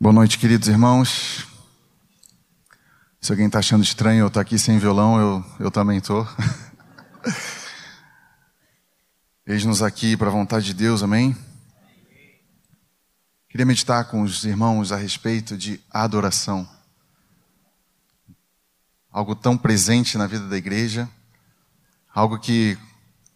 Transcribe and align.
Boa 0.00 0.12
noite, 0.12 0.38
queridos 0.38 0.68
irmãos. 0.68 1.44
Se 3.20 3.32
alguém 3.32 3.48
está 3.48 3.58
achando 3.58 3.82
estranho 3.82 4.20
eu 4.20 4.28
estar 4.28 4.40
aqui 4.40 4.56
sem 4.56 4.78
violão, 4.78 5.18
eu, 5.18 5.44
eu 5.58 5.72
também 5.72 5.98
estou. 5.98 6.24
Eis-nos 9.44 9.82
aqui 9.82 10.16
para 10.16 10.28
a 10.28 10.30
vontade 10.30 10.66
de 10.66 10.74
Deus, 10.74 11.02
amém? 11.02 11.36
Queria 13.48 13.66
meditar 13.66 14.04
com 14.04 14.22
os 14.22 14.44
irmãos 14.44 14.92
a 14.92 14.96
respeito 14.96 15.56
de 15.56 15.80
adoração. 15.90 16.68
Algo 19.10 19.34
tão 19.34 19.58
presente 19.58 20.16
na 20.16 20.28
vida 20.28 20.46
da 20.46 20.56
igreja, 20.56 21.10
algo 22.14 22.38
que 22.38 22.78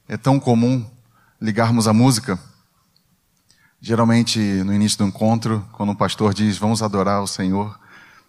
é 0.06 0.16
tão 0.16 0.38
comum 0.38 0.88
ligarmos 1.40 1.88
a 1.88 1.92
música. 1.92 2.38
Geralmente, 3.84 4.38
no 4.38 4.72
início 4.72 4.98
do 4.98 5.04
encontro, 5.06 5.68
quando 5.72 5.90
o 5.90 5.96
pastor 5.96 6.32
diz 6.32 6.56
vamos 6.56 6.84
adorar 6.84 7.20
o 7.20 7.26
Senhor, 7.26 7.76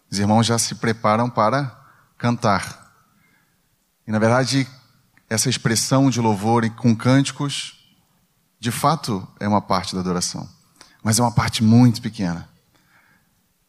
os 0.09 0.17
irmãos 0.17 0.47
já 0.47 0.57
se 0.57 0.73
preparam 0.73 1.29
para 1.29 1.79
cantar. 2.17 2.91
E 4.07 4.11
na 4.11 4.17
verdade, 4.17 4.67
essa 5.29 5.51
expressão 5.51 6.09
de 6.09 6.19
louvor 6.19 6.67
com 6.71 6.95
cânticos, 6.95 7.85
de 8.59 8.71
fato, 8.71 9.27
é 9.39 9.47
uma 9.47 9.61
parte 9.61 9.93
da 9.93 10.01
adoração, 10.01 10.49
mas 11.03 11.19
é 11.19 11.21
uma 11.21 11.31
parte 11.31 11.63
muito 11.63 12.01
pequena. 12.01 12.49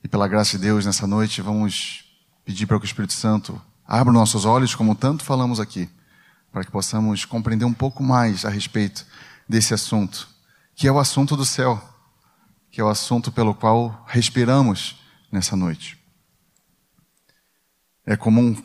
E 0.03 0.09
pela 0.09 0.27
graça 0.27 0.53
de 0.53 0.64
Deus, 0.64 0.87
nessa 0.87 1.06
noite, 1.06 1.42
vamos 1.42 2.06
pedir 2.47 2.64
para 2.64 2.78
que 2.78 2.87
o 2.87 2.87
Espírito 2.87 3.12
Santo 3.12 3.61
abra 3.87 4.11
nossos 4.11 4.47
olhos, 4.47 4.75
como 4.75 4.95
tanto 4.95 5.23
falamos 5.23 5.61
aqui, 5.61 5.91
para 6.51 6.64
que 6.64 6.70
possamos 6.70 7.27
compreender 7.27 7.66
um 7.66 7.75
pouco 7.75 8.03
mais 8.03 8.47
a 8.47 8.48
respeito 8.48 9.05
desse 9.47 9.75
assunto 9.75 10.33
que 10.74 10.88
é 10.88 10.92
o 10.92 10.98
assunto 10.98 11.37
do 11.37 11.45
céu, 11.45 11.83
que 12.70 12.80
é 12.80 12.84
o 12.84 12.88
assunto 12.88 13.30
pelo 13.30 13.55
qual 13.55 14.05
respiramos 14.06 15.00
nessa 15.30 15.55
noite. 15.56 15.98
É 18.05 18.16
comum 18.16 18.61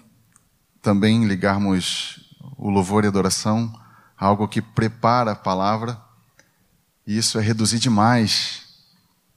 também 0.82 1.26
ligarmos 1.26 2.36
o 2.58 2.70
louvor 2.70 3.04
e 3.04 3.08
a 3.08 3.10
adoração 3.10 3.72
a 4.18 4.26
algo 4.26 4.48
que 4.48 4.62
prepara 4.62 5.32
a 5.32 5.36
palavra, 5.36 6.02
e 7.06 7.18
isso 7.18 7.40
é 7.40 7.42
reduzir 7.42 7.80
demais 7.80 8.64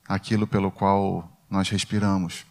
aquilo 0.08 0.46
pelo 0.46 0.70
qual 0.70 1.40
nós 1.48 1.68
respiramos. 1.68 2.44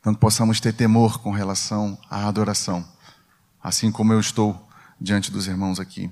Tanto 0.00 0.18
possamos 0.18 0.58
ter 0.58 0.72
temor 0.72 1.18
com 1.18 1.30
relação 1.30 1.98
à 2.08 2.26
adoração, 2.26 2.86
assim 3.62 3.92
como 3.92 4.12
eu 4.12 4.20
estou 4.20 4.68
diante 5.00 5.30
dos 5.30 5.46
irmãos 5.46 5.78
aqui. 5.78 6.10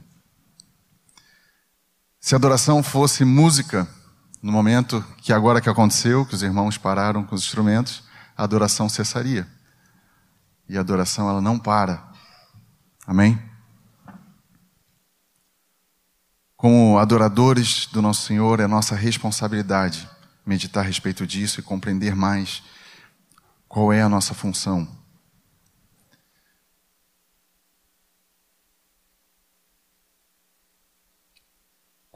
Se 2.21 2.35
a 2.35 2.37
adoração 2.37 2.83
fosse 2.83 3.25
música, 3.25 3.89
no 4.43 4.53
momento 4.53 5.03
que 5.23 5.33
agora 5.33 5.59
que 5.59 5.71
aconteceu, 5.71 6.27
que 6.27 6.35
os 6.35 6.43
irmãos 6.43 6.77
pararam 6.77 7.25
com 7.25 7.35
os 7.35 7.43
instrumentos, 7.43 8.05
a 8.37 8.45
adoração 8.45 8.91
cessaria. 8.91 9.49
E 10.69 10.77
a 10.77 10.81
adoração 10.81 11.31
ela 11.31 11.41
não 11.41 11.59
para. 11.59 12.07
Amém? 13.07 13.41
Como 16.57 16.99
adoradores 16.99 17.87
do 17.87 18.03
nosso 18.03 18.27
Senhor, 18.27 18.61
é 18.61 18.67
nossa 18.67 18.95
responsabilidade 18.95 20.07
meditar 20.45 20.85
a 20.85 20.87
respeito 20.87 21.27
disso 21.27 21.59
e 21.59 21.63
compreender 21.63 22.15
mais 22.15 22.63
qual 23.67 23.95
é 23.95 24.03
a 24.03 24.11
nossa 24.11 24.35
função. 24.35 25.00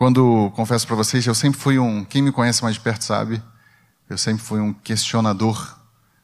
Quando 0.05 0.53
confesso 0.55 0.87
para 0.87 0.97
vocês, 0.97 1.25
eu 1.25 1.35
sempre 1.35 1.59
fui 1.59 1.79
um, 1.79 2.05
quem 2.05 2.21
me 2.21 2.31
conhece 2.31 2.63
mais 2.63 2.75
de 2.75 2.81
perto 2.83 3.03
sabe, 3.03 3.43
eu 4.07 4.19
sempre 4.19 4.45
fui 4.45 4.61
um 4.61 4.71
questionador. 4.71 5.79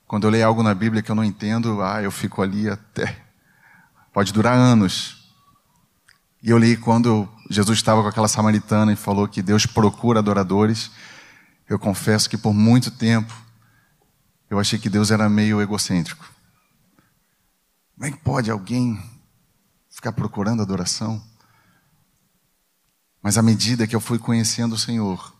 Quando 0.06 0.24
eu 0.24 0.30
leio 0.30 0.46
algo 0.46 0.62
na 0.62 0.74
Bíblia 0.74 1.00
que 1.00 1.10
eu 1.10 1.14
não 1.14 1.24
entendo, 1.24 1.80
ah, 1.80 2.02
eu 2.02 2.10
fico 2.10 2.42
ali 2.42 2.68
até 2.68 3.24
pode 4.12 4.34
durar 4.34 4.52
anos. 4.54 5.32
E 6.42 6.50
eu 6.50 6.58
li 6.58 6.76
quando 6.76 7.26
Jesus 7.48 7.78
estava 7.78 8.02
com 8.02 8.08
aquela 8.08 8.28
samaritana 8.28 8.92
e 8.92 8.96
falou 8.96 9.26
que 9.26 9.40
Deus 9.40 9.64
procura 9.64 10.19
adoradores. 10.19 10.90
Eu 11.66 11.78
confesso 11.78 12.28
que 12.28 12.36
por 12.36 12.52
muito 12.52 12.90
tempo 12.90 13.32
eu 14.50 14.58
achei 14.58 14.78
que 14.78 14.90
Deus 14.90 15.10
era 15.10 15.26
meio 15.26 15.58
egocêntrico. 15.58 16.30
Como 17.94 18.06
é 18.06 18.10
que 18.10 18.19
pode 18.19 18.50
alguém 18.50 19.02
ficar 19.88 20.12
procurando 20.12 20.60
adoração? 20.60 21.29
Mas 23.22 23.36
à 23.36 23.42
medida 23.42 23.86
que 23.86 23.94
eu 23.94 24.00
fui 24.00 24.19
conhecendo 24.19 24.75
o 24.75 24.78
Senhor, 24.78 25.34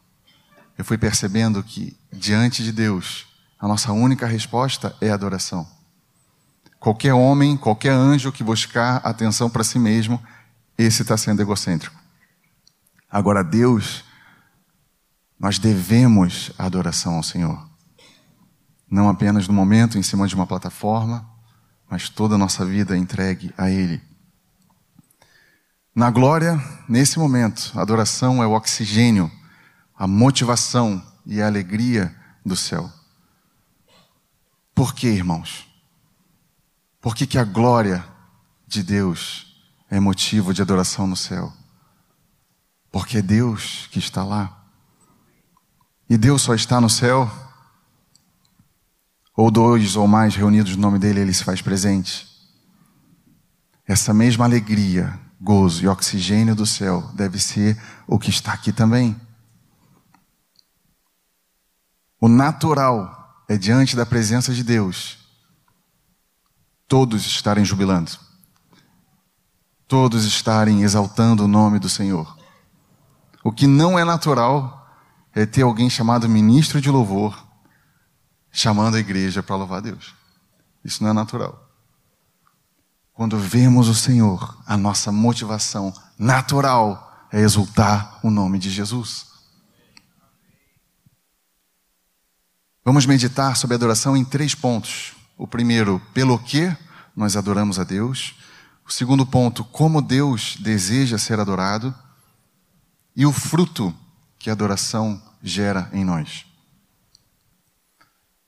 eu 0.77 0.85
fui 0.85 0.99
percebendo 0.99 1.63
que, 1.63 1.97
diante 2.13 2.63
de 2.63 2.73
Deus, 2.73 3.27
a 3.59 3.69
nossa 3.69 3.93
única 3.93 4.27
resposta 4.27 4.97
é 5.01 5.11
adoração. 5.11 5.67
Qualquer 6.79 7.13
homem, 7.13 7.57
qualquer 7.57 7.93
anjo 7.93 8.33
que 8.33 8.43
buscar 8.43 8.97
atenção 9.05 9.51
para 9.51 9.63
si 9.63 9.79
mesmo, 9.79 10.23
esse 10.79 11.03
está 11.03 11.17
sendo 11.17 11.43
egocêntrico. 11.43 11.99
Agora, 13.11 13.45
Deus, 13.45 14.05
nós 15.39 15.59
devemos 15.59 16.53
a 16.59 16.65
adoração 16.65 17.17
ao 17.17 17.23
Senhor. 17.23 17.69
Não 18.91 19.09
apenas 19.09 19.47
no 19.47 19.55
momento 19.55 19.99
em 19.99 20.03
cima 20.03 20.27
de 20.27 20.35
uma 20.35 20.47
plataforma, 20.47 21.29
mas 21.89 22.09
toda 22.09 22.37
a 22.37 22.39
nossa 22.39 22.65
vida 22.65 22.97
entregue 22.97 23.53
a 23.59 23.69
Ele. 23.71 24.01
Na 25.95 26.09
glória, 26.11 26.57
nesse 26.89 27.19
momento, 27.19 27.73
a 27.75 27.83
adoração 27.83 28.43
é 28.43 28.47
o 28.47 28.53
oxigênio, 28.53 29.31
a 29.97 30.07
motivação 30.07 31.05
e 31.27 31.43
a 31.43 31.47
alegria 31.47 32.15
do 32.47 32.55
céu. 32.55 32.91
Por 34.75 34.95
que, 34.95 35.09
irmãos? 35.09 35.69
Por 37.01 37.15
que, 37.15 37.27
que 37.27 37.39
a 37.39 37.45
glória 37.45 38.05
de 38.67 38.83
Deus 38.83 39.63
é 39.91 39.99
motivo 39.99 40.55
de 40.55 40.63
adoração 40.63 41.07
no 41.07 41.17
céu? 41.17 41.53
Porque 42.93 43.19
é 43.19 43.23
Deus 43.23 43.89
que 43.91 43.99
está 43.99 44.25
lá. 44.25 44.65
E 46.09 46.17
Deus 46.17 46.43
só 46.43 46.55
está 46.55 46.81
no 46.81 46.89
céu, 46.89 47.31
ou 49.37 49.51
dois 49.51 49.97
ou 49.97 50.07
mais 50.07 50.37
reunidos 50.37 50.77
no 50.77 50.83
nome 50.83 50.99
dele, 50.99 51.21
ele 51.21 51.35
se 51.35 51.45
faz 51.45 51.61
presente. 51.61 52.29
Essa 53.87 54.15
mesma 54.15 54.45
alegria 54.45 55.19
gozo 55.41 55.83
e 55.83 55.89
oxigênio 55.89 56.55
do 56.55 56.67
céu 56.67 57.11
deve 57.15 57.39
ser 57.39 57.81
o 58.07 58.19
que 58.19 58.31
está 58.31 58.53
aqui 58.53 58.73
também. 58.73 59.19
O 62.21 62.29
natural 62.29 63.45
é 63.49 63.57
diante 63.57 63.97
da 63.97 64.05
presença 64.05 64.53
de 64.53 64.63
Deus 64.63 65.19
todos 66.87 67.25
estarem 67.25 67.65
jubilando, 67.65 68.11
todos 69.87 70.25
estarem 70.25 70.83
exaltando 70.83 71.45
o 71.45 71.49
nome 71.49 71.79
do 71.79 71.89
Senhor. 71.89 72.37
O 73.45 73.53
que 73.53 73.69
não 73.69 73.97
é 73.97 74.05
natural 74.05 74.77
é 75.33 75.47
ter 75.47 75.63
alguém 75.63 75.89
chamado 75.89 76.29
ministro 76.29 76.81
de 76.81 76.91
louvor 76.91 77.47
chamando 78.51 78.97
a 78.97 78.99
igreja 78.99 79.41
para 79.41 79.55
louvar 79.55 79.81
Deus. 79.81 80.13
Isso 80.85 81.01
não 81.03 81.11
é 81.11 81.13
natural. 81.13 81.70
Quando 83.13 83.39
vemos 83.39 83.89
o 83.89 83.95
Senhor, 83.95 84.59
a 84.67 84.77
nossa 84.77 85.13
motivação 85.13 85.93
natural 86.19 87.27
é 87.33 87.41
exultar 87.41 88.19
o 88.23 88.31
nome 88.31 88.59
de 88.59 88.71
Jesus. 88.71 89.27
Vamos 92.85 93.07
meditar 93.07 93.57
sobre 93.57 93.75
adoração 93.75 94.17
em 94.17 94.25
três 94.25 94.55
pontos. 94.55 95.13
O 95.37 95.47
primeiro, 95.47 96.01
pelo 96.13 96.39
que 96.39 96.75
nós 97.15 97.37
adoramos 97.37 97.79
a 97.79 97.85
Deus. 97.85 98.35
O 98.87 98.93
segundo 98.93 99.27
ponto, 99.27 99.65
como 99.65 100.01
Deus 100.03 100.57
deseja 100.59 101.19
ser 101.19 101.39
adorado. 101.39 101.95
E 103.15 103.27
o 103.27 103.33
fruto 103.33 103.95
que 104.39 104.49
a 104.49 104.55
adoração 104.55 105.23
gera 105.43 105.91
em 105.93 106.05
nós. 106.05 106.47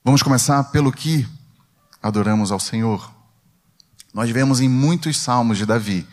Vamos 0.02 0.22
começar 0.22 0.64
pelo 0.64 0.90
que 0.90 1.28
adoramos 2.02 2.50
ao 2.50 2.58
Senhor. 2.58 3.12
Nós 4.12 4.30
vemos 4.30 4.60
em 4.60 4.68
muitos 4.68 5.16
salmos 5.16 5.56
de 5.56 5.64
Davi, 5.64 6.06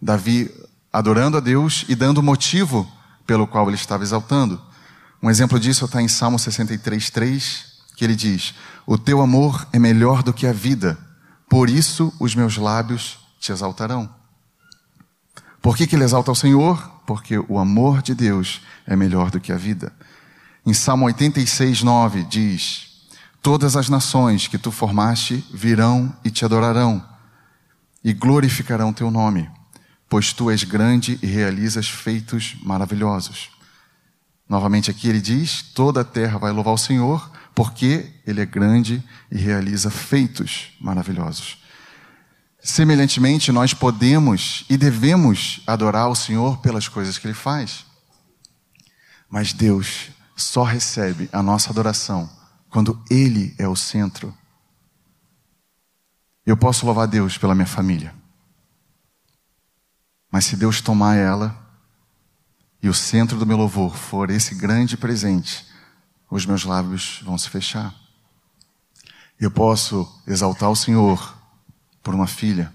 Davi 0.00 0.50
adorando 0.92 1.36
a 1.36 1.40
Deus 1.40 1.84
e 1.88 1.94
dando 1.94 2.22
motivo 2.22 2.90
pelo 3.26 3.46
qual 3.46 3.66
ele 3.66 3.76
estava 3.76 4.02
exaltando. 4.02 4.60
Um 5.22 5.28
exemplo 5.28 5.58
disso 5.58 5.84
está 5.84 6.00
em 6.00 6.08
Salmo 6.08 6.38
63, 6.38 7.10
3, 7.10 7.64
que 7.96 8.04
ele 8.04 8.14
diz: 8.14 8.54
O 8.86 8.96
teu 8.96 9.20
amor 9.20 9.66
é 9.72 9.78
melhor 9.78 10.22
do 10.22 10.32
que 10.32 10.46
a 10.46 10.52
vida, 10.52 10.96
por 11.48 11.68
isso 11.68 12.12
os 12.20 12.34
meus 12.34 12.56
lábios 12.56 13.18
te 13.40 13.50
exaltarão. 13.50 14.08
Por 15.60 15.76
que, 15.76 15.86
que 15.86 15.96
ele 15.96 16.04
exalta 16.04 16.30
o 16.30 16.36
Senhor? 16.36 16.78
Porque 17.04 17.36
o 17.48 17.58
amor 17.58 18.00
de 18.00 18.14
Deus 18.14 18.62
é 18.86 18.94
melhor 18.94 19.30
do 19.30 19.40
que 19.40 19.52
a 19.52 19.56
vida. 19.56 19.92
Em 20.64 20.72
Salmo 20.72 21.06
86, 21.06 21.82
9 21.82 22.22
diz: 22.24 23.08
Todas 23.42 23.76
as 23.76 23.88
nações 23.88 24.46
que 24.46 24.56
tu 24.56 24.70
formaste 24.70 25.44
virão 25.52 26.14
e 26.24 26.30
te 26.30 26.44
adorarão 26.44 27.09
e 28.02 28.12
glorificarão 28.12 28.92
teu 28.92 29.10
nome, 29.10 29.50
pois 30.08 30.32
tu 30.32 30.50
és 30.50 30.64
grande 30.64 31.18
e 31.22 31.26
realizas 31.26 31.88
feitos 31.88 32.56
maravilhosos. 32.62 33.50
Novamente 34.48 34.90
aqui 34.90 35.08
ele 35.08 35.20
diz: 35.20 35.62
toda 35.62 36.00
a 36.00 36.04
terra 36.04 36.38
vai 36.38 36.50
louvar 36.52 36.74
o 36.74 36.78
Senhor, 36.78 37.30
porque 37.54 38.12
ele 38.26 38.40
é 38.40 38.46
grande 38.46 39.02
e 39.30 39.38
realiza 39.38 39.90
feitos 39.90 40.72
maravilhosos. 40.80 41.58
Semelhantemente, 42.62 43.52
nós 43.52 43.72
podemos 43.72 44.64
e 44.68 44.76
devemos 44.76 45.60
adorar 45.66 46.08
o 46.08 46.16
Senhor 46.16 46.58
pelas 46.58 46.88
coisas 46.88 47.16
que 47.16 47.26
ele 47.26 47.34
faz. 47.34 47.86
Mas 49.30 49.52
Deus 49.52 50.08
só 50.36 50.62
recebe 50.64 51.28
a 51.32 51.42
nossa 51.42 51.70
adoração 51.70 52.28
quando 52.68 53.02
ele 53.08 53.54
é 53.58 53.68
o 53.68 53.76
centro. 53.76 54.34
Eu 56.50 56.56
posso 56.56 56.84
louvar 56.84 57.06
Deus 57.06 57.38
pela 57.38 57.54
minha 57.54 57.64
família. 57.64 58.12
Mas 60.32 60.46
se 60.46 60.56
Deus 60.56 60.80
tomar 60.80 61.14
ela 61.14 61.56
e 62.82 62.88
o 62.88 62.92
centro 62.92 63.38
do 63.38 63.46
meu 63.46 63.56
louvor 63.56 63.96
for 63.96 64.30
esse 64.30 64.56
grande 64.56 64.96
presente, 64.96 65.64
os 66.28 66.44
meus 66.44 66.64
lábios 66.64 67.22
vão 67.24 67.38
se 67.38 67.48
fechar. 67.48 67.94
Eu 69.38 69.48
posso 69.48 70.12
exaltar 70.26 70.68
o 70.68 70.74
Senhor 70.74 71.38
por 72.02 72.16
uma 72.16 72.26
filha, 72.26 72.74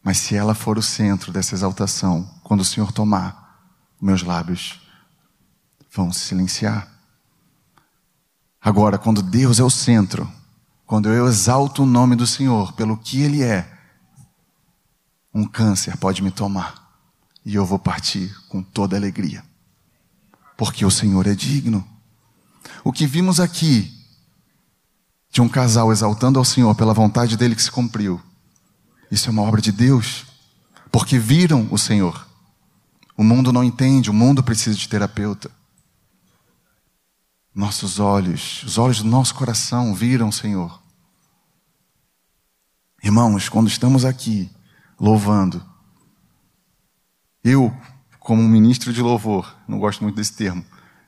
mas 0.00 0.18
se 0.18 0.36
ela 0.36 0.54
for 0.54 0.78
o 0.78 0.82
centro 0.82 1.32
dessa 1.32 1.56
exaltação, 1.56 2.38
quando 2.44 2.60
o 2.60 2.64
Senhor 2.64 2.92
tomar, 2.92 3.66
meus 4.00 4.22
lábios 4.22 4.80
vão 5.90 6.12
se 6.12 6.20
silenciar. 6.20 6.86
Agora, 8.60 8.96
quando 8.96 9.22
Deus 9.22 9.58
é 9.58 9.64
o 9.64 9.70
centro, 9.70 10.32
quando 10.86 11.08
eu 11.08 11.26
exalto 11.26 11.82
o 11.82 11.86
nome 11.86 12.14
do 12.14 12.26
Senhor 12.26 12.72
pelo 12.72 12.96
que 12.96 13.20
Ele 13.20 13.42
é, 13.42 13.70
um 15.34 15.44
câncer 15.44 15.96
pode 15.96 16.22
me 16.22 16.30
tomar 16.30 16.86
e 17.44 17.54
eu 17.54 17.66
vou 17.66 17.78
partir 17.78 18.34
com 18.48 18.62
toda 18.62 18.96
alegria, 18.96 19.44
porque 20.56 20.84
o 20.84 20.90
Senhor 20.90 21.26
é 21.26 21.34
digno. 21.34 21.86
O 22.82 22.92
que 22.92 23.06
vimos 23.06 23.38
aqui 23.38 23.92
de 25.30 25.40
um 25.40 25.48
casal 25.48 25.92
exaltando 25.92 26.38
ao 26.38 26.44
Senhor 26.44 26.74
pela 26.74 26.94
vontade 26.94 27.36
dele 27.36 27.54
que 27.54 27.62
se 27.62 27.70
cumpriu, 27.70 28.20
isso 29.10 29.28
é 29.28 29.32
uma 29.32 29.42
obra 29.42 29.60
de 29.60 29.70
Deus, 29.70 30.24
porque 30.90 31.18
viram 31.18 31.68
o 31.70 31.78
Senhor. 31.78 32.26
O 33.16 33.22
mundo 33.22 33.52
não 33.52 33.64
entende, 33.64 34.10
o 34.10 34.14
mundo 34.14 34.42
precisa 34.42 34.76
de 34.76 34.88
terapeuta. 34.88 35.50
Nossos 37.56 37.98
olhos, 37.98 38.62
os 38.64 38.76
olhos 38.76 39.00
do 39.00 39.08
nosso 39.08 39.34
coração 39.34 39.94
viram 39.94 40.30
Senhor. 40.30 40.78
Irmãos, 43.02 43.48
quando 43.48 43.66
estamos 43.66 44.04
aqui 44.04 44.50
louvando, 45.00 45.64
eu, 47.42 47.74
como 48.20 48.42
ministro 48.42 48.92
de 48.92 49.00
louvor, 49.00 49.56
não 49.66 49.78
gosto 49.78 50.02
muito 50.02 50.16
desse 50.16 50.34
termo, 50.34 50.62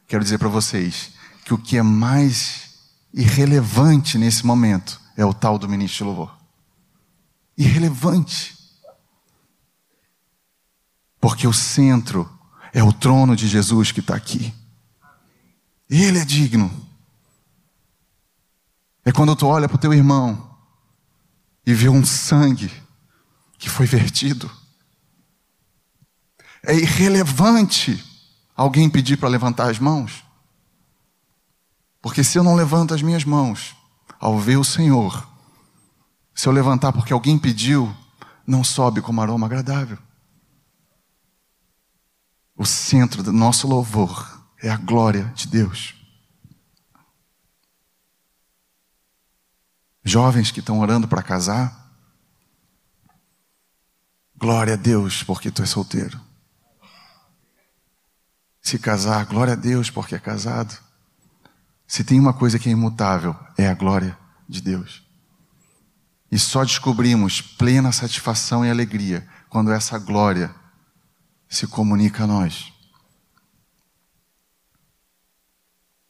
quero 0.07 0.25
dizer 0.25 0.39
para 0.39 0.49
vocês 0.49 1.11
que 1.45 1.53
o 1.53 1.59
que 1.59 1.77
é 1.77 1.83
mais 1.83 2.79
irrelevante 3.13 4.17
nesse 4.17 4.47
momento 4.47 4.99
é 5.19 5.27
o 5.27 5.35
tal 5.35 5.59
do 5.59 5.69
ministro 5.69 5.99
de 5.99 6.05
louvor. 6.05 6.39
Irrelevante. 7.59 8.57
Porque 11.21 11.47
o 11.47 11.53
centro 11.53 12.27
é 12.73 12.83
o 12.83 12.91
trono 12.91 13.37
de 13.37 13.47
Jesus 13.47 13.93
que 13.93 14.01
está 14.01 14.15
aqui. 14.15 14.55
Ele 15.89 16.19
é 16.19 16.25
digno. 16.25 16.71
É 19.05 19.13
quando 19.13 19.35
tu 19.35 19.47
olha 19.47 19.69
para 19.69 19.77
o 19.77 19.81
teu 19.81 19.95
irmão 19.95 20.55
e 21.65 21.73
vê 21.73 21.89
um 21.89 22.05
sangue 22.05 22.71
que 23.57 23.71
foi 23.71 23.87
vertido. 23.87 24.51
É 26.63 26.75
irrelevante 26.75 28.05
alguém 28.55 28.91
pedir 28.91 29.17
para 29.17 29.29
levantar 29.29 29.71
as 29.71 29.79
mãos. 29.79 30.25
Porque 32.03 32.23
se 32.23 32.39
eu 32.39 32.45
não 32.45 32.55
levanto 32.55 32.93
as 32.93 33.03
minhas 33.03 33.25
mãos 33.25 33.75
ao 34.21 34.39
ver 34.39 34.57
o 34.57 34.65
Senhor, 34.65 35.27
se 36.35 36.47
eu 36.47 36.53
levantar 36.53 36.93
porque 36.93 37.13
alguém 37.13 37.39
pediu, 37.39 37.95
não 38.47 38.63
sobe 38.63 39.01
como 39.01 39.21
aroma 39.23 39.47
agradável. 39.47 39.99
O 42.55 42.67
centro 42.67 43.23
do 43.23 43.33
nosso 43.33 43.67
louvor 43.67 44.38
é 44.63 44.71
a 44.71 44.77
glória 44.77 45.25
de 45.35 45.47
Deus. 45.47 45.95
Jovens 50.05 50.51
que 50.51 50.61
estão 50.61 50.81
orando 50.81 51.07
para 51.07 51.23
casar, 51.23 51.93
glória 54.37 54.75
a 54.75 54.77
Deus 54.77 55.23
porque 55.23 55.51
tu 55.51 55.63
és 55.63 55.71
solteiro. 55.71 56.21
Se 58.63 58.79
casar, 58.79 59.25
glória 59.27 59.53
a 59.53 59.57
Deus 59.57 59.91
porque 59.91 60.15
é 60.15 60.19
casado. 60.19 60.77
Se 61.87 62.05
tem 62.05 62.21
uma 62.21 62.35
coisa 62.35 62.59
que 62.59 62.69
é 62.69 62.73
imutável, 62.73 63.35
é 63.57 63.69
a 63.69 63.75
glória 63.75 64.19
de 64.49 64.61
Deus. 64.61 65.03
E 66.31 66.39
só 66.39 66.63
descobrimos 66.63 67.41
plena 67.41 67.93
satisfação 67.93 68.65
e 68.65 68.71
alegria 68.71 69.27
quando 69.49 69.73
essa 69.73 69.99
glória 69.99 70.55
se 71.49 71.67
comunica 71.67 72.25
a 72.25 72.27
nós. 72.27 72.73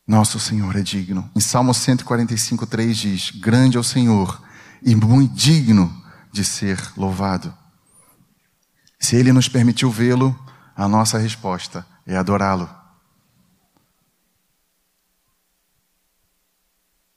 Nosso 0.08 0.40
Senhor 0.40 0.74
é 0.74 0.80
digno. 0.80 1.30
Em 1.36 1.40
Salmo 1.40 1.74
145, 1.74 2.66
3 2.66 2.96
diz: 2.96 3.30
Grande 3.30 3.76
é 3.76 3.80
o 3.80 3.84
Senhor 3.84 4.42
e 4.82 4.94
muito 4.94 5.34
digno 5.34 6.02
de 6.32 6.42
ser 6.46 6.80
louvado. 6.96 7.54
Se 8.98 9.16
Ele 9.16 9.34
nos 9.34 9.50
permitiu 9.50 9.90
vê-lo, 9.90 10.34
a 10.74 10.88
nossa 10.88 11.18
resposta 11.18 11.86
é 12.06 12.16
adorá-lo. 12.16 12.70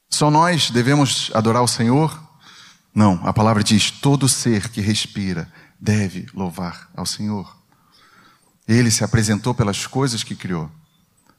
Só 0.10 0.30
nós 0.30 0.70
devemos 0.70 1.32
adorar 1.34 1.64
o 1.64 1.70
Senhor? 1.70 2.22
Não, 2.94 3.26
a 3.26 3.32
palavra 3.32 3.64
diz: 3.64 3.90
todo 3.90 4.28
ser 4.28 4.68
que 4.68 4.82
respira 4.82 5.50
deve 5.80 6.28
louvar 6.34 6.90
ao 6.94 7.06
Senhor. 7.06 7.56
Ele 8.68 8.92
se 8.92 9.02
apresentou 9.02 9.54
pelas 9.54 9.88
coisas 9.88 10.26
que 10.26 10.36
criou. 10.36 10.70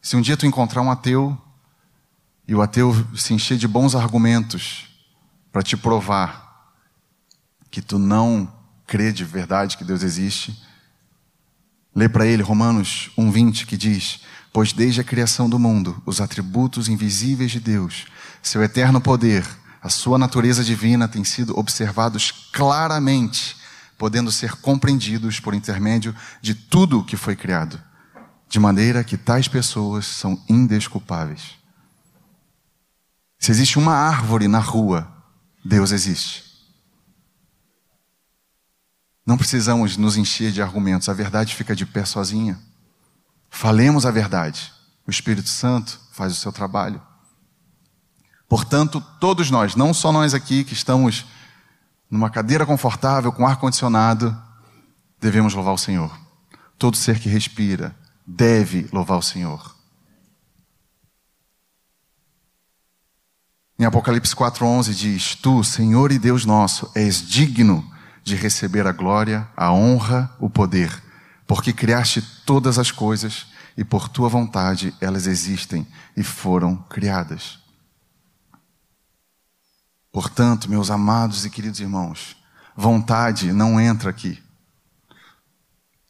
Se 0.02 0.16
um 0.16 0.20
dia 0.20 0.36
tu 0.36 0.44
encontrar 0.44 0.82
um 0.82 0.90
ateu 0.90 1.40
e 2.46 2.56
o 2.56 2.60
ateu 2.60 2.92
se 3.16 3.32
encher 3.32 3.56
de 3.56 3.68
bons 3.68 3.94
argumentos 3.94 4.88
para 5.52 5.62
te 5.62 5.76
provar 5.76 6.72
que 7.70 7.80
tu 7.80 8.00
não 8.00 8.52
crê 8.84 9.12
de 9.12 9.24
verdade 9.24 9.76
que 9.76 9.84
Deus 9.84 10.02
existe, 10.02 10.60
lê 11.94 12.08
para 12.08 12.26
ele 12.26 12.42
Romanos 12.42 13.12
1:20 13.16 13.64
que 13.64 13.76
diz: 13.76 14.22
"Pois 14.52 14.72
desde 14.72 15.00
a 15.00 15.04
criação 15.04 15.48
do 15.48 15.56
mundo, 15.56 16.02
os 16.04 16.20
atributos 16.20 16.88
invisíveis 16.88 17.52
de 17.52 17.60
Deus, 17.60 18.06
seu 18.42 18.60
eterno 18.60 19.00
poder, 19.00 19.46
a 19.80 19.88
sua 19.88 20.18
natureza 20.18 20.64
divina 20.64 21.06
têm 21.06 21.22
sido 21.22 21.56
observados 21.56 22.32
claramente, 22.52 23.56
podendo 23.96 24.32
ser 24.32 24.56
compreendidos 24.56 25.38
por 25.38 25.54
intermédio 25.54 26.12
de 26.40 26.56
tudo 26.56 26.98
o 26.98 27.04
que 27.04 27.16
foi 27.16 27.36
criado." 27.36 27.91
De 28.52 28.60
maneira 28.60 29.02
que 29.02 29.16
tais 29.16 29.48
pessoas 29.48 30.04
são 30.04 30.38
indesculpáveis. 30.46 31.52
Se 33.38 33.50
existe 33.50 33.78
uma 33.78 33.94
árvore 33.94 34.46
na 34.46 34.58
rua, 34.58 35.10
Deus 35.64 35.90
existe. 35.90 36.44
Não 39.24 39.38
precisamos 39.38 39.96
nos 39.96 40.18
encher 40.18 40.52
de 40.52 40.60
argumentos, 40.60 41.08
a 41.08 41.14
verdade 41.14 41.54
fica 41.54 41.74
de 41.74 41.86
pé 41.86 42.04
sozinha. 42.04 42.60
Falemos 43.48 44.04
a 44.04 44.10
verdade. 44.10 44.70
O 45.06 45.10
Espírito 45.10 45.48
Santo 45.48 45.98
faz 46.12 46.34
o 46.34 46.36
seu 46.36 46.52
trabalho. 46.52 47.00
Portanto, 48.46 49.00
todos 49.18 49.50
nós, 49.50 49.74
não 49.74 49.94
só 49.94 50.12
nós 50.12 50.34
aqui 50.34 50.62
que 50.62 50.74
estamos 50.74 51.24
numa 52.10 52.28
cadeira 52.28 52.66
confortável, 52.66 53.32
com 53.32 53.46
ar-condicionado, 53.46 54.38
devemos 55.18 55.54
louvar 55.54 55.72
o 55.72 55.78
Senhor. 55.78 56.14
Todo 56.78 56.98
ser 56.98 57.18
que 57.18 57.30
respira, 57.30 57.96
deve 58.26 58.88
louvar 58.92 59.18
o 59.18 59.22
Senhor. 59.22 59.74
Em 63.78 63.84
Apocalipse 63.84 64.34
4:11 64.34 64.94
diz: 64.94 65.34
Tu, 65.34 65.64
Senhor 65.64 66.12
e 66.12 66.18
Deus 66.18 66.44
nosso, 66.44 66.90
és 66.94 67.20
digno 67.20 67.84
de 68.22 68.36
receber 68.36 68.86
a 68.86 68.92
glória, 68.92 69.48
a 69.56 69.72
honra, 69.72 70.34
o 70.38 70.48
poder, 70.48 71.02
porque 71.46 71.72
criaste 71.72 72.22
todas 72.46 72.78
as 72.78 72.90
coisas 72.90 73.46
e 73.76 73.84
por 73.84 74.08
tua 74.08 74.28
vontade 74.28 74.94
elas 75.00 75.26
existem 75.26 75.86
e 76.16 76.22
foram 76.22 76.76
criadas. 76.76 77.58
Portanto, 80.12 80.70
meus 80.70 80.90
amados 80.90 81.44
e 81.44 81.50
queridos 81.50 81.80
irmãos, 81.80 82.36
vontade 82.76 83.52
não 83.52 83.80
entra 83.80 84.10
aqui. 84.10 84.40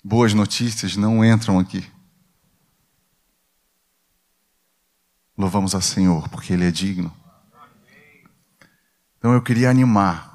Boas 0.05 0.35
notícias 0.35 0.97
não 0.97 1.25
entram 1.25 1.59
aqui. 1.59 1.89
Louvamos 5.37 5.75
ao 5.75 5.81
Senhor, 5.81 6.29
porque 6.29 6.53
Ele 6.53 6.67
é 6.67 6.71
digno. 6.71 7.15
Então 9.19 9.33
eu 9.33 9.43
queria 9.43 9.71
animar 9.71 10.33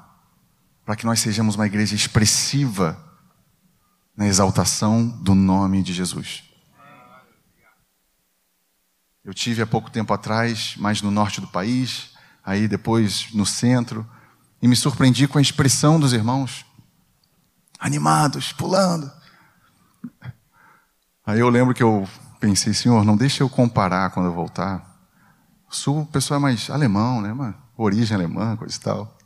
para 0.84 0.96
que 0.96 1.04
nós 1.04 1.20
sejamos 1.20 1.54
uma 1.54 1.66
igreja 1.66 1.94
expressiva 1.94 2.98
na 4.16 4.26
exaltação 4.26 5.06
do 5.06 5.34
nome 5.34 5.82
de 5.82 5.92
Jesus. 5.92 6.42
Eu 9.22 9.34
tive 9.34 9.60
há 9.60 9.66
pouco 9.66 9.90
tempo 9.90 10.14
atrás, 10.14 10.74
mais 10.78 11.02
no 11.02 11.10
norte 11.10 11.40
do 11.40 11.46
país, 11.46 12.16
aí 12.42 12.66
depois 12.66 13.30
no 13.34 13.44
centro, 13.44 14.08
e 14.62 14.66
me 14.66 14.74
surpreendi 14.74 15.28
com 15.28 15.36
a 15.36 15.42
expressão 15.42 16.00
dos 16.00 16.14
irmãos, 16.14 16.64
animados, 17.78 18.52
pulando. 18.52 19.12
Aí 21.26 21.38
eu 21.40 21.50
lembro 21.50 21.74
que 21.74 21.82
eu 21.82 22.08
pensei, 22.40 22.72
Senhor, 22.72 23.04
não 23.04 23.18
deixa 23.18 23.42
eu 23.42 23.50
comparar 23.50 24.08
quando 24.10 24.26
eu 24.26 24.34
voltar. 24.34 24.87
O 25.70 25.74
sul, 25.74 26.00
o 26.00 26.06
pessoal 26.06 26.38
é 26.38 26.42
mais 26.42 26.70
alemão, 26.70 27.20
né? 27.20 27.32
Uma 27.32 27.54
origem 27.76 28.14
alemã, 28.14 28.56
coisa 28.56 28.76
e 28.76 28.80
tal. 28.80 29.18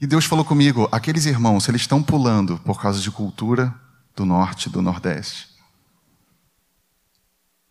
E 0.00 0.06
Deus 0.06 0.24
falou 0.24 0.44
comigo: 0.44 0.88
aqueles 0.90 1.26
irmãos, 1.26 1.68
eles 1.68 1.82
estão 1.82 2.02
pulando 2.02 2.58
por 2.58 2.80
causa 2.80 3.00
de 3.00 3.10
cultura 3.10 3.74
do 4.16 4.24
norte, 4.24 4.68
do 4.68 4.82
nordeste. 4.82 5.48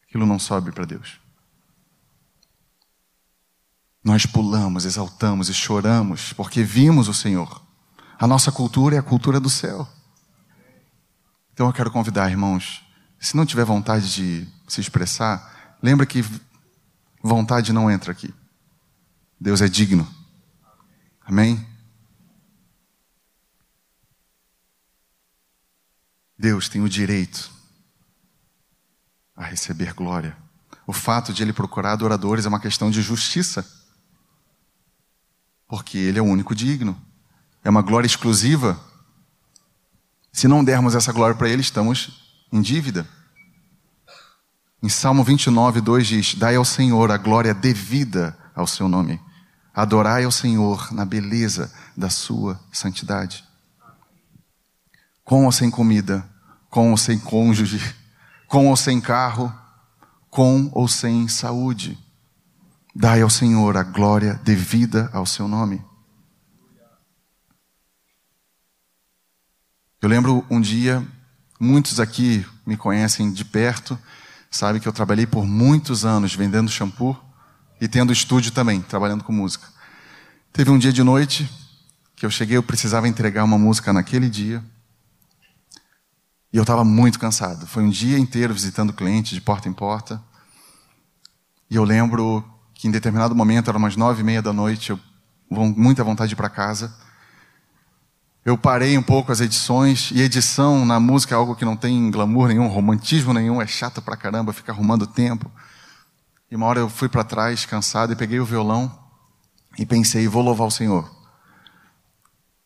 Aquilo 0.08 0.26
não 0.26 0.40
sobe 0.40 0.72
para 0.72 0.86
Deus. 0.86 1.20
Nós 4.04 4.26
pulamos, 4.26 4.86
exaltamos 4.86 5.50
e 5.50 5.54
choramos 5.54 6.34
porque 6.34 6.64
vimos 6.64 7.08
o 7.08 7.14
Senhor. 7.14 7.62
A 8.18 8.28
nossa 8.28 8.52
cultura 8.52 8.96
é 8.96 9.00
a 9.00 9.04
cultura 9.04 9.40
do 9.40 9.50
céu. 9.50 9.88
Então 11.54 11.68
eu 11.68 11.74
quero 11.74 11.92
convidar, 11.92 12.30
irmãos, 12.30 12.84
se 13.20 13.36
não 13.38 13.46
tiver 13.46 13.66
vontade 13.66 14.12
de 14.14 14.48
se 14.68 14.82
expressar, 14.82 15.78
lembra 15.82 16.06
que 16.06 16.24
vontade 17.22 17.72
não 17.72 17.90
entra 17.90 18.12
aqui. 18.12 18.34
Deus 19.40 19.62
é 19.62 19.68
digno. 19.68 20.08
Amém? 21.26 21.66
Deus 26.38 26.68
tem 26.68 26.82
o 26.82 26.90
direito 26.90 27.52
a 29.36 29.46
receber 29.46 29.94
glória. 29.94 30.36
O 30.88 30.94
fato 30.94 31.32
de 31.32 31.44
ele 31.44 31.54
procurar 31.54 31.94
adoradores 31.94 32.46
é 32.46 32.50
uma 32.50 32.60
questão 32.60 32.90
de 32.90 33.02
justiça. 33.02 33.66
Porque 35.68 35.98
ele 35.98 36.20
é 36.20 36.22
o 36.22 36.26
único 36.26 36.56
digno. 36.56 37.00
É 37.64 37.70
uma 37.70 37.82
glória 37.82 38.08
exclusiva. 38.08 38.80
Se 40.34 40.48
não 40.48 40.64
dermos 40.64 40.96
essa 40.96 41.14
glória 41.14 41.36
para 41.36 41.50
ele, 41.50 41.62
estamos 41.62 42.46
em 42.52 42.62
dívida. 42.62 43.08
Em 44.84 44.90
Salmo 44.90 45.24
29, 45.24 45.80
2 45.80 46.08
diz: 46.08 46.36
Dai 46.36 46.56
ao 46.56 46.66
Senhor 46.66 47.12
a 47.12 47.18
glória 47.18 47.54
devida 47.54 48.36
ao 48.56 48.66
seu 48.66 48.90
nome. 48.90 49.22
Adorai 49.74 50.24
ao 50.24 50.32
Senhor 50.32 50.92
na 50.92 51.06
beleza 51.06 51.72
da 51.96 52.10
sua 52.10 52.60
santidade. 52.72 53.44
Com 55.24 55.46
ou 55.46 55.52
sem 55.52 55.70
comida, 55.70 56.28
com 56.68 56.90
ou 56.90 56.98
sem 56.98 57.20
cônjuge, 57.20 57.80
com 58.48 58.68
ou 58.70 58.76
sem 58.76 59.00
carro, 59.00 59.54
com 60.32 60.72
ou 60.74 60.88
sem 60.88 61.28
saúde. 61.28 61.98
Dai 62.96 63.22
ao 63.22 63.30
Senhor 63.30 63.78
a 63.78 63.84
glória 63.84 64.34
devida 64.44 65.12
ao 65.14 65.28
seu 65.28 65.48
nome. 65.48 65.84
Eu 70.02 70.10
lembro 70.10 70.44
um 70.50 70.60
dia, 70.60 71.06
muitos 71.60 72.00
aqui 72.00 72.44
me 72.66 72.76
conhecem 72.76 73.32
de 73.32 73.46
perto, 73.46 73.98
sabe 74.52 74.80
que 74.80 74.88
eu 74.88 74.94
trabalhei 74.94 75.26
por 75.26 75.46
muitos 75.46 76.06
anos 76.06 76.36
vendendo 76.36 76.70
shampoo 76.70 77.18
e 77.80 77.88
tendo 77.88 78.14
estúdio 78.14 78.52
também, 78.52 78.82
trabalhando 78.82 79.24
com 79.24 79.32
música. 79.32 79.68
Teve 80.54 80.70
um 80.70 80.78
dia 80.78 80.92
de 80.92 81.02
noite 81.02 81.50
que 82.16 82.26
eu 82.26 82.30
cheguei, 82.30 82.58
eu 82.58 82.62
precisava 82.62 83.08
entregar 83.08 83.44
uma 83.44 83.58
música 83.58 83.92
naquele 83.92 84.30
dia. 84.30 84.64
E 86.54 86.58
eu 86.58 86.64
estava 86.64 86.84
muito 86.84 87.18
cansado. 87.18 87.66
Foi 87.66 87.82
um 87.82 87.90
dia 87.90 88.20
inteiro 88.20 88.54
visitando 88.54 88.94
clientes 88.94 89.32
de 89.32 89.42
porta 89.42 89.70
em 89.70 89.74
porta. 89.74 90.22
E 91.70 91.76
eu 91.76 91.84
lembro 91.84 92.44
que 92.74 92.88
em 92.88 92.92
determinado 92.92 93.34
momento, 93.34 93.70
era 93.70 93.78
umas 93.78 93.96
nove 93.96 94.22
e 94.22 94.24
meia 94.24 94.42
da 94.42 94.52
noite, 94.52 94.90
eu 94.90 95.00
com 95.50 95.68
muita 95.68 96.04
vontade 96.04 96.30
de 96.30 96.34
ir 96.34 96.38
para 96.38 96.50
casa. 96.50 96.94
Eu 98.44 98.58
parei 98.58 98.98
um 98.98 99.04
pouco 99.04 99.32
as 99.32 99.40
edições, 99.40 100.10
e 100.12 100.22
edição 100.22 100.84
na 100.86 101.00
música 101.00 101.36
é 101.36 101.38
algo 101.38 101.56
que 101.56 101.64
não 101.64 101.78
tem 101.78 102.10
glamour 102.10 102.48
nenhum, 102.48 102.68
romantismo 102.68 103.34
nenhum, 103.34 103.62
é 103.62 103.68
chato 103.68 104.02
pra 104.02 104.18
caramba, 104.18 104.52
fica 104.52 104.72
arrumando 104.72 105.06
tempo. 105.06 105.52
E 106.50 106.56
uma 106.56 106.66
hora 106.66 106.80
eu 106.80 106.90
fui 106.90 107.08
para 107.08 107.24
trás, 107.24 107.66
cansado, 107.66 108.14
e 108.14 108.16
peguei 108.16 108.40
o 108.40 108.46
violão 108.46 108.92
e 109.78 109.86
pensei, 109.86 110.28
vou 110.28 110.42
louvar 110.42 110.68
o 110.68 110.72
Senhor. 110.72 111.10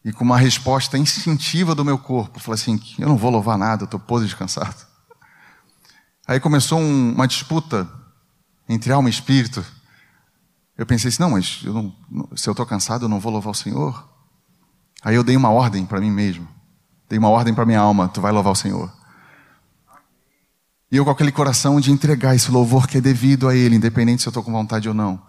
E 0.06 0.14
com 0.14 0.24
uma 0.24 0.38
resposta 0.38 0.98
instintiva 0.98 1.76
do 1.76 1.84
meu 1.84 1.98
corpo, 1.98 2.40
falei 2.40 2.62
assim: 2.62 2.80
eu 3.00 3.10
não 3.10 3.18
vou 3.18 3.32
louvar 3.32 3.58
nada, 3.58 3.84
eu 3.84 3.86
estou 3.86 4.00
podre 4.00 4.28
de 4.28 4.36
cansado. 4.36 4.86
Aí 6.28 6.40
começou 6.40 6.80
um, 6.80 7.14
uma 7.14 7.28
disputa 7.28 7.90
entre 8.70 8.94
alma 8.94 9.10
e 9.10 9.12
espírito. 9.12 9.66
Eu 10.78 10.86
pensei 10.86 11.10
assim: 11.10 11.24
não, 11.24 11.32
mas 11.32 11.62
eu 11.64 11.74
não, 11.74 11.96
se 12.36 12.48
eu 12.48 12.52
estou 12.52 12.68
cansado, 12.68 13.06
eu 13.06 13.10
não 13.10 13.20
vou 13.20 13.32
louvar 13.32 13.50
o 13.52 13.56
Senhor. 13.56 14.15
Aí 15.06 15.14
eu 15.14 15.24
dei 15.24 15.38
uma 15.38 15.52
ordem 15.52 15.86
para 15.86 16.02
mim 16.02 16.10
mesmo. 16.10 16.48
Dei 17.08 17.20
uma 17.20 17.30
ordem 17.30 17.54
para 17.54 17.64
minha 17.64 17.80
alma: 17.80 18.10
tu 18.10 18.20
vai 18.20 18.32
louvar 18.32 18.54
o 18.54 18.56
Senhor. 18.56 18.92
E 20.92 20.98
eu 20.98 21.06
com 21.06 21.12
aquele 21.12 21.32
coração 21.32 21.80
de 21.80 21.92
entregar 21.92 22.36
esse 22.36 22.50
louvor 22.50 22.88
que 22.88 22.98
é 22.98 23.02
devido 23.02 23.48
a 23.48 23.56
Ele, 23.56 23.76
independente 23.76 24.24
se 24.24 24.28
eu 24.28 24.32
estou 24.32 24.42
com 24.42 24.52
vontade 24.52 24.90
ou 24.90 24.96
não. 24.96 25.22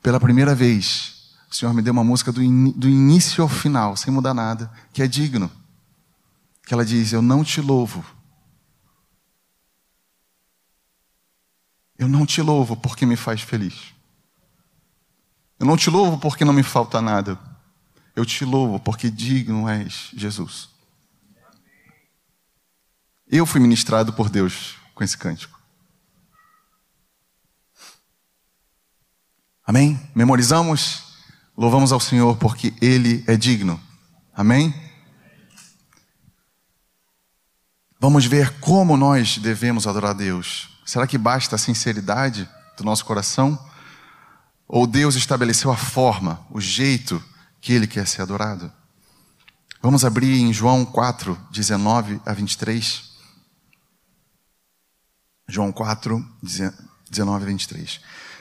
Pela 0.00 0.20
primeira 0.20 0.54
vez, 0.54 1.34
o 1.50 1.54
Senhor 1.54 1.74
me 1.74 1.82
deu 1.82 1.92
uma 1.92 2.04
música 2.04 2.30
do, 2.30 2.40
in, 2.40 2.70
do 2.72 2.88
início 2.88 3.42
ao 3.42 3.48
final, 3.48 3.96
sem 3.96 4.12
mudar 4.12 4.34
nada, 4.34 4.70
que 4.92 5.02
é 5.02 5.08
digno. 5.08 5.50
Que 6.64 6.72
ela 6.72 6.84
diz: 6.84 7.12
Eu 7.12 7.20
não 7.20 7.42
te 7.42 7.60
louvo. 7.60 8.04
Eu 11.98 12.06
não 12.06 12.24
te 12.24 12.40
louvo 12.40 12.76
porque 12.76 13.04
me 13.04 13.16
faz 13.16 13.40
feliz. 13.40 13.92
Eu 15.58 15.66
não 15.66 15.76
te 15.76 15.90
louvo 15.90 16.18
porque 16.18 16.44
não 16.44 16.52
me 16.52 16.62
falta 16.62 17.02
nada. 17.02 17.36
Eu 18.14 18.24
te 18.24 18.44
louvo 18.44 18.78
porque 18.78 19.10
digno 19.10 19.68
és 19.68 20.10
Jesus. 20.14 20.68
Eu 23.26 23.44
fui 23.44 23.60
ministrado 23.60 24.12
por 24.12 24.28
Deus 24.28 24.76
com 24.94 25.02
esse 25.02 25.18
cântico. 25.18 25.60
Amém? 29.66 29.98
Memorizamos? 30.14 31.02
Louvamos 31.56 31.90
ao 31.90 31.98
Senhor 31.98 32.36
porque 32.36 32.74
Ele 32.80 33.24
é 33.26 33.36
digno. 33.36 33.80
Amém? 34.32 34.72
Vamos 37.98 38.26
ver 38.26 38.60
como 38.60 38.96
nós 38.96 39.38
devemos 39.38 39.86
adorar 39.86 40.10
a 40.10 40.14
Deus. 40.14 40.68
Será 40.84 41.06
que 41.06 41.16
basta 41.16 41.56
a 41.56 41.58
sinceridade 41.58 42.48
do 42.76 42.84
nosso 42.84 43.04
coração? 43.04 43.58
Ou 44.68 44.86
Deus 44.86 45.14
estabeleceu 45.14 45.72
a 45.72 45.76
forma, 45.76 46.46
o 46.50 46.60
jeito 46.60 47.22
que 47.64 47.72
Ele 47.72 47.86
quer 47.86 48.06
ser 48.06 48.20
adorado? 48.20 48.70
Vamos 49.80 50.04
abrir 50.04 50.38
em 50.38 50.52
João 50.52 50.84
4, 50.84 51.34
19 51.50 52.20
a 52.26 52.34
23. 52.34 53.02
João 55.48 55.72
4, 55.72 56.22
19 57.10 57.42
a 57.42 57.48
23. 57.48 58.00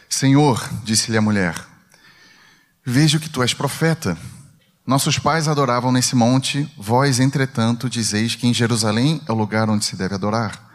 Senhor, 0.09 0.69
disse-lhe 0.83 1.15
a 1.15 1.21
mulher, 1.21 1.55
Vejo 2.85 3.17
que 3.17 3.29
tu 3.29 3.41
és 3.41 3.53
profeta. 3.53 4.17
Nossos 4.85 5.17
pais 5.17 5.47
adoravam 5.47 5.89
nesse 5.89 6.17
monte, 6.17 6.69
vós, 6.77 7.21
entretanto, 7.21 7.89
dizeis 7.89 8.35
que 8.35 8.45
em 8.45 8.53
Jerusalém 8.53 9.21
é 9.25 9.31
o 9.31 9.35
lugar 9.35 9.69
onde 9.69 9.85
se 9.85 9.95
deve 9.95 10.15
adorar. 10.15 10.69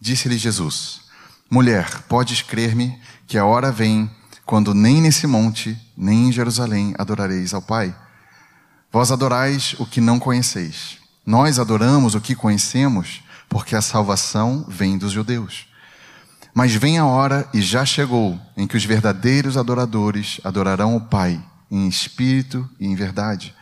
Disse-lhe 0.00 0.38
Jesus: 0.38 1.02
Mulher, 1.50 2.04
podes 2.08 2.40
crer-me 2.40 2.98
que 3.26 3.36
a 3.36 3.44
hora 3.44 3.70
vem 3.70 4.10
quando 4.46 4.72
nem 4.72 5.02
nesse 5.02 5.26
monte, 5.26 5.76
nem 5.96 6.28
em 6.28 6.32
Jerusalém 6.32 6.94
adorareis 6.96 7.52
ao 7.52 7.60
Pai. 7.60 7.94
Vós 8.92 9.10
adorais 9.10 9.74
o 9.80 9.84
que 9.84 10.00
não 10.00 10.20
conheceis. 10.20 10.98
Nós 11.26 11.58
adoramos 11.58 12.14
o 12.14 12.20
que 12.20 12.36
conhecemos, 12.36 13.24
porque 13.48 13.74
a 13.74 13.82
salvação 13.82 14.64
vem 14.68 14.96
dos 14.96 15.10
judeus. 15.10 15.66
Mas 16.54 16.72
vem 16.72 16.96
a 16.96 17.04
hora, 17.04 17.48
e 17.52 17.60
já 17.60 17.84
chegou, 17.84 18.40
em 18.56 18.68
que 18.68 18.76
os 18.76 18.84
verdadeiros 18.84 19.56
adoradores 19.56 20.40
adorarão 20.44 20.94
o 20.94 21.00
Pai, 21.00 21.44
em 21.68 21.88
espírito 21.88 22.70
e 22.78 22.86
em 22.86 22.94
verdade, 22.94 23.52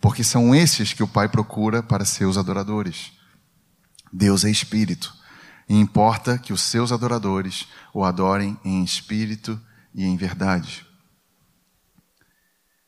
porque 0.00 0.22
são 0.22 0.54
esses 0.54 0.92
que 0.92 1.02
o 1.02 1.08
Pai 1.08 1.28
procura 1.28 1.82
para 1.82 2.04
seus 2.04 2.38
adoradores. 2.38 3.10
Deus 4.12 4.44
é 4.44 4.50
espírito, 4.50 5.12
e 5.68 5.74
importa 5.76 6.38
que 6.38 6.52
os 6.52 6.62
seus 6.62 6.92
adoradores 6.92 7.66
o 7.92 8.04
adorem 8.04 8.56
em 8.64 8.84
espírito 8.84 9.60
e 9.98 10.04
em 10.04 10.16
verdade. 10.16 10.86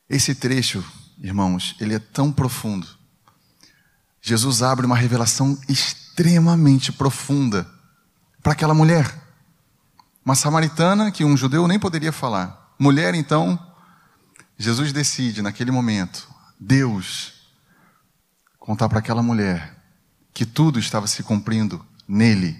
Esse 0.09 0.33
trecho, 0.33 0.81
irmãos, 1.19 1.75
ele 1.77 1.93
é 1.93 1.99
tão 1.99 2.31
profundo. 2.31 2.87
Jesus 4.21 4.61
abre 4.61 4.85
uma 4.85 4.95
revelação 4.95 5.59
extremamente 5.67 6.89
profunda 6.89 7.69
para 8.41 8.53
aquela 8.53 8.73
mulher. 8.73 9.13
Uma 10.23 10.35
samaritana 10.35 11.11
que 11.11 11.25
um 11.25 11.35
judeu 11.35 11.67
nem 11.67 11.77
poderia 11.77 12.13
falar. 12.13 12.73
Mulher, 12.79 13.13
então, 13.13 13.59
Jesus 14.57 14.93
decide 14.93 15.41
naquele 15.41 15.69
momento, 15.69 16.29
Deus, 16.57 17.33
contar 18.57 18.87
para 18.87 18.99
aquela 18.99 19.21
mulher 19.21 19.83
que 20.33 20.45
tudo 20.45 20.79
estava 20.79 21.07
se 21.07 21.23
cumprindo 21.23 21.85
nele. 22.07 22.57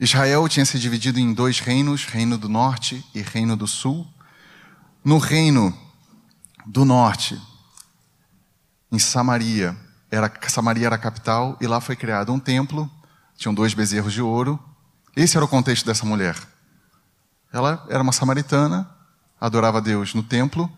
Israel 0.00 0.48
tinha 0.48 0.64
se 0.64 0.78
dividido 0.78 1.20
em 1.20 1.34
dois 1.34 1.60
reinos, 1.60 2.06
Reino 2.06 2.38
do 2.38 2.48
Norte 2.48 3.04
e 3.14 3.20
Reino 3.20 3.54
do 3.54 3.66
Sul. 3.66 4.08
No 5.04 5.18
Reino 5.18 5.76
do 6.64 6.86
Norte, 6.86 7.38
em 8.90 8.98
Samaria, 8.98 9.76
era, 10.10 10.32
Samaria 10.48 10.86
era 10.86 10.96
a 10.96 10.98
capital 10.98 11.54
e 11.60 11.66
lá 11.66 11.82
foi 11.82 11.96
criado 11.96 12.32
um 12.32 12.38
templo, 12.38 12.90
tinham 13.36 13.52
dois 13.52 13.74
bezerros 13.74 14.14
de 14.14 14.22
ouro. 14.22 14.58
Esse 15.14 15.36
era 15.36 15.44
o 15.44 15.48
contexto 15.48 15.84
dessa 15.84 16.06
mulher. 16.06 16.34
Ela 17.52 17.86
era 17.90 18.02
uma 18.02 18.12
samaritana, 18.12 18.88
adorava 19.38 19.82
Deus 19.82 20.14
no 20.14 20.22
templo, 20.22 20.70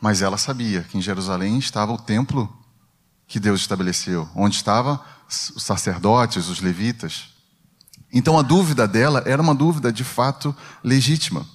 mas 0.00 0.22
ela 0.22 0.38
sabia 0.38 0.82
que 0.82 0.96
em 0.96 1.02
Jerusalém 1.02 1.58
estava 1.58 1.92
o 1.92 1.98
templo 1.98 2.50
que 3.26 3.38
Deus 3.38 3.60
estabeleceu, 3.60 4.26
onde 4.34 4.56
estavam 4.56 4.98
os 5.28 5.62
sacerdotes, 5.62 6.48
os 6.48 6.60
levitas. 6.60 7.35
Então 8.16 8.38
a 8.38 8.42
dúvida 8.42 8.88
dela 8.88 9.22
era 9.26 9.42
uma 9.42 9.54
dúvida 9.54 9.92
de 9.92 10.02
fato 10.02 10.56
legítima. 10.82 11.46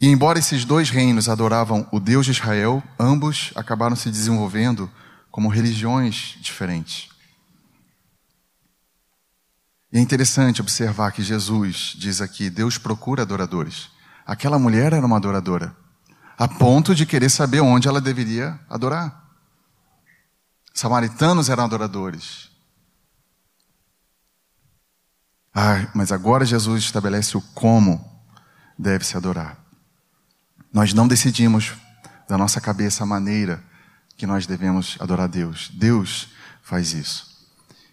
E 0.00 0.06
embora 0.06 0.38
esses 0.38 0.64
dois 0.64 0.90
reinos 0.90 1.28
adoravam 1.28 1.88
o 1.90 1.98
Deus 1.98 2.24
de 2.24 2.30
Israel, 2.30 2.80
ambos 2.96 3.50
acabaram 3.56 3.96
se 3.96 4.08
desenvolvendo 4.08 4.88
como 5.28 5.48
religiões 5.48 6.36
diferentes. 6.40 7.08
E 9.92 9.98
é 9.98 10.00
interessante 10.00 10.60
observar 10.60 11.10
que 11.10 11.20
Jesus 11.20 11.96
diz 11.98 12.20
aqui: 12.20 12.48
Deus 12.48 12.78
procura 12.78 13.22
adoradores. 13.22 13.90
Aquela 14.24 14.56
mulher 14.56 14.92
era 14.92 15.04
uma 15.04 15.16
adoradora, 15.16 15.76
a 16.38 16.46
ponto 16.46 16.94
de 16.94 17.04
querer 17.04 17.28
saber 17.28 17.58
onde 17.58 17.88
ela 17.88 18.00
deveria 18.00 18.56
adorar. 18.70 19.20
Samaritanos 20.72 21.48
eram 21.48 21.64
adoradores. 21.64 22.47
Ah, 25.60 25.90
mas 25.92 26.12
agora 26.12 26.44
Jesus 26.44 26.84
estabelece 26.84 27.36
o 27.36 27.40
como 27.40 28.08
deve 28.78 29.04
se 29.04 29.16
adorar. 29.16 29.58
Nós 30.72 30.94
não 30.94 31.08
decidimos 31.08 31.72
da 32.28 32.38
nossa 32.38 32.60
cabeça 32.60 33.02
a 33.02 33.06
maneira 33.06 33.60
que 34.16 34.24
nós 34.24 34.46
devemos 34.46 34.96
adorar 35.00 35.28
Deus. 35.28 35.68
Deus 35.74 36.28
faz 36.62 36.92
isso. 36.92 37.26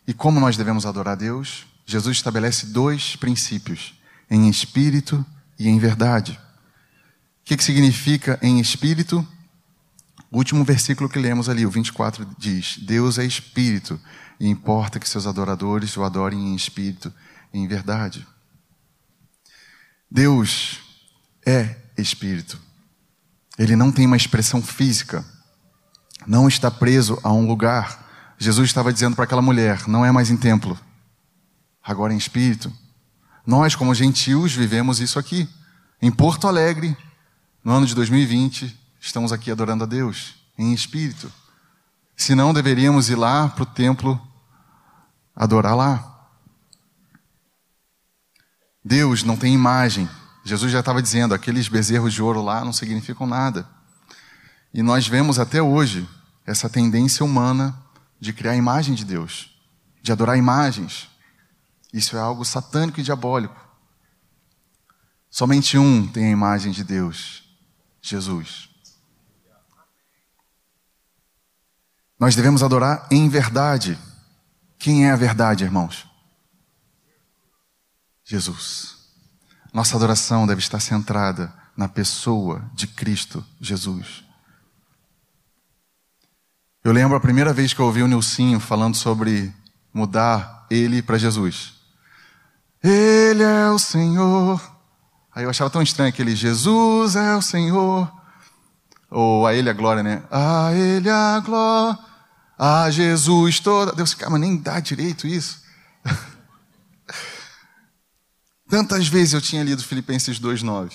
E 0.05 0.13
como 0.13 0.39
nós 0.39 0.55
devemos 0.55 0.86
adorar 0.86 1.17
Deus? 1.17 1.65
Jesus 1.88 2.17
estabelece 2.17 2.67
dois 2.67 3.15
princípios, 3.15 4.00
em 4.29 4.48
espírito 4.48 5.25
e 5.57 5.67
em 5.67 5.79
verdade. 5.79 6.34
O 6.34 7.45
que, 7.45 7.57
que 7.57 7.63
significa 7.63 8.38
em 8.43 8.60
espírito? 8.60 9.27
O 10.29 10.38
último 10.38 10.63
versículo 10.63 11.10
que 11.10 11.17
lemos 11.17 11.50
ali, 11.50 11.65
o 11.65 11.72
24, 11.72 12.27
diz: 12.38 12.77
Deus 12.77 13.17
é 13.17 13.25
espírito 13.25 14.00
e 14.39 14.48
importa 14.48 15.00
que 15.00 15.10
seus 15.10 15.25
adoradores 15.25 15.98
o 15.98 16.03
adorem 16.03 16.50
em 16.50 16.55
espírito 16.55 17.12
em 17.53 17.67
verdade. 17.67 18.25
Deus 20.09 20.79
é 21.45 21.75
espírito. 21.97 22.59
Ele 23.57 23.75
não 23.75 23.91
tem 23.91 24.05
uma 24.05 24.17
expressão 24.17 24.61
física. 24.61 25.25
Não 26.25 26.47
está 26.47 26.69
preso 26.69 27.19
a 27.23 27.31
um 27.31 27.47
lugar. 27.47 28.35
Jesus 28.37 28.69
estava 28.69 28.91
dizendo 28.91 29.15
para 29.15 29.25
aquela 29.25 29.41
mulher: 29.41 29.87
não 29.87 30.05
é 30.05 30.11
mais 30.11 30.29
em 30.29 30.37
templo, 30.37 30.77
agora 31.83 32.13
em 32.13 32.17
espírito. 32.17 32.71
Nós, 33.45 33.75
como 33.75 33.93
gentios, 33.93 34.53
vivemos 34.53 34.99
isso 34.99 35.19
aqui. 35.19 35.47
Em 36.01 36.11
Porto 36.11 36.47
Alegre, 36.47 36.97
no 37.63 37.71
ano 37.71 37.85
de 37.85 37.95
2020, 37.95 38.77
estamos 38.99 39.31
aqui 39.31 39.51
adorando 39.51 39.83
a 39.83 39.87
Deus, 39.87 40.35
em 40.57 40.73
espírito. 40.73 41.31
Se 42.17 42.33
não, 42.33 42.53
deveríamos 42.53 43.09
ir 43.09 43.15
lá 43.15 43.49
para 43.49 43.63
o 43.63 43.67
templo 43.67 44.19
adorar 45.35 45.75
lá. 45.75 46.14
Deus 48.85 49.23
não 49.23 49.35
tem 49.35 49.51
imagem. 49.51 50.07
Jesus 50.43 50.71
já 50.71 50.79
estava 50.79 51.01
dizendo, 51.01 51.33
aqueles 51.33 51.67
bezerros 51.67 52.13
de 52.13 52.21
ouro 52.21 52.43
lá 52.43 52.63
não 52.63 52.71
significam 52.71 53.25
nada. 53.25 53.67
E 54.71 54.83
nós 54.83 55.07
vemos 55.07 55.39
até 55.39 55.59
hoje 55.59 56.07
essa 56.45 56.69
tendência 56.69 57.25
humana 57.25 57.75
de 58.19 58.31
criar 58.31 58.51
a 58.51 58.55
imagem 58.55 58.93
de 58.93 59.03
Deus, 59.03 59.50
de 60.03 60.11
adorar 60.11 60.37
imagens. 60.37 61.09
Isso 61.91 62.15
é 62.15 62.19
algo 62.19 62.45
satânico 62.45 63.00
e 63.00 63.03
diabólico. 63.03 63.59
Somente 65.31 65.79
um 65.79 66.07
tem 66.07 66.27
a 66.27 66.31
imagem 66.31 66.71
de 66.71 66.83
Deus, 66.83 67.43
Jesus. 68.00 68.69
Nós 72.19 72.35
devemos 72.35 72.61
adorar 72.61 73.07
em 73.09 73.27
verdade. 73.29 73.98
Quem 74.77 75.07
é 75.07 75.11
a 75.11 75.15
verdade, 75.15 75.63
irmãos? 75.63 76.07
Jesus. 78.25 78.96
Nossa 79.72 79.96
adoração 79.96 80.48
deve 80.48 80.59
estar 80.59 80.79
centrada 80.79 81.53
na 81.77 81.88
pessoa 81.88 82.70
de 82.74 82.88
Cristo 82.88 83.46
Jesus. 83.61 84.24
Eu 86.83 86.92
lembro 86.92 87.16
a 87.16 87.20
primeira 87.20 87.53
vez 87.53 87.74
que 87.74 87.79
eu 87.79 87.85
ouvi 87.85 88.03
o 88.03 88.07
Nilcinho 88.07 88.59
falando 88.59 88.96
sobre 88.96 89.53
mudar 89.94 90.66
ele 90.70 91.01
para 91.01 91.18
Jesus. 91.18 91.74
Ele 92.83 93.44
é 93.44 93.70
o 93.70 93.79
Senhor. 93.79 94.61
Aí 95.33 95.44
eu 95.44 95.50
achava 95.50 95.70
tão 95.70 95.81
estranho 95.81 96.09
aquele 96.09 96.35
Jesus 96.35 97.16
é 97.16 97.35
o 97.35 97.42
Senhor. 97.42 98.11
Ou 99.09 99.48
a 99.48 99.53
Ele 99.53 99.70
a 99.70 99.74
glória, 99.74 100.03
né? 100.03 100.24
A 100.31 100.72
Ele 100.74 101.09
a 101.09 101.40
glória. 101.40 102.00
A 102.57 102.90
Jesus 102.90 103.59
toda. 103.59 103.92
Deus, 103.92 104.14
cara, 104.14 104.31
mas 104.31 104.42
nem 104.42 104.57
dá 104.57 104.79
direito 104.79 105.27
isso. 105.27 105.64
Tantas 108.69 109.07
vezes 109.07 109.33
eu 109.33 109.41
tinha 109.41 109.63
lido 109.63 109.83
Filipenses 109.83 110.39
2,9. 110.39 110.91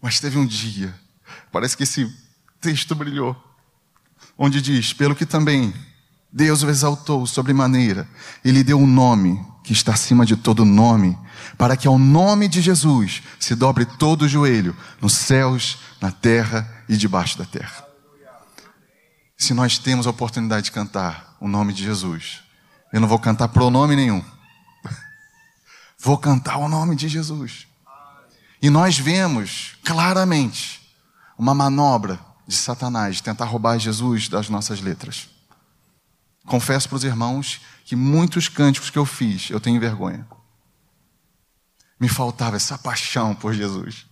Mas 0.00 0.20
teve 0.20 0.38
um 0.38 0.46
dia, 0.46 0.94
parece 1.52 1.76
que 1.76 1.82
esse 1.82 2.10
texto 2.60 2.94
brilhou, 2.94 3.36
onde 4.36 4.62
diz: 4.62 4.92
Pelo 4.92 5.14
que 5.14 5.26
também 5.26 5.74
Deus 6.32 6.62
o 6.62 6.70
exaltou 6.70 7.26
sobremaneira, 7.26 8.08
ele 8.44 8.64
deu 8.64 8.78
um 8.78 8.86
nome 8.86 9.44
que 9.62 9.72
está 9.72 9.92
acima 9.92 10.24
de 10.24 10.36
todo 10.36 10.64
nome, 10.64 11.18
para 11.58 11.76
que 11.76 11.86
ao 11.86 11.98
nome 11.98 12.48
de 12.48 12.62
Jesus 12.62 13.22
se 13.38 13.54
dobre 13.54 13.84
todo 13.84 14.22
o 14.22 14.28
joelho, 14.28 14.76
nos 15.00 15.12
céus, 15.12 15.78
na 16.00 16.10
terra 16.10 16.84
e 16.88 16.96
debaixo 16.96 17.36
da 17.36 17.44
terra. 17.44 17.86
Se 19.36 19.52
nós 19.52 19.78
temos 19.78 20.06
a 20.06 20.10
oportunidade 20.10 20.66
de 20.66 20.72
cantar 20.72 21.36
o 21.40 21.48
nome 21.48 21.72
de 21.72 21.82
Jesus, 21.82 22.40
eu 22.92 23.00
não 23.00 23.08
vou 23.08 23.18
cantar 23.18 23.48
pronome 23.48 23.96
nenhum, 23.96 24.24
vou 26.00 26.16
cantar 26.16 26.56
o 26.56 26.68
nome 26.68 26.96
de 26.96 27.08
Jesus. 27.08 27.66
E 28.62 28.70
nós 28.70 28.98
vemos 28.98 29.76
claramente 29.84 30.80
uma 31.38 31.54
manobra 31.54 32.18
de 32.46 32.56
Satanás 32.56 33.16
de 33.16 33.22
tentar 33.22 33.44
roubar 33.44 33.78
Jesus 33.78 34.28
das 34.28 34.48
nossas 34.48 34.80
letras. 34.80 35.28
Confesso 36.46 36.88
para 36.88 36.96
os 36.96 37.04
irmãos 37.04 37.60
que 37.84 37.94
muitos 37.94 38.48
cânticos 38.48 38.90
que 38.90 38.98
eu 38.98 39.06
fiz, 39.06 39.50
eu 39.50 39.60
tenho 39.60 39.80
vergonha. 39.80 40.26
Me 41.98 42.08
faltava 42.08 42.56
essa 42.56 42.78
paixão 42.78 43.34
por 43.34 43.54
Jesus. 43.54 44.06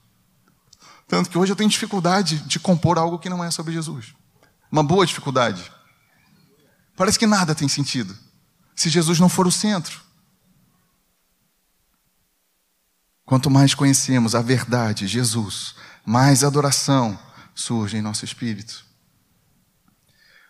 Tanto 1.07 1.31
que 1.31 1.39
hoje 1.39 1.53
eu 1.53 1.57
tenho 1.57 1.71
dificuldade 1.71 2.39
de 2.41 2.61
compor 2.61 2.99
algo 2.99 3.19
que 3.19 3.31
não 3.31 3.43
é 3.43 3.51
sobre 3.51 3.73
Jesus. 3.73 4.15
Uma 4.71 4.83
boa 4.83 5.07
dificuldade. 5.07 5.73
Parece 6.95 7.19
que 7.19 7.27
nada 7.27 7.55
tem 7.55 7.67
sentido 7.67 8.17
se 8.77 8.91
Jesus 8.91 9.19
não 9.19 9.29
for 9.29 9.47
o 9.47 9.53
centro. 9.53 10.08
Quanto 13.29 13.51
mais 13.51 13.75
conhecemos 13.75 14.35
a 14.35 14.41
verdade, 14.41 15.07
Jesus, 15.07 15.75
mais 16.03 16.43
adoração 16.43 17.19
surge 17.55 17.99
em 17.99 18.01
nosso 18.01 18.25
espírito. 18.25 18.87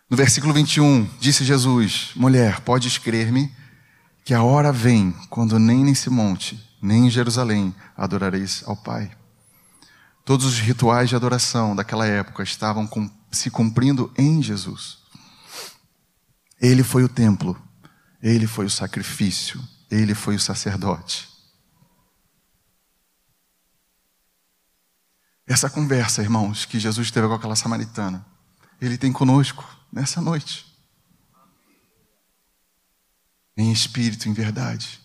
No 0.09 0.15
versículo 0.15 0.53
21, 0.53 1.03
disse 1.19 1.43
Jesus: 1.43 2.11
Mulher, 2.15 2.61
podes 2.61 2.97
crer-me 2.97 3.53
que 4.23 4.33
a 4.33 4.43
hora 4.43 4.71
vem 4.71 5.11
quando 5.29 5.59
nem 5.59 5.83
nesse 5.83 6.09
monte, 6.09 6.57
nem 6.81 7.07
em 7.07 7.09
Jerusalém 7.09 7.75
adorareis 7.97 8.63
ao 8.65 8.77
Pai. 8.77 9.11
Todos 10.23 10.45
os 10.45 10.57
rituais 10.59 11.09
de 11.09 11.17
adoração 11.17 11.75
daquela 11.75 12.07
época 12.07 12.43
estavam 12.43 12.89
se 13.29 13.51
cumprindo 13.51 14.09
em 14.17 14.41
Jesus. 14.41 14.99
Ele 16.61 16.81
foi 16.81 17.03
o 17.03 17.09
templo, 17.09 17.61
ele 18.23 18.47
foi 18.47 18.67
o 18.67 18.69
sacrifício, 18.69 19.61
ele 19.91 20.15
foi 20.15 20.35
o 20.35 20.39
sacerdote. 20.39 21.28
Essa 25.49 25.67
conversa, 25.67 26.21
irmãos, 26.21 26.63
que 26.63 26.79
Jesus 26.79 27.09
teve 27.09 27.27
com 27.27 27.33
aquela 27.33 27.55
samaritana, 27.55 28.23
ele 28.79 28.99
tem 28.99 29.11
conosco 29.11 29.67
nessa 29.91 30.21
noite. 30.21 30.63
Em 33.57 33.71
espírito, 33.71 34.29
em 34.29 34.33
verdade. 34.33 35.01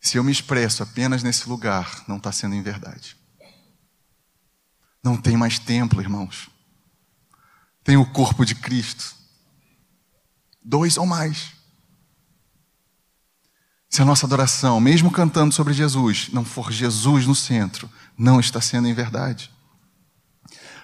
Se 0.00 0.18
eu 0.18 0.22
me 0.22 0.30
expresso 0.30 0.84
apenas 0.84 1.24
nesse 1.24 1.48
lugar, 1.48 2.04
não 2.06 2.18
está 2.18 2.30
sendo 2.30 2.54
em 2.54 2.62
verdade. 2.62 3.16
Não 5.02 5.20
tem 5.20 5.36
mais 5.36 5.58
templo, 5.58 6.00
irmãos. 6.00 6.48
Tem 7.82 7.96
o 7.96 8.06
corpo 8.06 8.46
de 8.46 8.54
Cristo. 8.54 9.16
Dois 10.62 10.96
ou 10.96 11.04
mais. 11.04 11.57
Se 13.88 14.02
a 14.02 14.04
nossa 14.04 14.26
adoração, 14.26 14.80
mesmo 14.80 15.10
cantando 15.10 15.54
sobre 15.54 15.72
Jesus, 15.72 16.28
não 16.32 16.44
for 16.44 16.70
Jesus 16.70 17.26
no 17.26 17.34
centro, 17.34 17.90
não 18.16 18.38
está 18.38 18.60
sendo 18.60 18.86
em 18.86 18.94
verdade. 18.94 19.50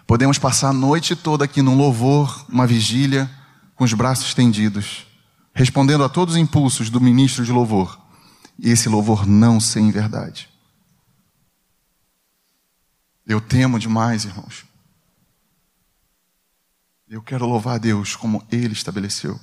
Podemos 0.07 0.39
passar 0.39 0.71
a 0.71 0.73
noite 0.73 1.15
toda 1.15 1.45
aqui 1.45 1.63
num 1.63 1.77
louvor, 1.77 2.45
uma 2.49 2.67
vigília, 2.67 3.31
com 3.75 3.85
os 3.85 3.93
braços 3.93 4.29
estendidos, 4.29 5.07
respondendo 5.53 6.05
a 6.05 6.09
todos 6.09 6.35
os 6.35 6.41
impulsos 6.41 6.91
do 6.91 7.01
ministro 7.01 7.45
de 7.45 7.53
louvor, 7.53 8.01
e 8.59 8.71
esse 8.71 8.89
louvor 8.89 9.27
não 9.27 9.59
ser 9.59 9.81
em 9.81 9.91
verdade. 9.91 10.49
Eu 13.27 13.41
temo 13.41 13.79
demais, 13.79 14.25
irmãos. 14.25 14.65
Eu 17.09 17.23
quero 17.23 17.47
louvar 17.47 17.77
a 17.77 17.79
Deus 17.79 18.17
como 18.17 18.45
Ele 18.51 18.73
estabeleceu. 18.73 19.39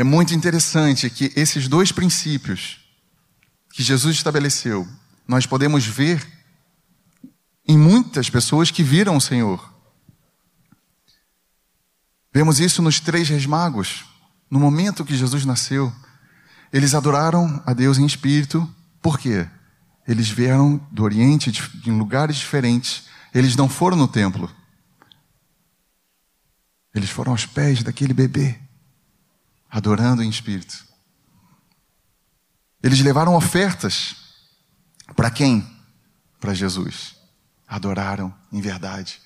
É 0.00 0.02
muito 0.02 0.32
interessante 0.32 1.10
que 1.10 1.30
esses 1.36 1.68
dois 1.68 1.92
princípios 1.92 2.80
que 3.70 3.82
Jesus 3.82 4.16
estabeleceu, 4.16 4.88
nós 5.28 5.44
podemos 5.44 5.84
ver 5.84 6.26
em 7.68 7.76
muitas 7.76 8.30
pessoas 8.30 8.70
que 8.70 8.82
viram 8.82 9.14
o 9.14 9.20
Senhor. 9.20 9.62
Vemos 12.32 12.60
isso 12.60 12.80
nos 12.80 12.98
três 12.98 13.28
reis 13.28 13.44
magos. 13.44 14.06
No 14.50 14.58
momento 14.58 15.04
que 15.04 15.14
Jesus 15.14 15.44
nasceu, 15.44 15.92
eles 16.72 16.94
adoraram 16.94 17.62
a 17.66 17.74
Deus 17.74 17.98
em 17.98 18.06
espírito. 18.06 18.66
Por 19.02 19.18
quê? 19.18 19.46
Eles 20.08 20.30
vieram 20.30 20.78
do 20.90 21.02
Oriente, 21.02 21.52
em 21.86 21.98
lugares 21.98 22.36
diferentes. 22.36 23.02
Eles 23.34 23.54
não 23.54 23.68
foram 23.68 23.98
no 23.98 24.08
templo. 24.08 24.50
Eles 26.94 27.10
foram 27.10 27.32
aos 27.32 27.44
pés 27.44 27.82
daquele 27.82 28.14
bebê 28.14 28.69
adorando 29.70 30.22
em 30.22 30.28
espírito. 30.28 30.84
Eles 32.82 33.00
levaram 33.00 33.34
ofertas 33.36 34.16
para 35.14 35.30
quem? 35.30 35.66
Para 36.40 36.54
Jesus. 36.54 37.14
Adoraram 37.68 38.34
em 38.50 38.60
verdade. 38.60 39.20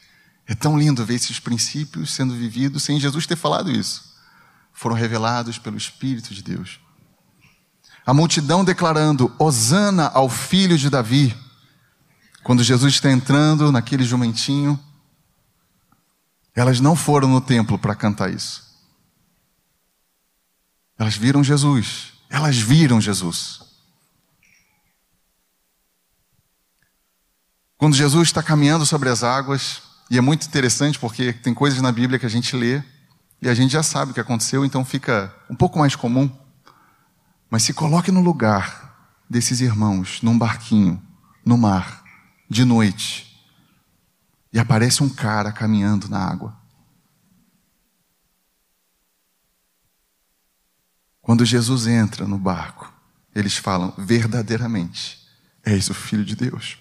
É 0.46 0.54
tão 0.54 0.78
lindo 0.78 1.04
ver 1.04 1.14
esses 1.14 1.40
princípios 1.40 2.12
sendo 2.12 2.34
vividos 2.34 2.82
sem 2.82 3.00
Jesus 3.00 3.26
ter 3.26 3.36
falado 3.36 3.70
isso. 3.70 4.14
Foram 4.72 4.96
revelados 4.96 5.56
pelo 5.56 5.76
Espírito 5.76 6.34
de 6.34 6.42
Deus. 6.42 6.80
A 8.04 8.12
multidão 8.12 8.64
declarando: 8.64 9.34
Hosana 9.38 10.08
ao 10.08 10.28
filho 10.28 10.76
de 10.76 10.90
Davi. 10.90 11.34
Quando 12.42 12.62
Jesus 12.62 12.94
está 12.94 13.10
entrando 13.10 13.72
naquele 13.72 14.04
jumentinho, 14.04 14.78
elas 16.54 16.80
não 16.80 16.94
foram 16.94 17.28
no 17.28 17.40
templo 17.40 17.78
para 17.78 17.94
cantar 17.94 18.30
isso. 18.30 18.73
Elas 20.98 21.16
viram 21.16 21.42
Jesus. 21.42 22.12
Elas 22.30 22.56
viram 22.56 23.00
Jesus. 23.00 23.60
Quando 27.76 27.96
Jesus 27.96 28.28
está 28.28 28.42
caminhando 28.42 28.86
sobre 28.86 29.08
as 29.08 29.22
águas, 29.22 29.82
e 30.10 30.16
é 30.16 30.20
muito 30.20 30.46
interessante 30.46 30.98
porque 30.98 31.32
tem 31.32 31.52
coisas 31.52 31.80
na 31.82 31.92
Bíblia 31.92 32.18
que 32.18 32.26
a 32.26 32.30
gente 32.30 32.56
lê 32.56 32.82
e 33.42 33.48
a 33.48 33.54
gente 33.54 33.72
já 33.72 33.82
sabe 33.82 34.10
o 34.10 34.14
que 34.14 34.20
aconteceu, 34.20 34.64
então 34.64 34.84
fica 34.84 35.34
um 35.50 35.54
pouco 35.54 35.78
mais 35.78 35.94
comum. 35.94 36.30
Mas 37.50 37.62
se 37.62 37.74
coloque 37.74 38.10
no 38.10 38.22
lugar 38.22 39.12
desses 39.28 39.60
irmãos, 39.60 40.22
num 40.22 40.38
barquinho, 40.38 41.02
no 41.44 41.58
mar, 41.58 42.02
de 42.48 42.64
noite, 42.64 43.38
e 44.52 44.58
aparece 44.58 45.02
um 45.02 45.08
cara 45.08 45.52
caminhando 45.52 46.08
na 46.08 46.18
água. 46.18 46.56
Quando 51.24 51.42
Jesus 51.42 51.86
entra 51.86 52.28
no 52.28 52.36
barco, 52.36 52.92
eles 53.34 53.56
falam 53.56 53.94
verdadeiramente: 53.96 55.26
És 55.64 55.88
o 55.88 55.94
Filho 55.94 56.22
de 56.22 56.36
Deus. 56.36 56.76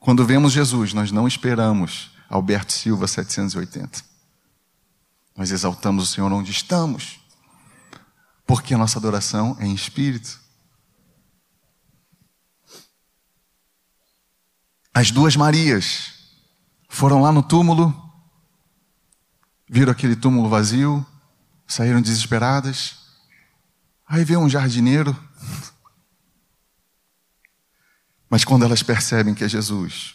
Quando 0.00 0.24
vemos 0.24 0.54
Jesus, 0.54 0.94
nós 0.94 1.12
não 1.12 1.28
esperamos 1.28 2.10
Alberto 2.26 2.72
Silva 2.72 3.06
780. 3.06 4.02
Nós 5.36 5.50
exaltamos 5.50 6.04
o 6.04 6.06
Senhor 6.06 6.32
onde 6.32 6.52
estamos, 6.52 7.20
porque 8.46 8.72
a 8.72 8.78
nossa 8.78 8.98
adoração 8.98 9.58
é 9.60 9.66
em 9.66 9.74
espírito. 9.74 10.40
As 14.94 15.10
duas 15.10 15.36
Marias 15.36 16.14
foram 16.88 17.20
lá 17.20 17.30
no 17.30 17.42
túmulo, 17.42 17.94
viram 19.68 19.92
aquele 19.92 20.16
túmulo 20.16 20.48
vazio, 20.48 21.04
saíram 21.66 22.00
desesperadas, 22.00 23.01
Aí 24.12 24.26
vê 24.26 24.36
um 24.36 24.46
jardineiro. 24.46 25.16
Mas 28.28 28.44
quando 28.44 28.62
elas 28.62 28.82
percebem 28.82 29.32
que 29.32 29.42
é 29.42 29.48
Jesus, 29.48 30.14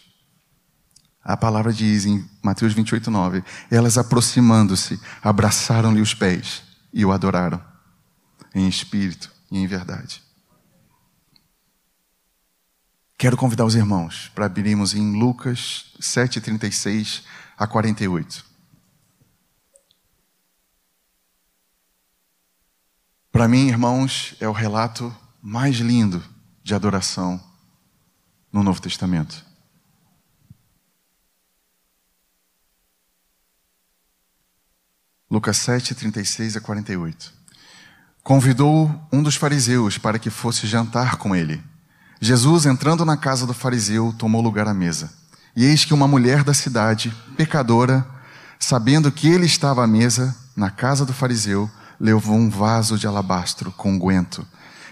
a 1.20 1.36
palavra 1.36 1.72
diz 1.72 2.06
em 2.06 2.24
Mateus 2.40 2.72
28, 2.74 3.10
9: 3.10 3.42
elas 3.68 3.98
aproximando-se, 3.98 5.00
abraçaram-lhe 5.20 6.00
os 6.00 6.14
pés 6.14 6.62
e 6.92 7.04
o 7.04 7.10
adoraram, 7.10 7.60
em 8.54 8.68
espírito 8.68 9.32
e 9.50 9.58
em 9.58 9.66
verdade. 9.66 10.22
Quero 13.16 13.36
convidar 13.36 13.64
os 13.64 13.74
irmãos 13.74 14.30
para 14.32 14.46
abrirmos 14.46 14.94
em 14.94 15.18
Lucas 15.18 15.92
7, 15.98 16.40
36 16.40 17.24
a 17.58 17.66
48. 17.66 18.47
Para 23.38 23.46
mim, 23.46 23.68
irmãos, 23.68 24.34
é 24.40 24.48
o 24.48 24.52
relato 24.52 25.14
mais 25.40 25.76
lindo 25.76 26.20
de 26.60 26.74
adoração 26.74 27.40
no 28.52 28.64
Novo 28.64 28.82
Testamento. 28.82 29.46
Lucas 35.30 35.58
7, 35.58 35.94
36 35.94 36.56
a 36.56 36.60
48. 36.60 37.32
Convidou 38.24 38.92
um 39.12 39.22
dos 39.22 39.36
fariseus 39.36 39.96
para 39.96 40.18
que 40.18 40.30
fosse 40.30 40.66
jantar 40.66 41.14
com 41.14 41.32
ele. 41.32 41.62
Jesus, 42.20 42.66
entrando 42.66 43.04
na 43.04 43.16
casa 43.16 43.46
do 43.46 43.54
fariseu, 43.54 44.12
tomou 44.18 44.42
lugar 44.42 44.66
à 44.66 44.74
mesa. 44.74 45.16
E 45.54 45.64
eis 45.64 45.84
que 45.84 45.94
uma 45.94 46.08
mulher 46.08 46.42
da 46.42 46.52
cidade, 46.52 47.16
pecadora, 47.36 48.04
sabendo 48.58 49.12
que 49.12 49.28
ele 49.28 49.46
estava 49.46 49.84
à 49.84 49.86
mesa 49.86 50.36
na 50.56 50.72
casa 50.72 51.06
do 51.06 51.12
fariseu, 51.12 51.70
levou 52.00 52.36
um 52.36 52.48
vaso 52.48 52.98
de 52.98 53.06
alabastro 53.06 53.72
com 53.72 53.92
unguento, 53.92 54.46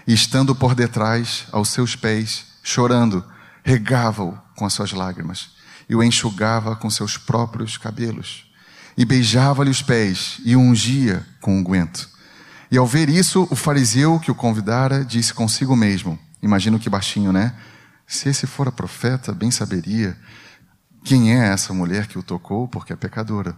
e 0.05 0.13
estando 0.13 0.55
por 0.55 0.73
detrás, 0.73 1.45
aos 1.51 1.69
seus 1.69 1.95
pés, 1.95 2.45
chorando, 2.63 3.23
regava-o 3.63 4.37
com 4.55 4.65
as 4.65 4.73
suas 4.73 4.91
lágrimas, 4.91 5.49
e 5.89 5.95
o 5.95 6.03
enxugava 6.03 6.75
com 6.75 6.89
seus 6.89 7.17
próprios 7.17 7.77
cabelos, 7.77 8.45
e 8.97 9.05
beijava-lhe 9.05 9.69
os 9.69 9.81
pés, 9.81 10.39
e 10.43 10.55
ungia 10.55 11.25
com 11.39 11.57
unguento. 11.57 12.09
E 12.69 12.77
ao 12.77 12.85
ver 12.85 13.09
isso, 13.09 13.47
o 13.49 13.55
fariseu 13.55 14.19
que 14.19 14.31
o 14.31 14.35
convidara 14.35 15.05
disse 15.05 15.33
consigo 15.33 15.75
mesmo, 15.75 16.19
imagino 16.41 16.79
que 16.79 16.89
baixinho, 16.89 17.31
né? 17.31 17.55
Se 18.05 18.29
esse 18.29 18.47
fora 18.47 18.71
profeta, 18.71 19.33
bem 19.33 19.51
saberia 19.51 20.17
quem 21.03 21.33
é 21.33 21.47
essa 21.47 21.73
mulher 21.73 22.07
que 22.07 22.19
o 22.19 22.23
tocou, 22.23 22.67
porque 22.67 22.91
é 22.91 22.95
pecadora. 22.95 23.55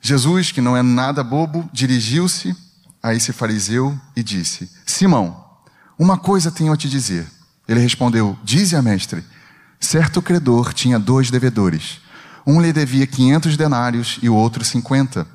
Jesus, 0.00 0.52
que 0.52 0.60
não 0.60 0.76
é 0.76 0.82
nada 0.82 1.22
bobo, 1.24 1.68
dirigiu-se 1.72 2.56
a 3.02 3.14
esse 3.14 3.32
fariseu 3.32 3.98
e 4.16 4.22
disse: 4.22 4.70
Simão, 4.86 5.44
uma 5.98 6.16
coisa 6.16 6.50
tenho 6.50 6.72
a 6.72 6.76
te 6.76 6.88
dizer. 6.88 7.26
Ele 7.66 7.80
respondeu: 7.80 8.38
Dize 8.42 8.76
a 8.76 8.82
mestre. 8.82 9.24
Certo 9.80 10.22
credor 10.22 10.72
tinha 10.72 10.98
dois 10.98 11.30
devedores. 11.30 12.00
Um 12.46 12.60
lhe 12.60 12.72
devia 12.72 13.06
quinhentos 13.06 13.56
denários 13.56 14.18
e 14.22 14.28
o 14.28 14.34
outro 14.34 14.64
cinquenta. 14.64 15.26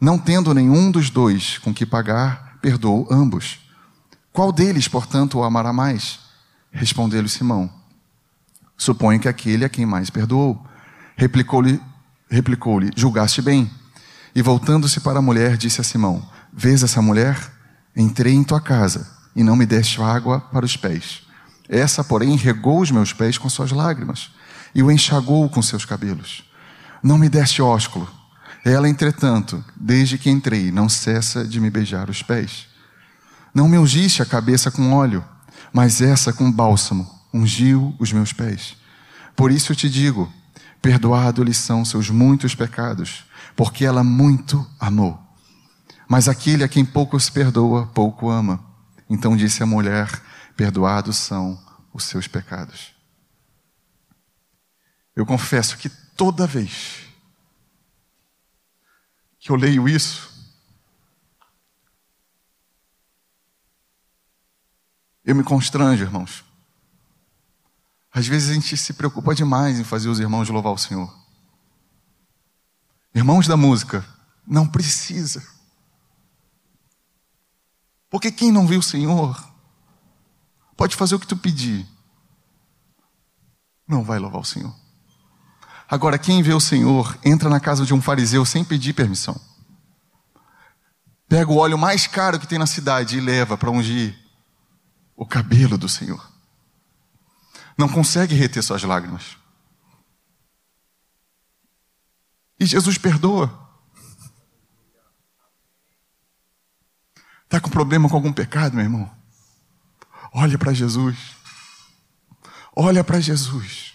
Não 0.00 0.18
tendo 0.18 0.54
nenhum 0.54 0.90
dos 0.90 1.10
dois 1.10 1.58
com 1.58 1.72
que 1.72 1.86
pagar, 1.86 2.58
perdoou 2.60 3.06
ambos. 3.10 3.58
Qual 4.32 4.50
deles, 4.50 4.88
portanto, 4.88 5.38
o 5.38 5.44
amará 5.44 5.72
mais? 5.72 6.18
Respondeu-lhe 6.72 7.28
Simão. 7.28 7.70
Suponho 8.76 9.20
que 9.20 9.28
aquele 9.28 9.64
a 9.64 9.68
quem 9.68 9.86
mais 9.86 10.10
perdoou. 10.10 10.66
Replicou-lhe, 11.16 11.80
replicou-lhe, 12.28 12.90
julgaste 12.96 13.40
bem. 13.40 13.70
E 14.34 14.42
voltando-se 14.42 15.00
para 15.00 15.20
a 15.20 15.22
mulher, 15.22 15.56
disse 15.56 15.80
a 15.80 15.84
Simão: 15.84 16.28
Vês 16.52 16.82
essa 16.82 17.00
mulher? 17.00 17.38
Entrei 17.96 18.34
em 18.34 18.42
tua 18.42 18.60
casa 18.60 19.06
e 19.36 19.44
não 19.44 19.54
me 19.54 19.64
deste 19.64 20.02
água 20.02 20.40
para 20.40 20.64
os 20.64 20.76
pés. 20.76 21.22
Essa, 21.68 22.02
porém, 22.02 22.36
regou 22.36 22.80
os 22.80 22.90
meus 22.90 23.12
pés 23.12 23.38
com 23.38 23.48
suas 23.48 23.70
lágrimas 23.70 24.30
e 24.74 24.82
o 24.82 24.90
enxagou 24.90 25.48
com 25.48 25.62
seus 25.62 25.84
cabelos. 25.84 26.44
Não 27.02 27.16
me 27.16 27.28
deste 27.28 27.62
ósculo. 27.62 28.08
Ela, 28.64 28.88
entretanto, 28.88 29.64
desde 29.76 30.18
que 30.18 30.30
entrei, 30.30 30.72
não 30.72 30.88
cessa 30.88 31.44
de 31.46 31.60
me 31.60 31.70
beijar 31.70 32.10
os 32.10 32.22
pés. 32.22 32.66
Não 33.54 33.68
me 33.68 33.78
ungiste 33.78 34.22
a 34.22 34.26
cabeça 34.26 34.70
com 34.70 34.92
óleo, 34.92 35.24
mas 35.72 36.00
essa 36.00 36.32
com 36.32 36.50
bálsamo 36.50 37.08
ungiu 37.32 37.94
os 37.98 38.12
meus 38.12 38.32
pés. 38.32 38.76
Por 39.36 39.52
isso 39.52 39.72
eu 39.72 39.76
te 39.76 39.88
digo: 39.88 40.32
perdoado 40.84 41.42
lhe 41.42 41.54
são 41.54 41.82
seus 41.82 42.10
muitos 42.10 42.54
pecados 42.54 43.24
porque 43.56 43.86
ela 43.86 44.04
muito 44.04 44.70
amou. 44.78 45.18
Mas 46.06 46.28
aquele 46.28 46.62
a 46.62 46.68
quem 46.68 46.84
pouco 46.84 47.18
se 47.18 47.32
perdoa, 47.32 47.86
pouco 47.86 48.28
ama. 48.28 48.62
Então 49.08 49.34
disse 49.34 49.62
a 49.62 49.66
mulher: 49.66 50.10
Perdoados 50.54 51.16
são 51.16 51.58
os 51.90 52.04
seus 52.04 52.28
pecados. 52.28 52.94
Eu 55.16 55.24
confesso 55.24 55.78
que 55.78 55.88
toda 55.88 56.46
vez 56.46 57.04
que 59.38 59.50
eu 59.50 59.56
leio 59.56 59.88
isso, 59.88 60.30
eu 65.24 65.34
me 65.34 65.42
constranjo, 65.42 66.04
irmãos. 66.04 66.44
Às 68.14 68.28
vezes 68.28 68.48
a 68.48 68.54
gente 68.54 68.76
se 68.76 68.92
preocupa 68.92 69.34
demais 69.34 69.80
em 69.80 69.82
fazer 69.82 70.08
os 70.08 70.20
irmãos 70.20 70.48
louvar 70.48 70.72
o 70.72 70.78
Senhor. 70.78 71.12
Irmãos 73.12 73.48
da 73.48 73.56
música, 73.56 74.06
não 74.46 74.68
precisa. 74.68 75.44
Porque 78.08 78.30
quem 78.30 78.52
não 78.52 78.68
vê 78.68 78.76
o 78.76 78.82
Senhor 78.82 79.52
pode 80.76 80.94
fazer 80.94 81.16
o 81.16 81.18
que 81.18 81.26
tu 81.26 81.36
pedir. 81.36 81.84
Não 83.86 84.04
vai 84.04 84.20
louvar 84.20 84.42
o 84.42 84.44
Senhor. 84.44 84.72
Agora, 85.90 86.16
quem 86.16 86.40
vê 86.40 86.54
o 86.54 86.60
Senhor 86.60 87.18
entra 87.24 87.50
na 87.50 87.58
casa 87.58 87.84
de 87.84 87.92
um 87.92 88.00
fariseu 88.00 88.44
sem 88.44 88.64
pedir 88.64 88.92
permissão. 88.92 89.38
Pega 91.28 91.50
o 91.50 91.56
óleo 91.56 91.76
mais 91.76 92.06
caro 92.06 92.38
que 92.38 92.46
tem 92.46 92.60
na 92.60 92.66
cidade 92.66 93.18
e 93.18 93.20
leva 93.20 93.58
para 93.58 93.72
ungir 93.72 94.16
o 95.16 95.26
cabelo 95.26 95.76
do 95.76 95.88
Senhor. 95.88 96.33
Não 97.76 97.88
consegue 97.88 98.34
reter 98.34 98.62
suas 98.62 98.82
lágrimas. 98.82 99.36
E 102.58 102.66
Jesus 102.66 102.96
perdoa. 102.96 103.62
Está 107.44 107.60
com 107.60 107.70
problema 107.70 108.08
com 108.08 108.16
algum 108.16 108.32
pecado, 108.32 108.74
meu 108.74 108.84
irmão? 108.84 109.10
Olha 110.32 110.58
para 110.58 110.72
Jesus. 110.72 111.16
Olha 112.74 113.04
para 113.04 113.20
Jesus. 113.20 113.94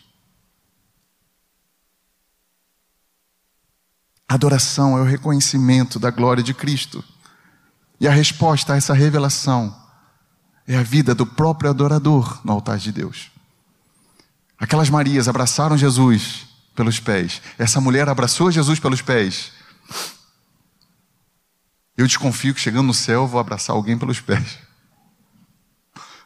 Adoração 4.28 4.98
é 4.98 5.02
o 5.02 5.06
reconhecimento 5.06 6.00
da 6.00 6.12
glória 6.12 6.44
de 6.44 6.54
Cristo. 6.54 7.04
E 8.00 8.08
a 8.08 8.12
resposta 8.12 8.74
a 8.74 8.78
essa 8.78 8.94
revelação 8.94 9.76
é 10.68 10.78
a 10.78 10.84
vida 10.84 11.16
do 11.16 11.26
próprio 11.26 11.70
adorador 11.70 12.40
no 12.46 12.54
altar 12.54 12.78
de 12.78 12.92
Deus. 12.92 13.32
Aquelas 14.60 14.90
Marias 14.90 15.28
abraçaram 15.28 15.78
Jesus 15.78 16.48
pelos 16.76 17.00
pés. 17.00 17.42
Essa 17.58 17.80
mulher 17.80 18.10
abraçou 18.10 18.52
Jesus 18.52 18.80
pelos 18.80 19.02
pés. 19.02 19.52
Eu 21.96 22.06
desconfio 22.06 22.54
que 22.54 22.60
chegando 22.60 22.88
no 22.88 22.94
céu 22.94 23.28
vou 23.28 23.40
abraçar 23.40 23.76
alguém 23.76 23.98
pelos 23.98 24.20
pés. 24.20 24.60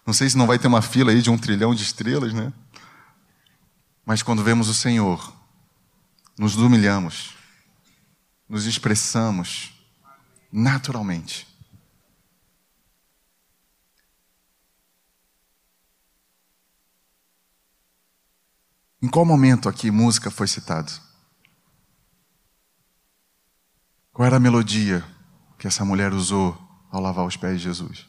Não 0.06 0.14
sei 0.14 0.30
se 0.30 0.38
não 0.38 0.48
vai 0.48 0.60
ter 0.60 0.68
uma 0.68 0.82
fila 0.82 1.12
aí 1.12 1.22
de 1.22 1.30
um 1.30 1.38
trilhão 1.38 1.74
de 1.74 1.84
estrelas, 1.84 2.34
né? 2.34 2.52
Mas 4.06 4.22
quando 4.22 4.44
vemos 4.44 4.68
o 4.68 4.74
Senhor, 4.74 5.34
nos 6.38 6.56
humilhamos, 6.56 7.36
nos 8.50 8.66
expressamos 8.66 9.72
naturalmente. 10.52 11.48
Em 19.04 19.10
qual 19.10 19.26
momento 19.26 19.70
aqui 19.70 19.92
música 19.92 20.32
foi 20.32 20.48
citado? 20.48 20.92
Qual 24.12 24.26
era 24.26 24.38
a 24.38 24.40
melodia 24.40 25.06
que 25.58 25.68
essa 25.68 25.86
mulher 25.86 26.14
usou 26.14 26.64
ao 26.94 27.02
lavar 27.02 27.26
os 27.26 27.36
pés 27.36 27.58
de 27.58 27.64
Jesus. 27.64 28.08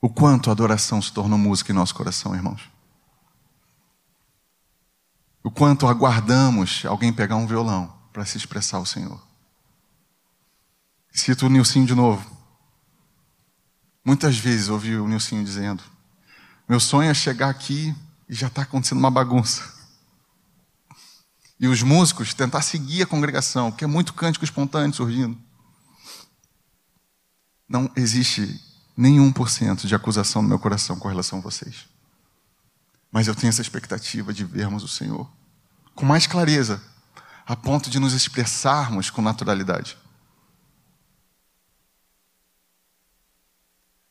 O 0.00 0.08
quanto 0.08 0.48
a 0.48 0.52
adoração 0.52 1.02
se 1.02 1.12
tornou 1.12 1.36
música 1.36 1.72
em 1.72 1.74
nosso 1.74 1.92
coração, 1.92 2.36
irmãos. 2.36 2.70
O 5.42 5.50
quanto 5.50 5.88
aguardamos 5.88 6.84
alguém 6.84 7.12
pegar 7.12 7.34
um 7.36 7.46
violão 7.48 7.92
para 8.12 8.24
se 8.24 8.36
expressar 8.36 8.76
ao 8.76 8.86
Senhor. 8.86 9.20
Cito 11.10 11.46
o 11.46 11.48
Nilcinho 11.48 11.86
de 11.86 11.96
novo. 11.96 12.37
Muitas 14.08 14.38
vezes 14.38 14.70
ouvi 14.70 14.96
o 14.96 15.06
Nilcinho 15.06 15.44
dizendo: 15.44 15.82
Meu 16.66 16.80
sonho 16.80 17.10
é 17.10 17.12
chegar 17.12 17.50
aqui 17.50 17.94
e 18.26 18.34
já 18.34 18.46
está 18.46 18.62
acontecendo 18.62 18.96
uma 19.00 19.10
bagunça 19.10 19.76
e 21.60 21.68
os 21.68 21.82
músicos 21.82 22.32
tentar 22.32 22.62
seguir 22.62 23.02
a 23.02 23.06
congregação, 23.06 23.70
porque 23.70 23.84
é 23.84 23.86
muito 23.86 24.14
cântico 24.14 24.46
espontâneo 24.46 24.96
surgindo. 24.96 25.36
Não 27.68 27.90
existe 27.94 28.58
nenhum 28.96 29.30
por 29.30 29.50
cento 29.50 29.86
de 29.86 29.94
acusação 29.94 30.40
no 30.40 30.48
meu 30.48 30.58
coração 30.58 30.98
com 30.98 31.08
relação 31.08 31.40
a 31.40 31.42
vocês. 31.42 31.86
Mas 33.12 33.28
eu 33.28 33.34
tenho 33.34 33.50
essa 33.50 33.60
expectativa 33.60 34.32
de 34.32 34.42
vermos 34.42 34.82
o 34.82 34.88
Senhor 34.88 35.30
com 35.94 36.06
mais 36.06 36.26
clareza, 36.26 36.82
a 37.46 37.54
ponto 37.54 37.90
de 37.90 38.00
nos 38.00 38.14
expressarmos 38.14 39.10
com 39.10 39.20
naturalidade. 39.20 39.98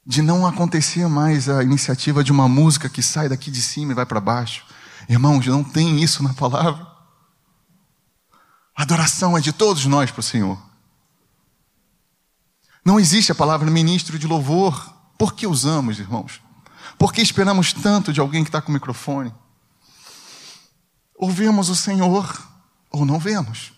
De 0.09 0.21
não 0.21 0.47
acontecer 0.47 1.05
mais 1.09 1.49
a 1.49 1.61
iniciativa 1.61 2.23
de 2.23 2.31
uma 2.31 2.47
música 2.47 2.87
que 2.87 3.03
sai 3.03 3.27
daqui 3.27 3.51
de 3.51 3.61
cima 3.61 3.91
e 3.91 3.95
vai 3.95 4.05
para 4.05 4.21
baixo. 4.21 4.65
Irmãos, 5.09 5.45
não 5.47 5.65
tem 5.65 6.01
isso 6.01 6.23
na 6.23 6.33
palavra. 6.33 6.87
Adoração 8.73 9.37
é 9.37 9.41
de 9.41 9.51
todos 9.51 9.85
nós 9.85 10.09
para 10.09 10.21
o 10.21 10.23
Senhor. 10.23 10.57
Não 12.85 12.97
existe 12.97 13.33
a 13.33 13.35
palavra 13.35 13.69
ministro 13.69 14.17
de 14.17 14.25
louvor. 14.25 14.95
Por 15.17 15.33
que 15.33 15.45
usamos, 15.45 15.99
irmãos? 15.99 16.41
Por 16.97 17.11
que 17.11 17.21
esperamos 17.21 17.73
tanto 17.73 18.13
de 18.13 18.21
alguém 18.21 18.45
que 18.45 18.49
está 18.49 18.61
com 18.61 18.69
o 18.69 18.73
microfone? 18.73 19.35
Ou 21.15 21.29
vemos 21.29 21.67
o 21.67 21.75
Senhor, 21.75 22.47
ou 22.89 23.05
não 23.05 23.19
vemos. 23.19 23.73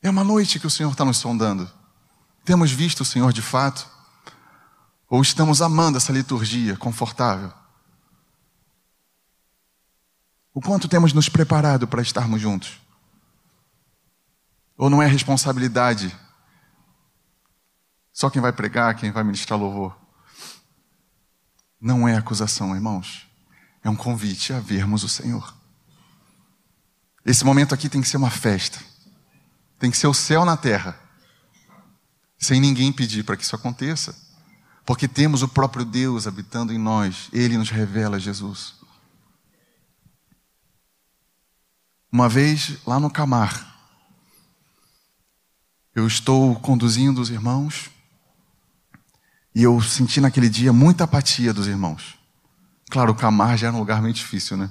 É 0.00 0.08
uma 0.08 0.22
noite 0.22 0.60
que 0.60 0.66
o 0.68 0.70
Senhor 0.70 0.92
está 0.92 1.04
nos 1.04 1.16
sondando. 1.16 1.68
Temos 2.44 2.70
visto 2.70 3.00
o 3.00 3.04
Senhor 3.04 3.32
de 3.32 3.42
fato? 3.42 3.88
Ou 5.08 5.20
estamos 5.22 5.60
amando 5.62 5.98
essa 5.98 6.12
liturgia 6.12 6.76
confortável? 6.76 7.52
O 10.54 10.60
quanto 10.60 10.88
temos 10.88 11.12
nos 11.12 11.28
preparado 11.28 11.86
para 11.86 12.02
estarmos 12.02 12.40
juntos? 12.40 12.80
Ou 14.76 14.90
não 14.90 15.02
é 15.02 15.06
responsabilidade 15.06 16.14
só 18.12 18.28
quem 18.28 18.42
vai 18.42 18.52
pregar, 18.52 18.94
quem 18.94 19.10
vai 19.10 19.24
ministrar 19.24 19.58
louvor? 19.58 19.96
Não 21.80 22.06
é 22.06 22.16
acusação, 22.16 22.74
irmãos. 22.74 23.26
É 23.82 23.88
um 23.88 23.96
convite 23.96 24.52
a 24.52 24.60
vermos 24.60 25.02
o 25.02 25.08
Senhor. 25.08 25.54
Esse 27.24 27.44
momento 27.44 27.74
aqui 27.74 27.88
tem 27.88 28.00
que 28.00 28.08
ser 28.08 28.18
uma 28.18 28.30
festa. 28.30 28.78
Tem 29.78 29.90
que 29.90 29.96
ser 29.96 30.06
o 30.06 30.14
céu 30.14 30.44
na 30.44 30.56
terra. 30.56 31.00
Sem 32.42 32.60
ninguém 32.60 32.92
pedir 32.92 33.22
para 33.22 33.36
que 33.36 33.44
isso 33.44 33.54
aconteça. 33.54 34.16
Porque 34.84 35.06
temos 35.06 35.42
o 35.42 35.48
próprio 35.48 35.84
Deus 35.84 36.26
habitando 36.26 36.72
em 36.72 36.78
nós. 36.78 37.28
Ele 37.32 37.56
nos 37.56 37.70
revela 37.70 38.18
Jesus. 38.18 38.74
Uma 42.10 42.28
vez 42.28 42.78
lá 42.84 42.98
no 42.98 43.08
Camar, 43.08 43.78
eu 45.94 46.04
estou 46.04 46.56
conduzindo 46.56 47.20
os 47.20 47.30
irmãos 47.30 47.90
e 49.54 49.62
eu 49.62 49.80
senti 49.80 50.20
naquele 50.20 50.48
dia 50.48 50.72
muita 50.72 51.04
apatia 51.04 51.54
dos 51.54 51.68
irmãos. 51.68 52.18
Claro, 52.90 53.12
o 53.12 53.14
Camar 53.14 53.56
já 53.56 53.68
era 53.68 53.76
um 53.76 53.78
lugar 53.78 54.02
meio 54.02 54.12
difícil, 54.12 54.56
né? 54.56 54.68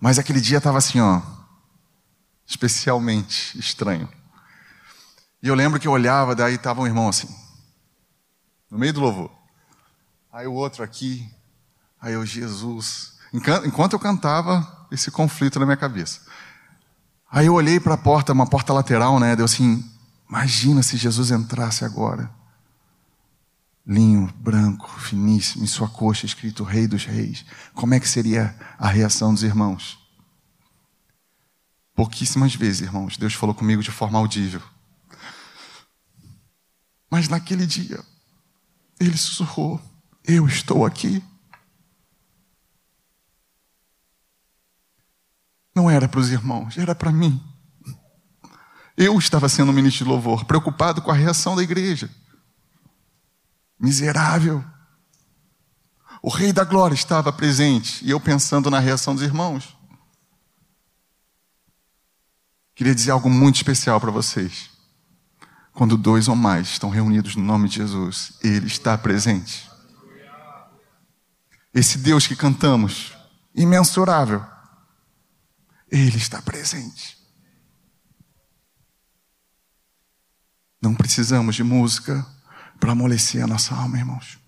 Mas 0.00 0.18
aquele 0.18 0.40
dia 0.40 0.58
estava 0.58 0.76
assim, 0.76 1.00
ó, 1.00 1.22
especialmente 2.44 3.56
estranho. 3.56 4.08
E 5.42 5.48
eu 5.48 5.54
lembro 5.54 5.78
que 5.78 5.86
eu 5.86 5.92
olhava, 5.92 6.34
daí 6.34 6.54
estava 6.54 6.80
um 6.80 6.86
irmão 6.86 7.08
assim, 7.08 7.28
no 8.70 8.78
meio 8.78 8.92
do 8.92 9.00
louvor. 9.00 9.30
Aí 10.32 10.46
o 10.46 10.52
outro 10.52 10.82
aqui, 10.82 11.28
aí 12.00 12.14
eu, 12.14 12.26
Jesus. 12.26 13.18
Enquanto 13.32 13.92
eu 13.92 13.98
cantava, 13.98 14.86
esse 14.90 15.10
conflito 15.10 15.58
na 15.58 15.66
minha 15.66 15.76
cabeça. 15.76 16.20
Aí 17.30 17.46
eu 17.46 17.54
olhei 17.54 17.80
para 17.80 17.94
a 17.94 17.98
porta, 17.98 18.32
uma 18.32 18.46
porta 18.46 18.72
lateral, 18.72 19.18
né? 19.18 19.34
Deu 19.34 19.44
assim, 19.44 19.84
imagina 20.28 20.82
se 20.82 20.96
Jesus 20.96 21.30
entrasse 21.30 21.84
agora. 21.84 22.30
Linho 23.86 24.32
branco, 24.38 24.88
finíssimo, 25.00 25.64
em 25.64 25.66
sua 25.66 25.88
coxa 25.88 26.26
escrito 26.26 26.64
Rei 26.64 26.86
dos 26.86 27.04
Reis. 27.04 27.44
Como 27.74 27.94
é 27.94 28.00
que 28.00 28.08
seria 28.08 28.56
a 28.78 28.88
reação 28.88 29.32
dos 29.32 29.42
irmãos? 29.42 29.98
Pouquíssimas 31.94 32.54
vezes, 32.54 32.82
irmãos, 32.82 33.16
Deus 33.16 33.34
falou 33.34 33.54
comigo 33.54 33.82
de 33.82 33.90
forma 33.90 34.18
audível. 34.18 34.60
Mas 37.10 37.28
naquele 37.28 37.66
dia, 37.66 38.04
ele 38.98 39.16
sussurrou: 39.16 39.80
Eu 40.24 40.46
estou 40.46 40.84
aqui. 40.84 41.22
Não 45.74 45.90
era 45.90 46.08
para 46.08 46.20
os 46.20 46.30
irmãos, 46.30 46.78
era 46.78 46.94
para 46.94 47.12
mim. 47.12 47.42
Eu 48.96 49.18
estava 49.18 49.46
sendo 49.48 49.72
ministro 49.72 50.04
de 50.04 50.10
louvor, 50.10 50.46
preocupado 50.46 51.02
com 51.02 51.10
a 51.10 51.14
reação 51.14 51.54
da 51.54 51.62
igreja. 51.62 52.10
Miserável. 53.78 54.64
O 56.22 56.30
Rei 56.30 56.50
da 56.50 56.64
Glória 56.64 56.94
estava 56.94 57.30
presente 57.30 58.02
e 58.02 58.10
eu 58.10 58.18
pensando 58.18 58.70
na 58.70 58.78
reação 58.78 59.14
dos 59.14 59.22
irmãos. 59.22 59.76
Queria 62.74 62.94
dizer 62.94 63.10
algo 63.10 63.28
muito 63.28 63.56
especial 63.56 64.00
para 64.00 64.10
vocês. 64.10 64.70
Quando 65.76 65.98
dois 65.98 66.26
ou 66.26 66.34
mais 66.34 66.68
estão 66.68 66.88
reunidos 66.88 67.36
no 67.36 67.44
nome 67.44 67.68
de 67.68 67.76
Jesus, 67.76 68.32
Ele 68.42 68.66
está 68.66 68.96
presente. 68.96 69.70
Esse 71.72 71.98
Deus 71.98 72.26
que 72.26 72.34
cantamos, 72.34 73.12
imensurável, 73.54 74.42
Ele 75.92 76.16
está 76.16 76.40
presente. 76.40 77.18
Não 80.80 80.94
precisamos 80.94 81.54
de 81.54 81.62
música 81.62 82.26
para 82.80 82.92
amolecer 82.92 83.44
a 83.44 83.46
nossa 83.46 83.74
alma, 83.74 83.98
irmãos. 83.98 84.38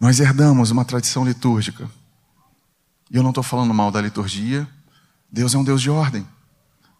Nós 0.00 0.18
herdamos 0.18 0.72
uma 0.72 0.84
tradição 0.84 1.24
litúrgica. 1.24 1.88
E 3.12 3.16
eu 3.16 3.22
não 3.22 3.30
estou 3.30 3.44
falando 3.44 3.74
mal 3.74 3.90
da 3.90 4.00
liturgia. 4.00 4.66
Deus 5.30 5.54
é 5.54 5.58
um 5.58 5.64
Deus 5.64 5.82
de 5.82 5.90
ordem. 5.90 6.26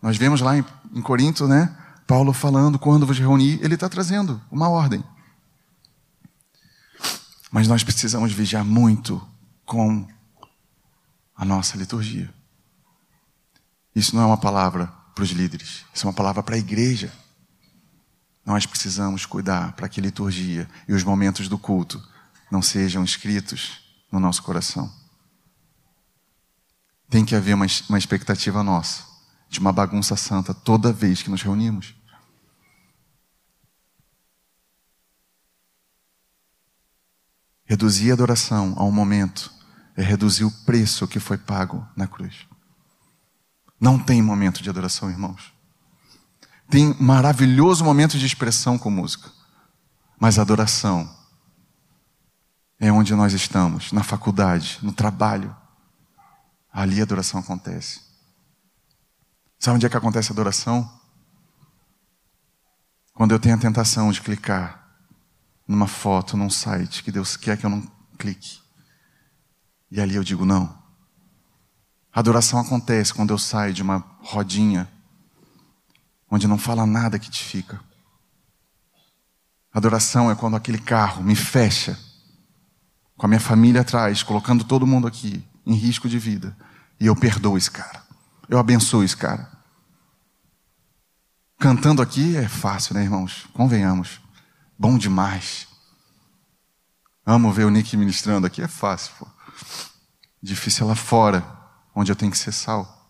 Nós 0.02 0.18
vemos 0.18 0.42
lá 0.42 0.58
em, 0.58 0.64
em 0.92 1.00
Corinto, 1.00 1.48
né? 1.48 1.74
Paulo 2.06 2.34
falando, 2.34 2.78
quando 2.78 3.06
vos 3.06 3.18
reunir, 3.18 3.58
ele 3.62 3.74
está 3.74 3.88
trazendo 3.88 4.38
uma 4.50 4.68
ordem. 4.68 5.02
Mas 7.50 7.66
nós 7.66 7.82
precisamos 7.82 8.30
vigiar 8.32 8.62
muito 8.62 9.26
com 9.64 10.06
a 11.34 11.46
nossa 11.46 11.78
liturgia. 11.78 12.32
Isso 13.94 14.14
não 14.14 14.22
é 14.22 14.26
uma 14.26 14.36
palavra 14.36 14.86
para 15.14 15.24
os 15.24 15.30
líderes, 15.30 15.84
isso 15.94 16.06
é 16.06 16.08
uma 16.08 16.14
palavra 16.14 16.42
para 16.42 16.56
a 16.56 16.58
igreja. 16.58 17.10
Nós 18.44 18.66
precisamos 18.66 19.24
cuidar 19.24 19.72
para 19.72 19.88
que 19.88 20.00
a 20.00 20.02
liturgia 20.02 20.68
e 20.86 20.92
os 20.92 21.04
momentos 21.04 21.48
do 21.48 21.56
culto 21.56 22.02
não 22.50 22.60
sejam 22.60 23.02
escritos 23.02 23.80
no 24.10 24.20
nosso 24.20 24.42
coração. 24.42 25.01
Tem 27.12 27.26
que 27.26 27.36
haver 27.36 27.54
uma, 27.54 27.66
uma 27.90 27.98
expectativa 27.98 28.62
nossa 28.62 29.04
de 29.46 29.60
uma 29.60 29.70
bagunça 29.70 30.16
santa 30.16 30.54
toda 30.54 30.94
vez 30.94 31.22
que 31.22 31.28
nos 31.28 31.42
reunimos. 31.42 31.94
Reduzir 37.66 38.12
a 38.12 38.14
adoração 38.14 38.72
a 38.78 38.84
um 38.84 38.90
momento 38.90 39.52
é 39.94 40.02
reduzir 40.02 40.44
o 40.44 40.50
preço 40.64 41.06
que 41.06 41.20
foi 41.20 41.36
pago 41.36 41.86
na 41.94 42.06
cruz. 42.06 42.46
Não 43.78 43.98
tem 43.98 44.22
momento 44.22 44.62
de 44.62 44.70
adoração, 44.70 45.10
irmãos. 45.10 45.52
Tem 46.70 46.96
maravilhoso 46.98 47.84
momento 47.84 48.18
de 48.18 48.24
expressão 48.24 48.78
com 48.78 48.88
música. 48.88 49.30
Mas 50.18 50.38
adoração 50.38 51.14
é 52.80 52.90
onde 52.90 53.14
nós 53.14 53.34
estamos, 53.34 53.92
na 53.92 54.02
faculdade, 54.02 54.78
no 54.80 54.94
trabalho. 54.94 55.54
Ali 56.72 57.00
a 57.00 57.02
adoração 57.02 57.38
acontece. 57.38 58.00
Sabe 59.58 59.76
onde 59.76 59.84
é 59.84 59.88
que 59.90 59.96
acontece 59.96 60.32
a 60.32 60.32
adoração? 60.32 60.90
Quando 63.12 63.32
eu 63.32 63.38
tenho 63.38 63.54
a 63.54 63.58
tentação 63.58 64.10
de 64.10 64.22
clicar 64.22 64.82
numa 65.68 65.86
foto, 65.86 66.36
num 66.36 66.48
site 66.48 67.04
que 67.04 67.12
Deus 67.12 67.36
quer 67.36 67.58
que 67.58 67.66
eu 67.66 67.70
não 67.70 67.82
clique. 68.18 68.60
E 69.90 70.00
ali 70.00 70.14
eu 70.14 70.24
digo 70.24 70.46
não. 70.46 70.82
A 72.10 72.20
adoração 72.20 72.58
acontece 72.58 73.12
quando 73.12 73.30
eu 73.30 73.38
saio 73.38 73.74
de 73.74 73.82
uma 73.82 73.98
rodinha 74.20 74.90
onde 76.30 76.48
não 76.48 76.56
fala 76.56 76.86
nada 76.86 77.18
que 77.18 77.30
te 77.30 77.44
fica. 77.44 77.78
Adoração 79.70 80.30
é 80.30 80.34
quando 80.34 80.56
aquele 80.56 80.78
carro 80.78 81.22
me 81.22 81.36
fecha 81.36 81.98
com 83.16 83.26
a 83.26 83.28
minha 83.28 83.40
família 83.40 83.82
atrás, 83.82 84.22
colocando 84.22 84.64
todo 84.64 84.86
mundo 84.86 85.06
aqui 85.06 85.46
em 85.64 85.74
risco 85.74 86.08
de 86.08 86.18
vida. 86.18 86.56
E 86.98 87.06
eu 87.06 87.16
perdoo 87.16 87.56
esse 87.56 87.70
cara. 87.70 88.02
Eu 88.48 88.58
abençoo 88.58 89.04
esse 89.04 89.16
cara. 89.16 89.50
Cantando 91.58 92.02
aqui 92.02 92.36
é 92.36 92.48
fácil, 92.48 92.94
né, 92.94 93.02
irmãos? 93.02 93.46
Convenhamos. 93.52 94.20
Bom 94.78 94.98
demais. 94.98 95.68
Amo 97.24 97.52
ver 97.52 97.64
o 97.64 97.70
Nick 97.70 97.96
ministrando 97.96 98.46
aqui, 98.46 98.60
é 98.62 98.68
fácil. 98.68 99.12
Pô. 99.18 99.26
Difícil 100.42 100.86
é 100.86 100.88
lá 100.88 100.96
fora, 100.96 101.46
onde 101.94 102.10
eu 102.10 102.16
tenho 102.16 102.32
que 102.32 102.38
ser 102.38 102.52
sal. 102.52 103.02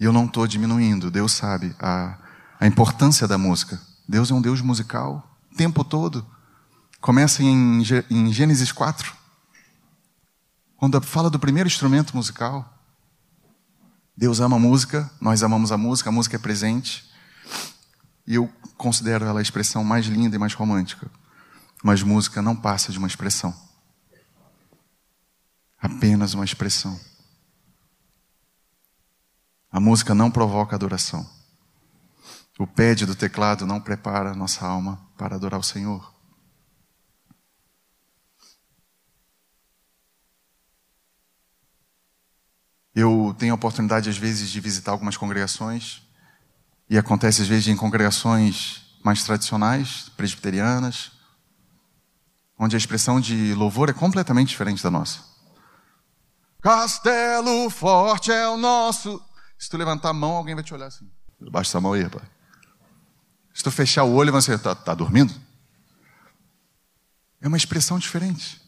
E 0.00 0.04
eu 0.04 0.12
não 0.12 0.24
estou 0.24 0.48
diminuindo, 0.48 1.12
Deus 1.12 1.30
sabe 1.30 1.76
a, 1.78 2.18
a 2.58 2.66
importância 2.66 3.28
da 3.28 3.38
música. 3.38 3.80
Deus 4.08 4.32
é 4.32 4.34
um 4.34 4.42
Deus 4.42 4.60
musical 4.60 5.38
o 5.52 5.56
tempo 5.56 5.84
todo. 5.84 6.26
Começa 7.02 7.42
em, 7.42 7.82
em 8.08 8.32
Gênesis 8.32 8.70
4, 8.70 9.12
quando 10.76 11.02
fala 11.02 11.28
do 11.28 11.36
primeiro 11.36 11.66
instrumento 11.66 12.14
musical. 12.14 12.78
Deus 14.16 14.38
ama 14.38 14.54
a 14.54 14.60
música, 14.60 15.10
nós 15.20 15.42
amamos 15.42 15.72
a 15.72 15.76
música, 15.76 16.10
a 16.10 16.12
música 16.12 16.36
é 16.36 16.38
presente. 16.38 17.04
E 18.24 18.36
eu 18.36 18.48
considero 18.76 19.24
ela 19.24 19.40
a 19.40 19.42
expressão 19.42 19.82
mais 19.82 20.06
linda 20.06 20.36
e 20.36 20.38
mais 20.38 20.54
romântica. 20.54 21.10
Mas 21.82 22.04
música 22.04 22.40
não 22.40 22.54
passa 22.54 22.92
de 22.92 22.98
uma 22.98 23.08
expressão. 23.08 23.52
Apenas 25.80 26.34
uma 26.34 26.44
expressão. 26.44 27.00
A 29.72 29.80
música 29.80 30.14
não 30.14 30.30
provoca 30.30 30.76
adoração. 30.76 31.28
O 32.60 32.64
pad 32.64 33.04
do 33.06 33.16
teclado 33.16 33.66
não 33.66 33.80
prepara 33.80 34.36
nossa 34.36 34.64
alma 34.64 35.04
para 35.18 35.34
adorar 35.34 35.58
o 35.58 35.64
Senhor. 35.64 36.11
Eu 42.94 43.34
tenho 43.38 43.52
a 43.52 43.54
oportunidade, 43.54 44.10
às 44.10 44.16
vezes, 44.16 44.50
de 44.50 44.60
visitar 44.60 44.92
algumas 44.92 45.16
congregações, 45.16 46.02
e 46.88 46.98
acontece, 46.98 47.42
às 47.42 47.48
vezes, 47.48 47.68
em 47.68 47.76
congregações 47.76 48.82
mais 49.02 49.24
tradicionais, 49.24 50.10
presbiterianas, 50.16 51.10
onde 52.58 52.76
a 52.76 52.78
expressão 52.78 53.20
de 53.20 53.54
louvor 53.54 53.88
é 53.88 53.92
completamente 53.92 54.48
diferente 54.48 54.82
da 54.82 54.90
nossa. 54.90 55.20
Castelo 56.60 57.68
forte 57.70 58.30
é 58.30 58.46
o 58.46 58.56
nosso. 58.56 59.20
Se 59.58 59.68
tu 59.68 59.76
levantar 59.76 60.10
a 60.10 60.12
mão, 60.12 60.32
alguém 60.32 60.54
vai 60.54 60.62
te 60.62 60.72
olhar 60.72 60.86
assim. 60.86 61.10
Baixa 61.40 61.70
essa 61.70 61.80
mão 61.80 61.94
aí, 61.94 62.02
rapaz. 62.02 62.24
Se 63.52 63.64
tu 63.64 63.70
fechar 63.70 64.04
o 64.04 64.14
olho, 64.14 64.32
você 64.32 64.54
está 64.54 64.74
tá 64.74 64.94
dormindo? 64.94 65.34
É 67.40 67.48
uma 67.48 67.56
expressão 67.56 67.98
diferente. 67.98 68.62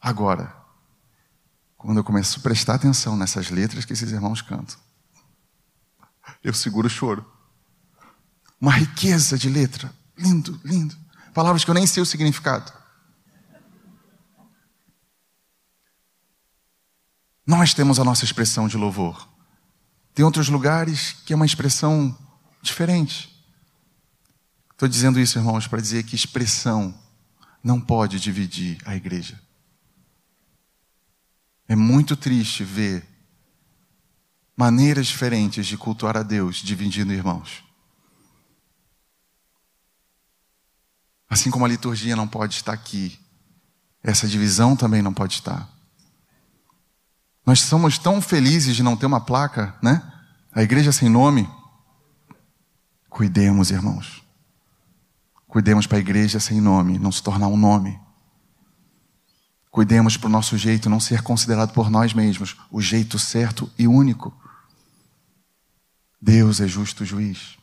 Agora, 0.00 0.61
quando 1.82 1.98
eu 1.98 2.04
começo 2.04 2.38
a 2.38 2.42
prestar 2.42 2.74
atenção 2.74 3.16
nessas 3.16 3.50
letras 3.50 3.84
que 3.84 3.92
esses 3.92 4.12
irmãos 4.12 4.40
cantam, 4.40 4.76
eu 6.42 6.54
seguro 6.54 6.86
o 6.86 6.90
choro. 6.90 7.26
Uma 8.60 8.72
riqueza 8.72 9.36
de 9.36 9.48
letra. 9.48 9.92
Lindo, 10.16 10.60
lindo. 10.64 10.96
Palavras 11.34 11.64
que 11.64 11.70
eu 11.70 11.74
nem 11.74 11.86
sei 11.86 12.02
o 12.02 12.06
significado. 12.06 12.72
Nós 17.44 17.74
temos 17.74 17.98
a 17.98 18.04
nossa 18.04 18.24
expressão 18.24 18.68
de 18.68 18.76
louvor. 18.76 19.28
Tem 20.14 20.24
outros 20.24 20.48
lugares 20.48 21.12
que 21.26 21.32
é 21.32 21.36
uma 21.36 21.46
expressão 21.46 22.16
diferente. 22.62 23.28
Estou 24.70 24.88
dizendo 24.88 25.18
isso, 25.18 25.38
irmãos, 25.38 25.66
para 25.66 25.80
dizer 25.80 26.04
que 26.04 26.14
expressão 26.14 26.94
não 27.62 27.80
pode 27.80 28.20
dividir 28.20 28.78
a 28.84 28.94
igreja. 28.94 29.40
É 31.72 31.74
muito 31.74 32.14
triste 32.18 32.62
ver 32.64 33.02
maneiras 34.54 35.06
diferentes 35.06 35.66
de 35.66 35.78
cultuar 35.78 36.18
a 36.18 36.22
Deus 36.22 36.56
dividindo 36.56 37.14
irmãos. 37.14 37.64
Assim 41.30 41.50
como 41.50 41.64
a 41.64 41.68
liturgia 41.68 42.14
não 42.14 42.28
pode 42.28 42.56
estar 42.56 42.74
aqui, 42.74 43.18
essa 44.02 44.28
divisão 44.28 44.76
também 44.76 45.00
não 45.00 45.14
pode 45.14 45.32
estar. 45.32 45.66
Nós 47.46 47.60
somos 47.60 47.96
tão 47.96 48.20
felizes 48.20 48.76
de 48.76 48.82
não 48.82 48.94
ter 48.94 49.06
uma 49.06 49.24
placa, 49.24 49.74
né? 49.82 50.12
A 50.52 50.62
igreja 50.62 50.92
sem 50.92 51.08
nome. 51.08 51.48
Cuidemos, 53.08 53.70
irmãos. 53.70 54.22
Cuidemos 55.48 55.86
para 55.86 55.96
a 55.96 56.02
igreja 56.02 56.38
sem 56.38 56.60
nome, 56.60 56.98
não 56.98 57.10
se 57.10 57.22
tornar 57.22 57.48
um 57.48 57.56
nome. 57.56 57.98
Cuidemos 59.72 60.18
para 60.18 60.26
o 60.26 60.30
nosso 60.30 60.58
jeito 60.58 60.90
não 60.90 61.00
ser 61.00 61.22
considerado 61.22 61.72
por 61.72 61.88
nós 61.88 62.12
mesmos 62.12 62.58
o 62.70 62.78
jeito 62.78 63.18
certo 63.18 63.72
e 63.78 63.88
único. 63.88 64.30
Deus 66.20 66.60
é 66.60 66.68
justo 66.68 67.06
juiz. 67.06 67.56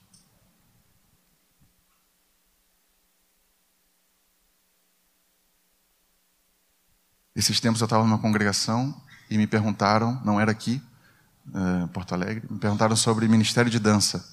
Esses 7.36 7.60
tempos 7.60 7.80
eu 7.80 7.86
estava 7.86 8.04
numa 8.04 8.18
congregação 8.18 9.00
e 9.30 9.38
me 9.38 9.46
perguntaram, 9.46 10.20
não 10.26 10.42
era 10.42 10.50
aqui, 10.50 10.82
em 11.84 11.88
Porto 11.90 12.16
Alegre, 12.16 12.48
me 12.50 12.58
perguntaram 12.58 12.96
sobre 12.96 13.28
ministério 13.28 13.70
de 13.70 13.78
dança. 13.78 14.28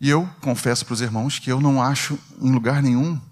E 0.00 0.10
eu 0.10 0.26
confesso 0.40 0.84
para 0.84 0.94
os 0.94 1.00
irmãos 1.00 1.38
que 1.38 1.52
eu 1.52 1.60
não 1.60 1.80
acho 1.80 2.18
em 2.40 2.50
lugar 2.50 2.82
nenhum 2.82 3.22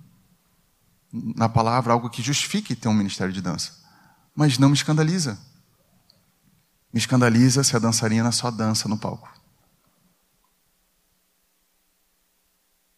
na 1.13 1.49
palavra 1.49 1.93
algo 1.93 2.09
que 2.09 2.23
justifique 2.23 2.75
ter 2.75 2.89
um 2.89 2.95
ministério 2.95 3.33
de 3.33 3.43
dança. 3.43 3.81
Mas 4.35 4.57
não 4.57 4.69
me 4.69 4.75
escandaliza. 4.75 5.39
Me 6.93 6.99
escandaliza 6.99 7.63
se 7.63 7.77
a 7.77 7.79
dançarina 7.79 8.33
só 8.33 8.51
dança 8.51 8.89
no 8.89 8.97
palco. 8.97 9.31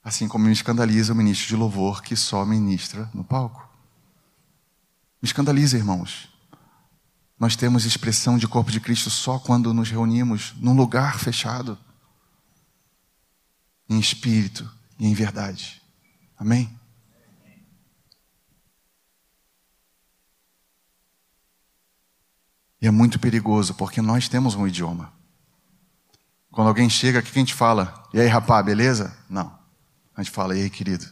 Assim 0.02 0.28
como 0.28 0.44
me 0.44 0.52
escandaliza 0.52 1.12
o 1.12 1.16
ministro 1.16 1.48
de 1.48 1.56
louvor 1.56 2.02
que 2.02 2.14
só 2.14 2.44
ministra 2.44 3.10
no 3.14 3.24
palco. 3.24 3.66
Me 5.20 5.26
escandaliza, 5.26 5.76
irmãos. 5.76 6.28
Nós 7.38 7.56
temos 7.56 7.84
expressão 7.84 8.38
de 8.38 8.46
corpo 8.46 8.70
de 8.70 8.80
Cristo 8.80 9.10
só 9.10 9.38
quando 9.38 9.74
nos 9.74 9.90
reunimos 9.90 10.54
num 10.56 10.76
lugar 10.76 11.18
fechado, 11.18 11.78
em 13.88 13.98
espírito 13.98 14.70
e 14.98 15.06
em 15.06 15.14
verdade. 15.14 15.82
Amém? 16.36 16.78
E 22.84 22.86
é 22.86 22.90
muito 22.90 23.18
perigoso, 23.18 23.72
porque 23.72 24.02
nós 24.02 24.28
temos 24.28 24.54
um 24.54 24.68
idioma. 24.68 25.10
Quando 26.52 26.68
alguém 26.68 26.90
chega, 26.90 27.18
o 27.18 27.22
que 27.22 27.30
a 27.30 27.32
gente 27.32 27.54
fala? 27.54 28.06
E 28.12 28.20
aí, 28.20 28.26
rapá, 28.26 28.62
beleza? 28.62 29.16
Não. 29.26 29.58
A 30.14 30.22
gente 30.22 30.30
fala, 30.30 30.54
e 30.54 30.64
aí, 30.64 30.68
querido? 30.68 31.06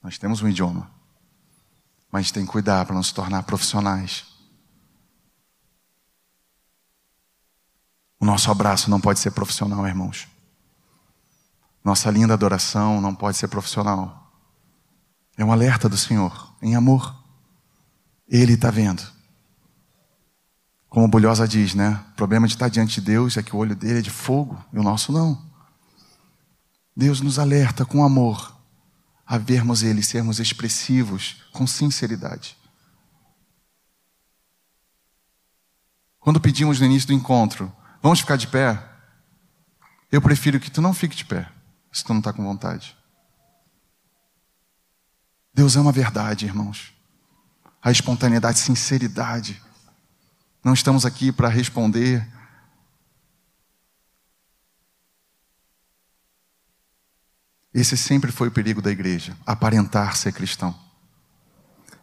Nós 0.00 0.16
temos 0.16 0.42
um 0.42 0.48
idioma. 0.48 0.88
Mas 2.08 2.30
tem 2.30 2.46
que 2.46 2.52
cuidar 2.52 2.86
para 2.86 2.94
não 2.94 3.02
se 3.02 3.12
tornar 3.12 3.42
profissionais. 3.42 4.26
O 8.20 8.24
nosso 8.24 8.48
abraço 8.48 8.88
não 8.88 9.00
pode 9.00 9.18
ser 9.18 9.32
profissional, 9.32 9.84
irmãos. 9.88 10.28
Nossa 11.82 12.08
linda 12.12 12.32
adoração 12.32 13.00
não 13.00 13.12
pode 13.12 13.38
ser 13.38 13.48
profissional. 13.48 14.32
É 15.36 15.44
um 15.44 15.50
alerta 15.50 15.88
do 15.88 15.96
Senhor, 15.98 16.54
em 16.62 16.76
amor. 16.76 17.12
Ele 18.28 18.52
está 18.52 18.70
vendo. 18.70 19.14
Como 20.94 21.08
Bulhosa 21.08 21.48
diz, 21.48 21.74
né? 21.74 22.00
O 22.12 22.14
problema 22.14 22.46
de 22.46 22.54
estar 22.54 22.68
diante 22.68 23.00
de 23.00 23.06
Deus 23.08 23.36
é 23.36 23.42
que 23.42 23.52
o 23.52 23.58
olho 23.58 23.74
dele 23.74 23.98
é 23.98 24.00
de 24.00 24.10
fogo 24.10 24.64
e 24.72 24.78
o 24.78 24.82
nosso 24.84 25.10
não. 25.10 25.44
Deus 26.96 27.20
nos 27.20 27.36
alerta 27.36 27.84
com 27.84 28.04
amor 28.04 28.56
a 29.26 29.36
vermos 29.36 29.82
Ele, 29.82 30.04
sermos 30.04 30.38
expressivos 30.38 31.42
com 31.52 31.66
sinceridade. 31.66 32.56
Quando 36.20 36.40
pedimos 36.40 36.78
no 36.78 36.86
início 36.86 37.08
do 37.08 37.12
encontro, 37.12 37.74
vamos 38.00 38.20
ficar 38.20 38.36
de 38.36 38.46
pé? 38.46 38.80
Eu 40.12 40.22
prefiro 40.22 40.60
que 40.60 40.70
tu 40.70 40.80
não 40.80 40.94
fique 40.94 41.16
de 41.16 41.24
pé, 41.24 41.50
se 41.90 42.04
tu 42.04 42.12
não 42.12 42.20
está 42.20 42.32
com 42.32 42.44
vontade. 42.44 42.96
Deus 45.52 45.76
ama 45.76 45.90
a 45.90 45.92
verdade, 45.92 46.46
irmãos. 46.46 46.94
A 47.82 47.90
espontaneidade, 47.90 48.60
sinceridade. 48.60 49.60
Não 50.64 50.72
estamos 50.72 51.04
aqui 51.04 51.30
para 51.30 51.48
responder. 51.48 52.26
Esse 57.72 57.98
sempre 57.98 58.32
foi 58.32 58.48
o 58.48 58.52
perigo 58.52 58.80
da 58.80 58.90
igreja, 58.90 59.36
aparentar 59.44 60.16
ser 60.16 60.32
cristão. 60.32 60.74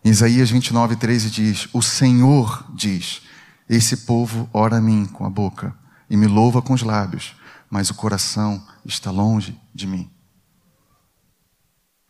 Isaías 0.03 0.51
29, 0.51 0.95
13 0.95 1.29
diz: 1.31 1.69
O 1.73 1.81
Senhor 1.81 2.69
diz: 2.75 3.23
Esse 3.67 3.97
povo 3.97 4.47
ora 4.53 4.77
a 4.77 4.81
mim 4.81 5.07
com 5.07 5.25
a 5.25 5.29
boca 5.29 5.75
e 6.07 6.15
me 6.15 6.27
louva 6.27 6.61
com 6.61 6.73
os 6.73 6.83
lábios, 6.83 7.35
mas 7.67 7.89
o 7.89 7.95
coração 7.95 8.63
está 8.85 9.09
longe 9.09 9.59
de 9.73 9.87
mim. 9.87 10.11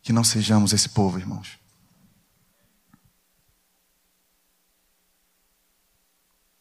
Que 0.02 0.12
não 0.12 0.24
sejamos 0.24 0.72
esse 0.74 0.90
povo, 0.90 1.18
irmãos. 1.18 1.61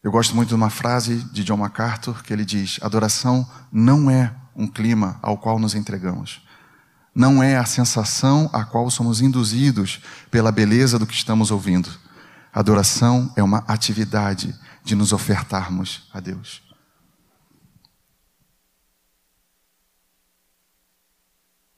Eu 0.04 0.12
gosto 0.12 0.36
muito 0.36 0.50
de 0.50 0.56
uma 0.56 0.72
frase 0.72 1.18
de 1.32 1.44
John 1.44 1.58
MacArthur 1.58 2.24
que 2.24 2.34
ele 2.34 2.44
diz: 2.44 2.80
adoração 2.82 3.48
não 3.72 4.10
é 4.10 4.34
um 4.56 4.68
clima 4.68 5.20
ao 5.22 5.38
qual 5.38 5.60
nos 5.60 5.76
entregamos. 5.76 6.42
Não 7.14 7.44
é 7.44 7.58
a 7.58 7.66
sensação 7.66 8.50
a 8.54 8.64
qual 8.64 8.90
somos 8.90 9.22
induzidos 9.22 10.02
pela 10.32 10.52
beleza 10.52 10.98
do 10.98 11.06
que 11.06 11.14
estamos 11.14 11.52
ouvindo. 11.52 11.90
Adoração 12.54 13.32
é 13.36 13.44
uma 13.44 13.60
atividade 13.68 14.58
de 14.84 14.96
nos 14.96 15.14
ofertarmos 15.14 16.10
a 16.14 16.20
Deus. 16.20 16.64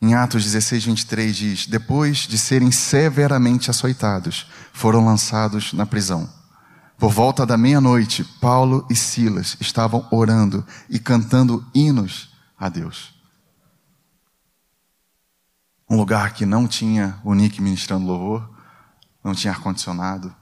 Em 0.02 0.14
Atos 0.14 0.44
16, 0.46 0.86
23 0.86 1.36
diz: 1.36 1.68
Depois 1.68 2.20
de 2.20 2.38
serem 2.38 2.72
severamente 2.72 3.70
açoitados, 3.70 4.50
foram 4.72 5.06
lançados 5.06 5.74
na 5.74 5.86
prisão. 5.86 6.43
Por 7.04 7.12
volta 7.12 7.46
da 7.46 7.58
meia-noite, 7.58 8.24
Paulo 8.24 8.88
e 8.90 8.96
Silas 8.96 9.58
estavam 9.60 10.08
orando 10.10 10.66
e 10.90 10.98
cantando 10.98 11.70
hinos 11.76 12.34
a 12.58 12.70
Deus. 12.70 13.14
Um 15.90 15.98
lugar 15.98 16.34
que 16.34 16.46
não 16.46 16.66
tinha 16.66 17.20
o 17.22 17.34
Nick 17.34 17.62
ministrando 17.62 18.06
louvor, 18.06 18.50
não 19.22 19.36
tinha 19.36 19.52
ar-condicionado, 19.52 20.34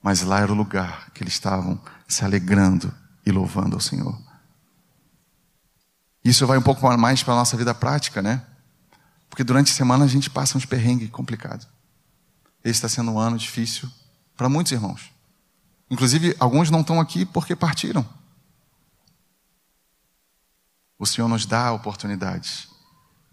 mas 0.00 0.22
lá 0.22 0.38
era 0.38 0.52
o 0.52 0.54
lugar 0.54 1.10
que 1.10 1.24
eles 1.24 1.32
estavam 1.32 1.76
se 2.06 2.24
alegrando 2.24 2.94
e 3.26 3.32
louvando 3.32 3.74
ao 3.74 3.80
Senhor. 3.80 4.16
Isso 6.24 6.46
vai 6.46 6.56
um 6.56 6.62
pouco 6.62 6.86
mais 6.96 7.20
para 7.24 7.34
a 7.34 7.38
nossa 7.38 7.56
vida 7.56 7.74
prática, 7.74 8.22
né? 8.22 8.46
Porque 9.28 9.42
durante 9.42 9.72
a 9.72 9.74
semana 9.74 10.04
a 10.04 10.08
gente 10.08 10.30
passa 10.30 10.56
uns 10.56 10.64
perrengues 10.64 11.10
complicados. 11.10 11.66
Esse 12.62 12.76
está 12.76 12.88
sendo 12.88 13.10
um 13.10 13.18
ano 13.18 13.36
difícil 13.36 13.90
para 14.36 14.48
muitos 14.48 14.70
irmãos. 14.70 15.11
Inclusive, 15.92 16.34
alguns 16.40 16.70
não 16.70 16.80
estão 16.80 16.98
aqui 16.98 17.26
porque 17.26 17.54
partiram. 17.54 18.02
O 20.98 21.04
Senhor 21.04 21.28
nos 21.28 21.44
dá 21.44 21.66
a 21.66 21.72
oportunidade 21.72 22.66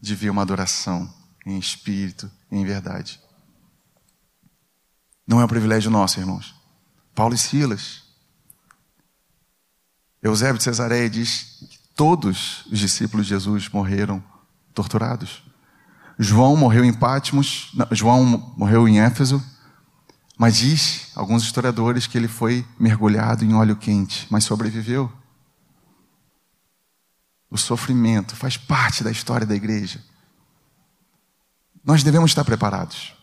de 0.02 0.14
ver 0.14 0.30
uma 0.30 0.42
adoração 0.42 1.10
em 1.46 1.58
espírito 1.58 2.30
e 2.52 2.58
em 2.58 2.66
verdade. 2.66 3.18
Não 5.26 5.40
é 5.40 5.46
um 5.46 5.48
privilégio 5.48 5.90
nosso, 5.90 6.20
irmãos. 6.20 6.54
Paulo 7.16 7.34
e 7.34 7.38
Silas. 7.38 8.04
Eusébio 10.22 10.58
de 10.58 10.66
Cesareia 10.66 11.10
diz 11.10 11.64
que 11.70 11.80
todos 11.96 12.66
os 12.66 12.78
discípulos 12.78 13.26
de 13.26 13.30
Jesus 13.30 13.70
morreram 13.70 14.22
torturados. 14.74 15.44
João 16.18 16.58
morreu 16.58 16.84
em 16.84 16.92
Patmos, 16.92 17.72
João 17.92 18.54
morreu 18.58 18.86
em 18.86 19.00
Éfeso, 19.00 19.42
mas 20.40 20.56
diz 20.56 21.12
alguns 21.16 21.44
historiadores 21.44 22.08
que 22.08 22.18
ele 22.18 22.30
foi 22.30 22.66
mergulhado 22.80 23.44
em 23.44 23.54
óleo 23.54 23.76
quente, 23.76 24.26
mas 24.30 24.46
sobreviveu. 24.46 25.12
O 27.52 27.58
sofrimento 27.58 28.38
faz 28.38 28.56
parte 28.56 29.04
da 29.04 29.12
história 29.12 29.46
da 29.46 29.54
igreja. 29.54 30.02
Nós 31.84 32.04
devemos 32.04 32.32
estar 32.32 32.46
preparados. 32.46 33.14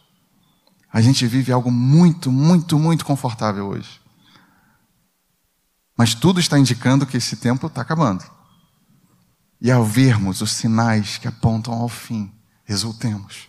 A 0.93 1.01
gente 1.01 1.27
vive 1.27 1.51
algo 1.51 1.71
muito, 1.71 2.31
muito, 2.31 2.79
muito 2.79 3.03
confortável 3.03 3.69
hoje. 3.69 3.99
Mas 5.97 6.14
tudo 6.14 6.39
está 6.39 6.59
indicando 6.59 7.07
que 7.07 7.17
esse 7.17 7.37
tempo 7.37 7.67
está 7.67 7.81
acabando. 7.81 8.25
E 9.59 9.71
ao 9.71 9.87
vermos 9.87 10.43
os 10.43 10.53
sinais 10.53 11.17
que 11.17 11.27
apontam 11.27 11.73
ao 11.73 11.89
fim, 11.89 12.31
exultemos. 12.69 13.49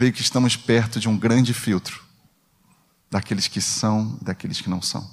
Creio 0.00 0.14
que 0.14 0.22
estamos 0.22 0.56
perto 0.56 0.98
de 0.98 1.10
um 1.10 1.18
grande 1.18 1.52
filtro 1.52 2.02
daqueles 3.10 3.46
que 3.48 3.60
são 3.60 4.16
e 4.18 4.24
daqueles 4.24 4.58
que 4.58 4.70
não 4.70 4.80
são. 4.80 5.06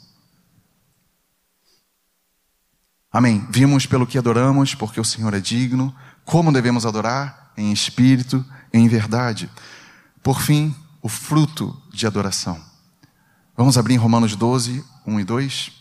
Amém. 3.11 3.45
Vimos 3.49 3.85
pelo 3.85 4.07
que 4.07 4.17
adoramos, 4.17 4.73
porque 4.73 5.01
o 5.01 5.03
Senhor 5.03 5.33
é 5.33 5.41
digno, 5.41 5.93
como 6.23 6.53
devemos 6.53 6.85
adorar, 6.85 7.51
em 7.57 7.73
espírito, 7.73 8.45
em 8.71 8.87
verdade. 8.87 9.51
Por 10.23 10.41
fim, 10.41 10.73
o 11.01 11.09
fruto 11.09 11.77
de 11.91 12.07
adoração. 12.07 12.57
Vamos 13.57 13.77
abrir 13.77 13.95
em 13.95 13.97
Romanos 13.97 14.37
12, 14.37 14.85
1 15.05 15.19
e 15.19 15.23
2. 15.25 15.71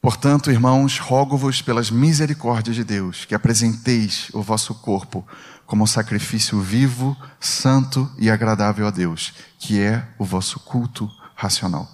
Portanto, 0.00 0.50
irmãos, 0.50 0.98
rogo-vos 0.98 1.62
pelas 1.62 1.88
misericórdias 1.88 2.74
de 2.74 2.82
Deus, 2.82 3.24
que 3.24 3.36
apresenteis 3.36 4.28
o 4.32 4.42
vosso 4.42 4.74
corpo 4.74 5.24
como 5.72 5.86
sacrifício 5.86 6.60
vivo, 6.60 7.16
santo 7.40 8.06
e 8.18 8.30
agradável 8.30 8.86
a 8.86 8.90
Deus, 8.90 9.32
que 9.58 9.80
é 9.80 10.06
o 10.18 10.24
vosso 10.24 10.60
culto 10.60 11.10
racional. 11.34 11.90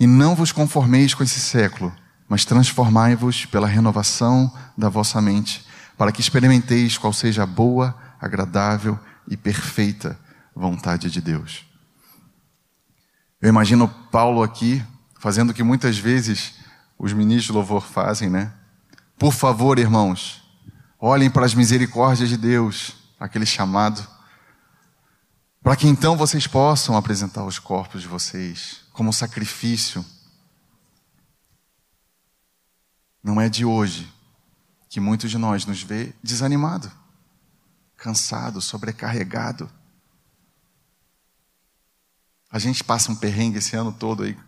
E 0.00 0.06
não 0.06 0.34
vos 0.34 0.50
conformeis 0.50 1.12
com 1.12 1.22
esse 1.22 1.38
século, 1.38 1.94
mas 2.26 2.46
transformai-vos 2.46 3.44
pela 3.44 3.66
renovação 3.66 4.50
da 4.78 4.88
vossa 4.88 5.20
mente, 5.20 5.62
para 5.98 6.10
que 6.10 6.22
experimenteis 6.22 6.96
qual 6.96 7.12
seja 7.12 7.42
a 7.42 7.46
boa, 7.46 7.94
agradável 8.18 8.98
e 9.28 9.36
perfeita 9.36 10.18
vontade 10.54 11.10
de 11.10 11.20
Deus. 11.20 11.66
Eu 13.42 13.50
imagino 13.50 13.88
Paulo 14.10 14.42
aqui 14.42 14.82
fazendo 15.20 15.50
o 15.50 15.54
que 15.54 15.62
muitas 15.62 15.98
vezes 15.98 16.54
os 16.98 17.12
ministros 17.12 17.48
de 17.48 17.52
louvor 17.52 17.82
fazem, 17.82 18.30
né? 18.30 18.54
Por 19.18 19.34
favor, 19.34 19.78
irmãos, 19.78 20.45
olhem 20.98 21.30
para 21.30 21.46
as 21.46 21.54
misericórdias 21.54 22.28
de 22.28 22.36
Deus, 22.36 22.96
aquele 23.18 23.46
chamado, 23.46 24.06
para 25.62 25.76
que 25.76 25.88
então 25.88 26.16
vocês 26.16 26.46
possam 26.46 26.96
apresentar 26.96 27.44
os 27.44 27.58
corpos 27.58 28.02
de 28.02 28.08
vocês 28.08 28.84
como 28.92 29.12
sacrifício. 29.12 30.04
Não 33.22 33.40
é 33.40 33.48
de 33.48 33.64
hoje 33.64 34.12
que 34.88 35.00
muitos 35.00 35.30
de 35.30 35.38
nós 35.38 35.66
nos 35.66 35.82
vê 35.82 36.14
desanimado, 36.22 36.90
cansado, 37.96 38.62
sobrecarregado. 38.62 39.68
A 42.50 42.58
gente 42.58 42.84
passa 42.84 43.10
um 43.10 43.16
perrengue 43.16 43.58
esse 43.58 43.74
ano 43.74 43.92
todo 43.92 44.22
aí 44.22 44.38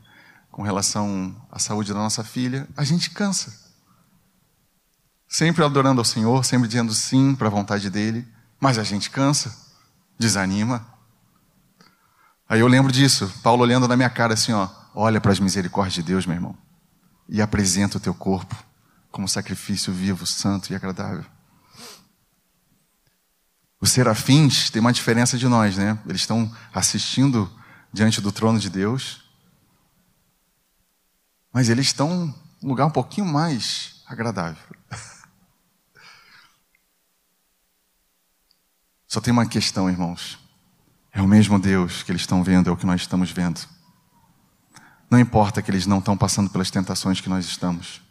com 0.51 0.63
relação 0.63 1.37
à 1.51 1.59
saúde 1.59 1.93
da 1.93 1.99
nossa 1.99 2.25
filha, 2.25 2.69
a 2.77 2.85
gente 2.85 3.11
cansa. 3.11 3.68
Sempre 5.29 5.62
adorando 5.62 6.01
ao 6.01 6.05
Senhor, 6.05 6.43
sempre 6.45 6.66
dizendo 6.66 6.95
sim 6.95 7.35
para 7.35 7.49
a 7.49 7.51
vontade 7.51 7.91
dele, 7.91 8.26
mas 8.59 8.79
a 8.79 8.83
gente 8.83 9.11
cansa, 9.11 9.55
desanima. 10.18 10.87
Aí 12.49 12.61
eu 12.61 12.66
lembro 12.66 12.91
disso, 12.91 13.31
Paulo 13.43 13.62
olhando 13.62 13.87
na 13.87 13.97
minha 13.97 14.09
cara 14.09 14.33
assim, 14.33 14.53
ó, 14.53 14.68
olha 14.95 15.20
para 15.20 15.31
as 15.31 15.39
misericórdias 15.39 15.95
de 15.95 16.03
Deus, 16.03 16.24
meu 16.24 16.35
irmão, 16.35 16.57
e 17.29 17.43
apresenta 17.43 17.99
o 17.99 18.01
teu 18.01 18.14
corpo 18.14 18.57
como 19.11 19.29
sacrifício 19.29 19.93
vivo, 19.93 20.26
santo 20.26 20.72
e 20.72 20.76
agradável. 20.76 21.24
Os 23.81 23.93
serafins 23.93 24.70
têm 24.70 24.81
uma 24.81 24.93
diferença 24.93 25.37
de 25.37 25.47
nós, 25.47 25.76
né? 25.76 25.99
Eles 26.07 26.22
estão 26.22 26.51
assistindo 26.74 27.51
diante 27.93 28.20
do 28.20 28.33
trono 28.33 28.59
de 28.59 28.68
Deus, 28.68 29.24
mas 31.53 31.68
eles 31.68 31.87
estão 31.87 32.35
num 32.62 32.68
lugar 32.68 32.87
um 32.87 32.91
pouquinho 32.91 33.26
mais 33.26 34.03
agradável. 34.07 34.62
Só 39.09 39.23
tem 39.23 39.33
uma 39.33 39.47
questão, 39.47 39.89
irmãos. 39.89 40.39
É 41.11 41.23
o 41.23 41.27
mesmo 41.27 41.59
Deus 41.59 42.03
que 42.03 42.13
eles 42.13 42.21
estão 42.21 42.45
vendo, 42.45 42.69
é 42.69 42.73
o 42.73 42.77
que 42.77 42.85
nós 42.85 43.01
estamos 43.01 43.31
vendo. 43.31 43.59
Não 45.11 45.19
importa 45.19 45.63
que 45.63 45.71
eles 45.71 45.87
não 45.87 45.99
estão 45.99 46.17
passando 46.17 46.51
pelas 46.51 46.71
tentações 46.71 47.19
que 47.19 47.31
nós 47.31 47.47
estamos. 47.47 48.03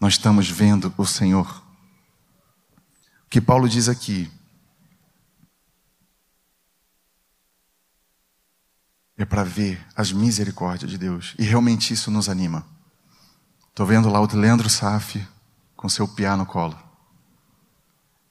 Nós 0.00 0.14
estamos 0.14 0.50
vendo 0.50 0.92
o 0.96 1.06
Senhor. 1.06 1.62
O 3.24 3.30
que 3.30 3.40
Paulo 3.40 3.68
diz 3.68 3.88
aqui 3.88 4.28
é 9.16 9.24
para 9.24 9.44
ver 9.44 9.86
as 9.94 10.10
misericórdias 10.10 10.90
de 10.90 10.98
Deus. 10.98 11.36
E 11.38 11.44
realmente 11.44 11.94
isso 11.94 12.10
nos 12.10 12.28
anima. 12.28 12.66
Estou 13.68 13.86
vendo 13.86 14.10
lá 14.10 14.20
o 14.20 14.26
Leandro 14.34 14.68
Saf 14.68 15.24
com 15.76 15.88
seu 15.88 16.08
piá 16.08 16.36
no 16.36 16.44
colo. 16.44 16.89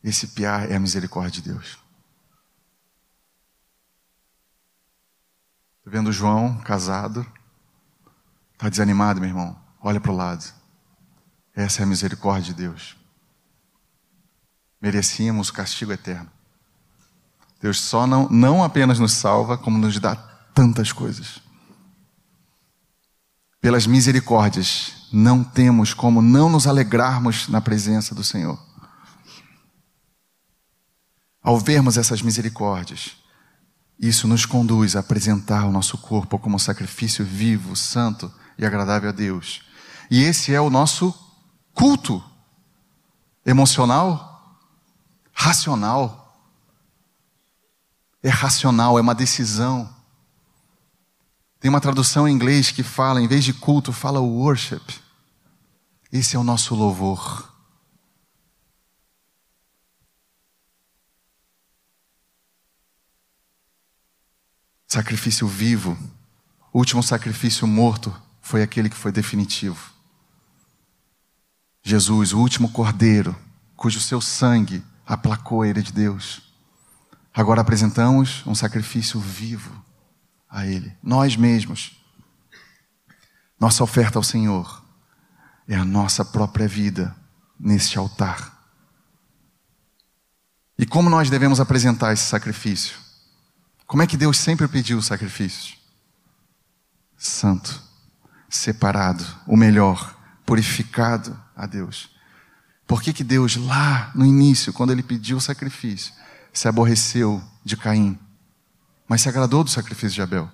Esse 0.04 0.28
piá 0.28 0.66
é 0.66 0.76
a 0.76 0.80
misericórdia 0.80 1.42
de 1.42 1.50
Deus. 1.50 1.78
Estou 5.78 5.92
vendo 5.92 6.08
o 6.08 6.14
João 6.14 6.58
casado. 6.60 7.26
Está 8.54 8.70
desanimado, 8.70 9.20
meu 9.20 9.30
irmão? 9.30 9.60
Olha 9.82 10.00
para 10.00 10.12
o 10.12 10.16
lado. 10.16 10.46
Essa 11.56 11.82
é 11.82 11.84
a 11.84 11.88
misericórdia 11.88 12.54
de 12.54 12.62
Deus. 12.62 12.96
Merecíamos 14.82 15.50
o 15.50 15.54
castigo 15.54 15.92
eterno. 15.92 16.30
Deus 17.62 17.82
só 17.82 18.08
não, 18.08 18.30
não 18.30 18.64
apenas 18.64 19.00
nos 19.00 19.14
salva, 19.14 19.58
como 19.58 19.78
nos 19.78 20.00
dá 20.00 20.16
tantas 20.54 20.94
coisas. 20.94 21.42
Pelas 23.60 23.86
misericórdias, 23.86 25.08
não 25.12 25.44
temos 25.44 25.94
como 25.94 26.22
não 26.22 26.50
nos 26.50 26.68
alegrarmos 26.68 27.50
na 27.50 27.60
presença 27.60 28.16
do 28.16 28.24
Senhor. 28.24 28.69
Ao 31.42 31.58
vermos 31.58 31.98
essas 31.98 32.22
misericórdias, 32.22 33.12
isso 34.00 34.28
nos 34.28 34.46
conduz 34.46 34.96
a 34.96 35.00
apresentar 35.00 35.66
o 35.66 35.72
nosso 35.72 35.98
corpo 35.98 36.40
como 36.40 36.60
sacrifício 36.60 37.26
vivo, 37.26 37.76
santo 37.76 38.32
e 38.58 38.66
agradável 38.66 39.10
a 39.10 39.12
Deus. 39.14 39.62
E 40.10 40.24
esse 40.24 40.54
é 40.54 40.62
o 40.62 40.70
nosso 40.70 41.14
culto 41.74 42.24
emocional, 43.46 44.58
racional. 45.34 46.18
É 48.22 48.30
racional, 48.30 48.98
é 48.98 49.02
uma 49.02 49.16
decisão. 49.16 49.90
Tem 51.60 51.70
uma 51.70 51.82
tradução 51.82 52.28
em 52.28 52.34
inglês 52.34 52.72
que 52.72 52.84
fala, 52.84 53.22
em 53.22 53.28
vez 53.28 53.44
de 53.44 53.54
culto, 53.54 53.92
fala 53.92 54.20
worship. 54.20 54.82
Esse 56.12 56.36
é 56.36 56.40
o 56.40 56.44
nosso 56.44 56.74
louvor. 56.74 57.49
Sacrifício 64.92 65.48
vivo. 65.48 65.96
O 66.74 66.80
último 66.80 67.04
sacrifício 67.04 67.68
morto 67.68 68.16
foi 68.42 68.64
aquele 68.64 68.90
que 68.90 68.96
foi 68.96 69.12
definitivo. 69.12 69.94
Jesus, 71.84 72.34
o 72.34 72.40
último 72.40 72.72
cordeiro, 72.72 73.36
cujo 73.76 74.02
seu 74.02 74.20
sangue 74.20 74.84
aplacou 75.06 75.62
a 75.62 75.68
ira 75.68 75.84
de 75.84 75.94
Deus. 75.94 76.42
Agora 77.32 77.62
apresentamos 77.62 78.44
um 78.48 78.56
sacrifício 78.56 79.20
vivo 79.20 79.72
a 80.50 80.66
Ele, 80.66 80.98
nós 81.04 81.36
mesmos. 81.36 81.96
Nossa 83.60 83.84
oferta 83.84 84.18
ao 84.18 84.24
Senhor 84.24 84.84
é 85.68 85.76
a 85.76 85.86
nossa 85.86 86.26
própria 86.26 86.68
vida 86.68 87.16
neste 87.60 88.00
altar. 88.00 88.58
E 90.80 90.86
como 90.86 91.12
nós 91.12 91.30
devemos 91.30 91.60
apresentar 91.60 92.12
esse 92.12 92.24
sacrifício? 92.24 93.09
Como 93.90 94.04
é 94.04 94.08
que 94.08 94.16
Deus 94.16 94.38
sempre 94.38 94.70
pediu 94.70 95.02
sacrifícios? 95.02 95.78
Santo, 97.18 97.84
separado, 98.48 99.26
o 99.46 99.58
melhor, 99.58 100.16
purificado 100.46 101.38
a 101.56 101.66
Deus. 101.66 102.10
Por 102.88 103.02
que, 103.02 103.12
que 103.12 103.24
Deus, 103.24 103.58
lá 103.58 104.12
no 104.14 104.26
início, 104.26 104.72
quando 104.72 104.92
ele 104.92 105.04
pediu 105.04 105.38
o 105.38 105.42
sacrifício, 105.42 106.14
se 106.54 106.68
aborreceu 106.68 107.44
de 107.66 107.76
Caim? 107.76 108.18
mas 109.10 109.22
se 109.24 109.28
agradou 109.28 109.64
do 109.64 109.72
sacrifício 109.72 110.14
de 110.14 110.22
Abel. 110.22 110.50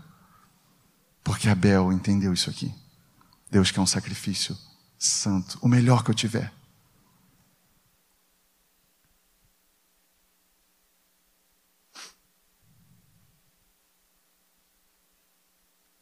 Porque 1.22 1.50
Abel 1.50 1.92
entendeu 1.92 2.34
isso 2.34 2.50
aqui. 2.50 2.74
Deus 3.52 3.70
quer 3.70 3.82
um 3.82 3.86
sacrifício 3.86 4.58
santo, 4.98 5.60
o 5.62 5.68
melhor 5.68 6.06
que 6.06 6.10
eu 6.10 6.16
tiver. 6.16 6.54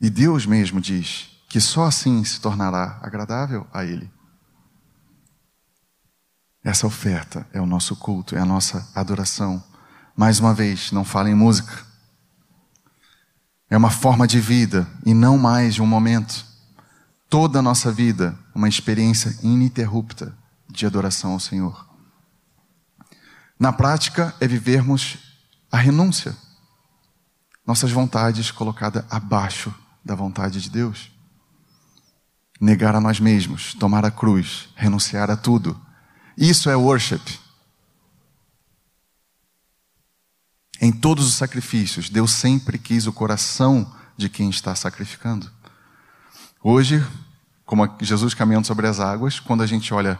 E 0.03 0.09
Deus 0.09 0.45
mesmo 0.45 0.81
diz 0.81 1.29
que 1.47 1.61
só 1.61 1.85
assim 1.85 2.25
se 2.25 2.41
tornará 2.41 2.99
agradável 3.01 3.65
a 3.71 3.85
Ele. 3.85 4.11
Essa 6.61 6.85
oferta 6.85 7.47
é 7.53 7.61
o 7.61 7.65
nosso 7.65 7.95
culto, 7.95 8.35
é 8.35 8.39
a 8.39 8.45
nossa 8.45 8.85
adoração. 8.93 9.63
Mais 10.13 10.41
uma 10.41 10.53
vez, 10.53 10.91
não 10.91 11.05
fala 11.05 11.29
em 11.29 11.33
música. 11.33 11.85
É 13.69 13.77
uma 13.77 13.89
forma 13.89 14.27
de 14.27 14.41
vida 14.41 14.85
e 15.05 15.13
não 15.13 15.37
mais 15.37 15.75
de 15.75 15.81
um 15.81 15.87
momento. 15.87 16.45
Toda 17.29 17.59
a 17.59 17.61
nossa 17.61 17.89
vida, 17.89 18.37
uma 18.53 18.67
experiência 18.67 19.33
ininterrupta 19.41 20.37
de 20.69 20.85
adoração 20.85 21.31
ao 21.31 21.39
Senhor. 21.39 21.87
Na 23.57 23.71
prática, 23.71 24.35
é 24.41 24.47
vivermos 24.49 25.17
a 25.71 25.77
renúncia. 25.77 26.35
Nossas 27.65 27.89
vontades 27.89 28.51
colocadas 28.51 29.05
abaixo 29.09 29.73
da 30.03 30.15
vontade 30.15 30.61
de 30.61 30.69
Deus. 30.69 31.11
Negar 32.59 32.95
a 32.95 33.01
nós 33.01 33.19
mesmos, 33.19 33.73
tomar 33.73 34.05
a 34.05 34.11
cruz, 34.11 34.69
renunciar 34.75 35.29
a 35.29 35.37
tudo. 35.37 35.79
Isso 36.37 36.69
é 36.69 36.75
worship. 36.75 37.21
Em 40.79 40.91
todos 40.91 41.27
os 41.27 41.35
sacrifícios, 41.35 42.09
Deus 42.09 42.31
sempre 42.31 42.77
quis 42.77 43.07
o 43.07 43.13
coração 43.13 43.89
de 44.17 44.29
quem 44.29 44.49
está 44.49 44.75
sacrificando. 44.75 45.49
Hoje, 46.61 47.05
como 47.65 47.89
Jesus 48.01 48.33
caminhando 48.33 48.67
sobre 48.67 48.87
as 48.87 48.99
águas, 48.99 49.39
quando 49.39 49.63
a 49.63 49.65
gente 49.65 49.93
olha 49.93 50.19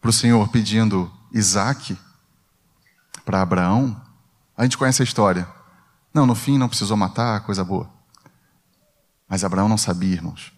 para 0.00 0.10
o 0.10 0.12
Senhor 0.12 0.48
pedindo 0.48 1.10
Isaac 1.32 1.96
para 3.24 3.42
Abraão, 3.42 4.00
a 4.56 4.62
gente 4.62 4.78
conhece 4.78 5.02
a 5.02 5.04
história. 5.04 5.48
Não, 6.12 6.26
no 6.26 6.34
fim 6.34 6.58
não 6.58 6.68
precisou 6.68 6.96
matar, 6.96 7.40
coisa 7.40 7.64
boa. 7.64 7.95
Mas 9.28 9.44
Abraão 9.44 9.68
não 9.68 9.78
sabia, 9.78 10.14
irmãos. 10.14 10.52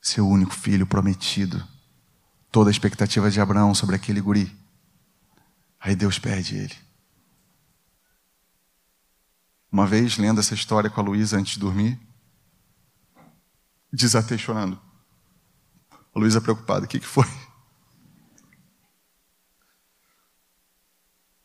Seu 0.00 0.28
único 0.28 0.54
filho 0.54 0.86
prometido. 0.86 1.66
Toda 2.50 2.70
a 2.70 2.72
expectativa 2.72 3.30
de 3.30 3.40
Abraão 3.40 3.74
sobre 3.74 3.96
aquele 3.96 4.20
guri 4.20 4.64
Aí 5.84 5.94
Deus 5.94 6.18
pede 6.18 6.56
ele. 6.56 6.74
Uma 9.70 9.86
vez, 9.86 10.16
lendo 10.16 10.40
essa 10.40 10.54
história 10.54 10.88
com 10.88 10.98
a 10.98 11.04
Luísa 11.04 11.36
antes 11.36 11.54
de 11.54 11.60
dormir, 11.60 12.00
desatei 13.92 14.38
chorando. 14.38 14.80
A 15.90 16.18
Luísa 16.18 16.40
preocupada, 16.40 16.86
o 16.86 16.88
que, 16.88 16.98
que 16.98 17.06
foi? 17.06 17.26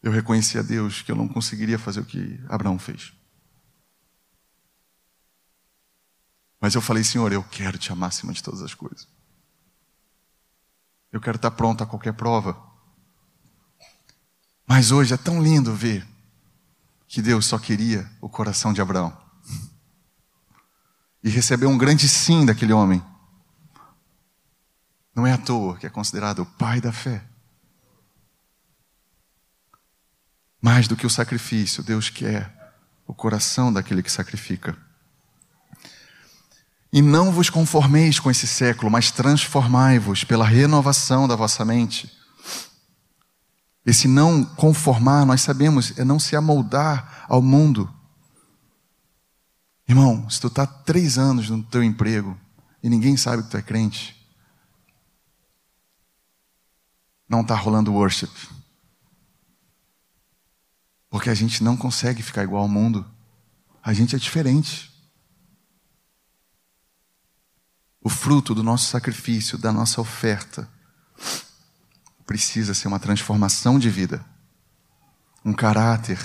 Eu 0.01 0.14
reconheci 0.14 0.57
a 0.57 0.62
Deus 0.62 1.01
que 1.01 1.12
eu 1.12 1.18
não 1.18 1.28
conseguiria 1.28 1.78
fazer 1.78 1.99
o 1.99 2.05
que 2.05 2.39
Abraão 2.47 2.80
fez. 2.80 3.12
Mas 6.60 6.76
eu 6.76 6.82
falei, 6.82 7.03
Senhor, 7.03 7.32
eu 7.32 7.43
quero 7.43 7.78
te 7.78 7.91
amar 7.91 8.10
acima 8.10 8.34
de 8.34 8.43
todas 8.43 8.62
as 8.62 8.74
coisas. 8.74 9.07
Eu 11.12 11.22
quero 11.22 11.38
estar 11.38 11.51
pronto 11.51 11.84
a 11.84 11.88
qualquer 11.88 12.14
prova. 12.14 12.62
Mas 14.68 14.91
hoje 14.91 15.14
é 15.14 15.18
tão 15.18 15.41
lindo 15.41 15.74
ver 15.74 16.07
que 17.07 17.22
Deus 17.22 17.45
só 17.45 17.57
queria 17.57 18.10
o 18.22 18.30
coração 18.30 18.72
de 18.72 18.82
Abraão. 18.82 19.18
E 21.24 21.30
recebeu 21.30 21.70
um 21.70 21.78
grande 21.78 22.07
sim 22.07 22.45
daquele 22.45 22.74
homem. 22.74 23.03
Não 25.16 25.26
é 25.26 25.34
à 25.34 25.38
toa 25.38 25.78
que 25.78 25.88
é 25.88 25.89
considerado 25.89 26.39
o 26.39 26.45
pai 26.45 26.80
da 26.80 26.91
fé. 26.91 27.26
Mais 30.62 30.88
do 30.88 30.95
que 30.95 31.07
o 31.07 31.10
sacrifício, 31.10 31.82
Deus 31.82 32.10
quer 32.10 32.76
o 33.07 33.14
coração 33.14 33.74
daquele 33.74 34.03
que 34.03 34.12
sacrifica. 34.12 34.78
E 36.92 37.02
não 37.02 37.32
vos 37.32 37.50
conformeis 37.50 38.20
com 38.20 38.32
esse 38.32 38.48
século, 38.48 38.90
mas 38.90 39.12
transformai-vos 39.12 40.24
pela 40.24 40.46
renovação 40.46 41.28
da 41.28 41.36
vossa 41.36 41.64
mente. 41.64 42.12
Esse 43.86 44.08
não 44.08 44.44
conformar, 44.44 45.26
nós 45.26 45.42
sabemos, 45.42 45.98
é 45.98 46.04
não 46.04 46.20
se 46.20 46.36
amoldar 46.36 47.26
ao 47.28 47.42
mundo. 47.42 47.92
Irmão, 49.88 50.30
se 50.30 50.40
tu 50.40 50.48
está 50.48 50.66
três 50.66 51.18
anos 51.18 51.50
no 51.50 51.64
teu 51.64 51.84
emprego 51.84 52.38
e 52.82 52.90
ninguém 52.90 53.18
sabe 53.18 53.44
que 53.44 53.50
tu 53.50 53.58
é 53.58 53.62
crente, 53.62 54.16
não 57.28 57.42
está 57.42 57.56
rolando 57.56 57.94
worship. 57.94 58.32
Porque 61.10 61.30
a 61.30 61.36
gente 61.36 61.64
não 61.64 61.76
consegue 61.76 62.22
ficar 62.22 62.44
igual 62.44 62.64
ao 62.64 62.70
mundo. 62.70 63.06
A 63.82 63.94
gente 63.94 64.16
é 64.16 64.20
diferente. 64.20 64.89
O 68.02 68.10
fruto 68.10 68.56
do 68.56 68.64
nosso 68.64 68.89
sacrifício, 68.89 69.58
da 69.58 69.74
nossa 69.74 70.00
oferta, 70.00 70.70
precisa 72.26 72.74
ser 72.74 72.88
uma 72.88 73.00
transformação 73.00 73.78
de 73.78 73.89
vida. 73.89 74.24
Um 75.43 75.54
caráter 75.54 76.20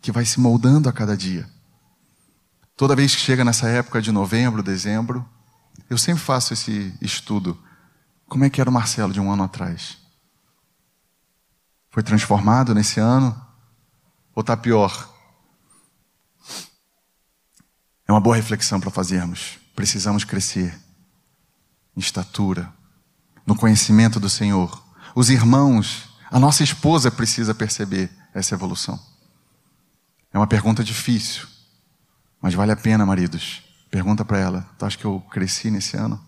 que 0.00 0.10
vai 0.10 0.24
se 0.24 0.40
moldando 0.40 0.88
a 0.88 0.92
cada 0.92 1.16
dia. 1.16 1.48
Toda 2.76 2.96
vez 2.96 3.14
que 3.14 3.20
chega 3.20 3.44
nessa 3.44 3.68
época 3.68 4.00
de 4.00 4.10
novembro, 4.10 4.62
dezembro, 4.62 5.28
eu 5.88 5.98
sempre 5.98 6.22
faço 6.22 6.54
esse 6.54 6.96
estudo. 7.00 7.62
Como 8.26 8.44
é 8.44 8.50
que 8.50 8.60
era 8.60 8.70
o 8.70 8.72
Marcelo 8.72 9.12
de 9.12 9.20
um 9.20 9.30
ano 9.30 9.42
atrás? 9.42 9.98
Foi 11.90 12.02
transformado 12.02 12.74
nesse 12.74 12.98
ano? 12.98 13.38
Ou 14.34 14.40
está 14.40 14.56
pior? 14.56 15.12
É 18.08 18.12
uma 18.12 18.20
boa 18.20 18.34
reflexão 18.34 18.80
para 18.80 18.90
fazermos. 18.90 19.59
Precisamos 19.74 20.24
crescer 20.24 20.78
em 21.96 22.00
estatura, 22.00 22.72
no 23.46 23.54
conhecimento 23.54 24.20
do 24.20 24.28
Senhor. 24.28 24.82
Os 25.14 25.30
irmãos, 25.30 26.08
a 26.30 26.38
nossa 26.38 26.62
esposa 26.62 27.10
precisa 27.10 27.54
perceber 27.54 28.10
essa 28.34 28.54
evolução. 28.54 29.00
É 30.32 30.38
uma 30.38 30.46
pergunta 30.46 30.84
difícil, 30.84 31.48
mas 32.40 32.54
vale 32.54 32.72
a 32.72 32.76
pena, 32.76 33.04
maridos. 33.04 33.62
Pergunta 33.90 34.24
para 34.24 34.38
ela: 34.38 34.68
Tu 34.78 34.86
acha 34.86 34.96
que 34.96 35.04
eu 35.04 35.20
cresci 35.30 35.70
nesse 35.70 35.96
ano? 35.96 36.24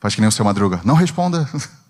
Faz 0.00 0.14
que 0.14 0.20
nem 0.20 0.28
o 0.28 0.32
seu 0.32 0.44
madruga. 0.44 0.80
Não 0.84 0.94
responda. 0.94 1.48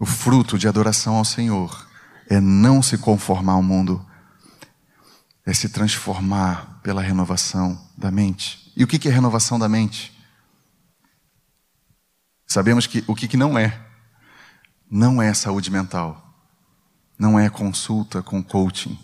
O 0.00 0.06
fruto 0.06 0.56
de 0.56 0.68
adoração 0.68 1.16
ao 1.16 1.24
Senhor 1.24 1.87
é 2.28 2.40
não 2.40 2.82
se 2.82 2.98
conformar 2.98 3.54
ao 3.54 3.62
mundo, 3.62 4.04
é 5.46 5.54
se 5.54 5.70
transformar 5.70 6.78
pela 6.82 7.02
renovação 7.02 7.80
da 7.96 8.10
mente. 8.10 8.70
E 8.76 8.84
o 8.84 8.86
que 8.86 9.08
é 9.08 9.10
renovação 9.10 9.58
da 9.58 9.68
mente? 9.68 10.12
Sabemos 12.46 12.86
que 12.86 13.02
o 13.06 13.14
que 13.14 13.36
não 13.36 13.58
é? 13.58 13.80
Não 14.90 15.20
é 15.20 15.32
saúde 15.32 15.70
mental, 15.70 16.34
não 17.18 17.38
é 17.38 17.48
consulta 17.48 18.22
com 18.22 18.42
coaching, 18.42 18.98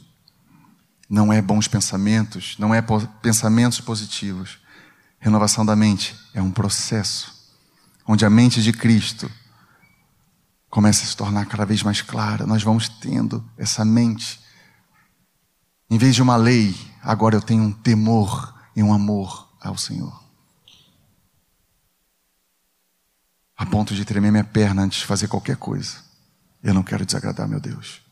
não 1.09 1.33
é 1.33 1.41
bons 1.43 1.67
pensamentos, 1.67 2.57
não 2.59 2.75
é 2.75 2.83
pensamentos 3.23 3.81
positivos. 3.81 4.59
Renovação 5.19 5.65
da 5.65 5.75
mente 5.75 6.15
é 6.35 6.43
um 6.43 6.51
processo 6.51 7.35
onde 8.07 8.25
a 8.25 8.31
mente 8.31 8.63
de 8.63 8.73
Cristo 8.73 9.31
começa 10.75 11.05
a 11.05 11.07
se 11.07 11.17
tornar 11.17 11.47
cada 11.47 11.65
vez 11.65 11.85
mais 11.85 12.03
clara. 12.03 12.49
Nós 12.49 12.65
vamos 12.65 12.89
tendo 12.89 13.49
essa 13.57 13.85
mente. 13.85 14.41
Em 15.89 15.97
vez 15.97 16.17
de 16.17 16.21
uma 16.21 16.35
lei, 16.35 16.75
agora 17.01 17.37
eu 17.37 17.41
tenho 17.41 17.63
um 17.63 17.71
temor 17.71 18.53
e 18.75 18.83
um 18.83 18.93
amor 18.93 19.55
ao 19.61 19.79
Senhor. 19.79 20.21
A 23.57 23.65
ponto 23.65 23.95
de 23.95 24.05
tremer 24.05 24.33
minha 24.33 24.43
perna 24.43 24.83
antes 24.83 24.99
de 24.99 25.07
fazer 25.07 25.29
qualquer 25.29 25.57
coisa. 25.57 25.99
Eu 26.61 26.75
não 26.75 26.83
quero 26.83 27.07
desagradar 27.07 27.47
meu 27.47 27.61
Deus. 27.61 28.03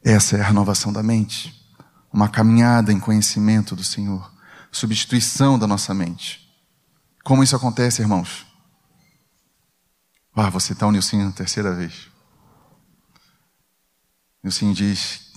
Essa 0.00 0.36
é 0.36 0.42
a 0.42 0.46
renovação 0.46 0.92
da 0.92 1.02
mente. 1.02 1.52
Uma 2.12 2.28
caminhada 2.28 2.92
em 2.92 3.00
conhecimento 3.00 3.74
do 3.74 3.82
Senhor. 3.82 4.32
Substituição 4.70 5.58
da 5.58 5.66
nossa 5.66 5.92
mente. 5.92 6.48
Como 7.24 7.42
isso 7.42 7.56
acontece, 7.56 8.00
irmãos? 8.00 8.53
Ah, 10.36 10.50
você 10.50 10.72
está 10.72 10.86
o 10.86 10.90
Nilcinho 10.90 11.30
terceira 11.32 11.72
vez. 11.72 12.08
Nilcinho 14.42 14.74
diz 14.74 15.32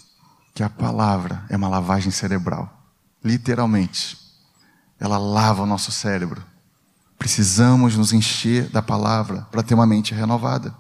que 0.56 0.64
a 0.64 0.70
palavra 0.70 1.46
é 1.50 1.56
uma 1.56 1.70
lavagem 1.70 2.12
cerebral. 2.12 2.74
Literalmente. 3.24 4.18
Ela 5.00 5.20
lava 5.20 5.62
o 5.62 5.68
nosso 5.68 5.92
cérebro. 5.92 6.44
Precisamos 7.18 7.96
nos 7.96 8.12
encher 8.12 8.70
da 8.70 8.82
palavra 8.82 9.42
para 9.52 9.62
ter 9.62 9.76
uma 9.76 9.86
mente 9.86 10.16
renovada. 10.16 10.74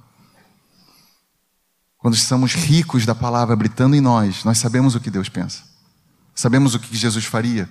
Quando 1.99 2.15
estamos 2.15 2.55
ricos 2.55 3.05
da 3.05 3.13
palavra 3.13 3.53
habitando 3.53 3.95
em 3.95 4.01
nós, 4.01 4.43
nós 4.43 4.57
sabemos 4.57 4.95
o 4.95 4.99
que 4.99 5.11
Deus 5.11 5.29
pensa. 5.29 5.63
Sabemos 6.33 6.73
o 6.73 6.79
que 6.79 6.95
Jesus 6.95 7.25
faria. 7.25 7.69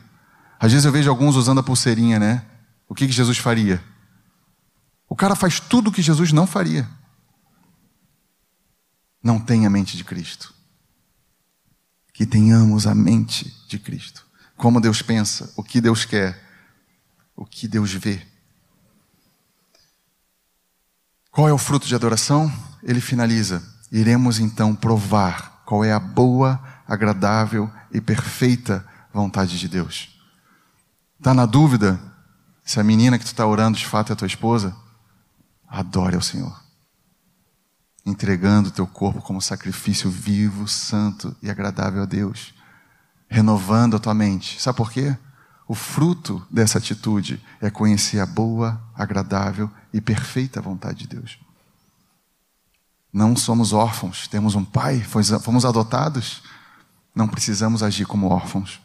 Às 0.61 0.73
vezes 0.73 0.85
eu 0.85 0.93
vejo 0.93 1.11
alguns 1.11 1.35
usando 1.35 1.59
a 1.59 1.63
pulseirinha, 1.63 2.19
né? 2.21 2.45
O 2.89 2.95
que 2.95 3.11
Jesus 3.11 3.39
faria? 3.39 3.83
O 5.09 5.15
cara 5.15 5.37
faz 5.37 5.61
tudo 5.61 5.89
o 5.89 5.93
que 5.93 6.03
Jesus 6.03 6.33
não 6.33 6.47
faria. 6.47 6.89
Não 9.23 9.41
tem 9.41 9.67
a 9.67 9.71
mente 9.71 9.97
de 9.97 10.05
Cristo. 10.05 10.55
Que 12.13 12.27
tenhamos 12.27 12.87
a 12.87 12.95
mente 12.95 13.53
de 13.69 13.79
Cristo. 13.79 14.27
Como 14.57 14.81
Deus 14.81 15.03
pensa, 15.03 15.53
o 15.57 15.63
que 15.63 15.81
Deus 15.81 16.05
quer, 16.05 16.43
o 17.37 17.45
que 17.45 17.69
Deus 17.69 17.93
vê. 17.93 18.27
Qual 21.31 21.49
é 21.49 21.53
o 21.53 21.59
fruto 21.59 21.87
de 21.87 21.95
adoração? 21.95 22.51
Ele 22.83 23.01
finaliza: 23.01 23.63
iremos 23.93 24.39
então 24.39 24.75
provar 24.75 25.63
qual 25.67 25.85
é 25.85 25.93
a 25.93 26.01
boa, 26.01 26.63
agradável 26.87 27.71
e 27.93 28.01
perfeita 28.01 28.87
vontade 29.13 29.59
de 29.59 29.69
Deus. 29.69 30.09
Está 31.19 31.35
na 31.35 31.47
dúvida 31.47 32.01
se 32.65 32.81
a 32.81 32.85
menina 32.85 33.19
que 33.19 33.25
tu 33.25 33.29
está 33.29 33.47
orando 33.47 33.79
de 33.79 33.87
fato 33.87 34.13
é 34.13 34.17
tua 34.17 34.27
esposa? 34.27 34.75
Adore 35.77 36.17
ao 36.17 36.23
Senhor, 36.23 36.59
entregando 38.07 38.71
o 38.71 38.73
teu 38.73 38.87
corpo 38.87 39.21
como 39.21 39.43
sacrifício 39.43 40.11
vivo, 40.11 40.67
santo 40.67 41.37
e 41.43 41.51
agradável 41.51 42.03
a 42.03 42.07
Deus, 42.07 42.55
renovando 43.29 43.95
a 43.95 43.99
tua 43.99 44.15
mente. 44.15 44.59
Sabe 44.59 44.79
por 44.79 44.91
quê? 44.91 45.15
O 45.69 45.75
fruto 45.75 46.43
dessa 46.51 46.79
atitude 46.79 47.45
é 47.61 47.69
conhecer 47.69 48.21
a 48.21 48.25
boa, 48.25 48.83
agradável 48.95 49.71
e 49.93 50.01
perfeita 50.01 50.63
vontade 50.63 51.01
de 51.01 51.09
Deus. 51.09 51.39
Não 53.13 53.37
somos 53.37 53.75
órfãos, 53.75 54.27
temos 54.27 54.55
um 54.55 54.65
pai, 54.65 55.03
fomos 55.43 55.67
adotados, 55.67 56.43
não 57.15 57.29
precisamos 57.29 57.83
agir 57.83 58.07
como 58.07 58.29
órfãos. 58.29 58.81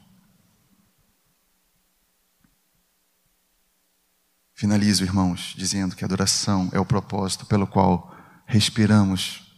Finalizo, 4.62 5.04
irmãos, 5.04 5.56
dizendo 5.58 5.96
que 5.96 6.04
a 6.04 6.06
adoração 6.06 6.70
é 6.72 6.80
o 6.80 6.86
propósito 6.86 7.48
pelo 7.48 7.66
qual 7.66 8.16
respiramos, 8.46 9.52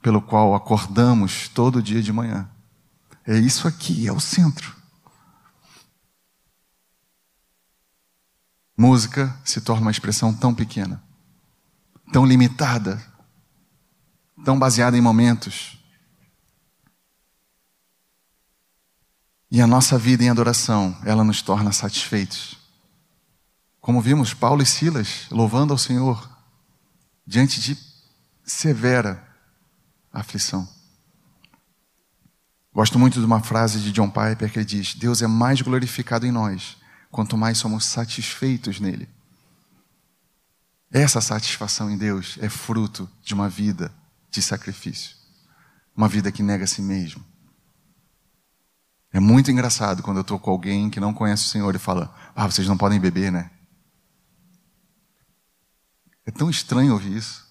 pelo 0.00 0.22
qual 0.22 0.54
acordamos 0.54 1.48
todo 1.48 1.82
dia 1.82 2.00
de 2.00 2.12
manhã. 2.12 2.48
É 3.26 3.36
isso 3.36 3.66
aqui, 3.66 4.06
é 4.06 4.12
o 4.12 4.20
centro. 4.20 4.76
música 8.76 9.36
se 9.44 9.60
torna 9.60 9.82
uma 9.82 9.90
expressão 9.90 10.32
tão 10.32 10.54
pequena, 10.54 11.02
tão 12.12 12.24
limitada, 12.24 13.04
tão 14.44 14.56
baseada 14.56 14.96
em 14.96 15.00
momentos. 15.00 15.84
E 19.50 19.60
a 19.60 19.66
nossa 19.66 19.98
vida 19.98 20.22
em 20.22 20.30
adoração, 20.30 20.96
ela 21.04 21.24
nos 21.24 21.42
torna 21.42 21.72
satisfeitos. 21.72 22.57
Como 23.88 24.02
vimos 24.02 24.34
Paulo 24.34 24.62
e 24.62 24.66
Silas 24.66 25.24
louvando 25.30 25.72
ao 25.72 25.78
Senhor 25.78 26.28
diante 27.26 27.58
de 27.58 27.74
severa 28.44 29.26
aflição. 30.12 30.68
Gosto 32.70 32.98
muito 32.98 33.18
de 33.18 33.24
uma 33.24 33.40
frase 33.40 33.80
de 33.80 33.90
John 33.90 34.10
Piper 34.10 34.52
que 34.52 34.58
ele 34.58 34.66
diz: 34.66 34.94
Deus 34.94 35.22
é 35.22 35.26
mais 35.26 35.62
glorificado 35.62 36.26
em 36.26 36.30
nós 36.30 36.76
quanto 37.10 37.34
mais 37.38 37.56
somos 37.56 37.86
satisfeitos 37.86 38.78
nele. 38.78 39.08
Essa 40.92 41.22
satisfação 41.22 41.90
em 41.90 41.96
Deus 41.96 42.36
é 42.42 42.50
fruto 42.50 43.08
de 43.22 43.32
uma 43.32 43.48
vida 43.48 43.90
de 44.30 44.42
sacrifício, 44.42 45.16
uma 45.96 46.08
vida 46.08 46.30
que 46.30 46.42
nega 46.42 46.64
a 46.64 46.66
si 46.66 46.82
mesmo. 46.82 47.24
É 49.10 49.18
muito 49.18 49.50
engraçado 49.50 50.02
quando 50.02 50.18
eu 50.18 50.20
estou 50.20 50.38
com 50.38 50.50
alguém 50.50 50.90
que 50.90 51.00
não 51.00 51.14
conhece 51.14 51.46
o 51.46 51.48
Senhor 51.48 51.74
e 51.74 51.78
fala: 51.78 52.14
Ah, 52.36 52.44
vocês 52.44 52.68
não 52.68 52.76
podem 52.76 53.00
beber, 53.00 53.32
né? 53.32 53.50
É 56.28 56.30
tão 56.30 56.50
estranho 56.50 56.92
ouvir 56.92 57.16
isso. 57.16 57.48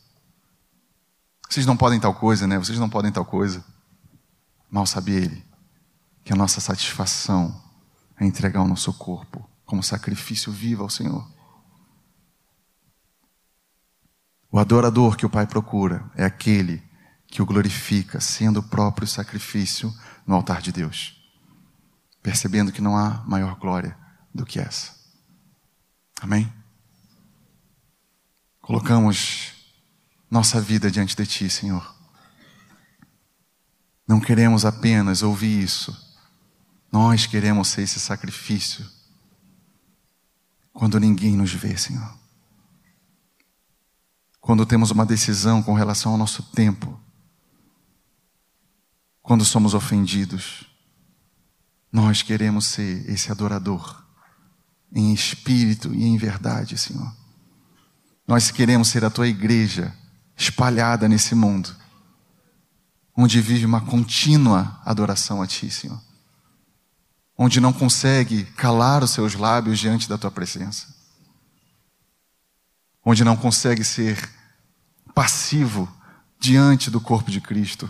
Vocês 1.50 1.66
não 1.66 1.76
podem 1.76 2.00
tal 2.00 2.14
coisa, 2.14 2.46
né? 2.46 2.60
Vocês 2.60 2.78
não 2.78 2.88
podem 2.88 3.12
tal 3.12 3.26
coisa. 3.26 3.66
Mal 4.70 4.86
sabe 4.86 5.14
ele 5.14 5.44
que 6.24 6.32
a 6.32 6.36
nossa 6.36 6.62
satisfação 6.62 7.60
é 8.20 8.24
entregar 8.24 8.62
o 8.62 8.68
nosso 8.68 8.94
corpo 8.94 9.50
como 9.66 9.82
sacrifício 9.82 10.52
vivo 10.52 10.84
ao 10.84 10.92
Senhor. 10.92 11.28
O 14.52 14.60
adorador 14.60 15.18
que 15.18 15.26
o 15.26 15.30
Pai 15.30 15.48
procura 15.48 16.12
é 16.14 16.24
aquele 16.24 16.84
que 17.26 17.42
o 17.42 17.48
glorifica, 17.48 18.22
sendo 18.22 18.60
o 18.60 18.64
próprio 18.64 19.08
sacrifício 19.08 19.92
no 20.24 20.36
altar 20.36 20.62
de 20.62 20.72
Deus, 20.72 21.20
percebendo 22.22 22.72
que 22.72 22.82
não 22.82 22.96
há 22.96 23.24
maior 23.26 23.56
glória 23.56 23.98
do 24.32 24.46
que 24.46 24.60
essa. 24.60 24.96
Amém? 26.22 26.54
Colocamos 28.68 29.54
nossa 30.30 30.60
vida 30.60 30.92
diante 30.92 31.16
de 31.16 31.26
Ti, 31.26 31.50
Senhor. 31.50 31.96
Não 34.06 34.20
queremos 34.20 34.66
apenas 34.66 35.24
ouvir 35.24 35.64
isso, 35.64 35.96
nós 36.92 37.26
queremos 37.26 37.70
ser 37.70 37.84
esse 37.84 37.98
sacrifício 37.98 38.86
quando 40.74 41.00
ninguém 41.00 41.38
nos 41.38 41.54
vê, 41.54 41.78
Senhor. 41.78 42.14
Quando 44.42 44.66
temos 44.66 44.92
uma 44.92 45.06
decisão 45.06 45.64
com 45.64 45.74
relação 45.74 46.12
ao 46.12 46.18
nosso 46.18 46.44
tempo, 46.52 47.00
quando 49.22 49.46
somos 49.46 49.74
ofendidos, 49.74 50.66
nós 51.90 52.22
queremos 52.22 52.66
ser 52.66 53.10
esse 53.10 53.32
adorador, 53.32 54.04
em 54.92 55.14
espírito 55.14 55.96
e 55.96 56.04
em 56.04 56.18
verdade, 56.18 56.78
Senhor. 56.78 57.16
Nós 58.28 58.52
queremos 58.52 58.90
ser 58.90 59.06
a 59.06 59.10
tua 59.10 59.28
igreja 59.28 59.96
espalhada 60.36 61.08
nesse 61.08 61.34
mundo, 61.34 61.74
onde 63.16 63.40
vive 63.40 63.66
uma 63.66 63.80
contínua 63.80 64.80
adoração 64.84 65.42
a 65.42 65.48
ti, 65.48 65.72
Senhor. 65.72 66.00
Onde 67.38 67.62
não 67.62 67.72
consegue 67.72 68.44
calar 68.44 69.02
os 69.04 69.12
seus 69.12 69.34
lábios 69.34 69.80
diante 69.80 70.10
da 70.10 70.18
tua 70.18 70.30
presença. 70.30 70.94
Onde 73.06 73.24
não 73.24 73.38
consegue 73.38 73.84
ser 73.84 74.30
passivo 75.16 75.90
diante 76.40 76.92
do 76.92 77.00
corpo 77.00 77.32
de 77.32 77.40
Cristo. 77.40 77.90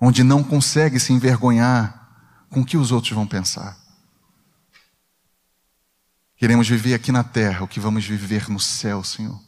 Onde 0.00 0.24
não 0.24 0.42
consegue 0.42 0.98
se 0.98 1.12
envergonhar 1.12 2.04
com 2.50 2.60
o 2.60 2.64
que 2.64 2.76
os 2.76 2.90
outros 2.90 3.12
vão 3.12 3.26
pensar. 3.26 3.83
Queremos 6.44 6.68
viver 6.68 6.92
aqui 6.92 7.10
na 7.10 7.24
terra 7.24 7.64
o 7.64 7.66
que 7.66 7.80
vamos 7.80 8.04
viver 8.04 8.50
no 8.50 8.60
céu, 8.60 9.02
Senhor. 9.02 9.42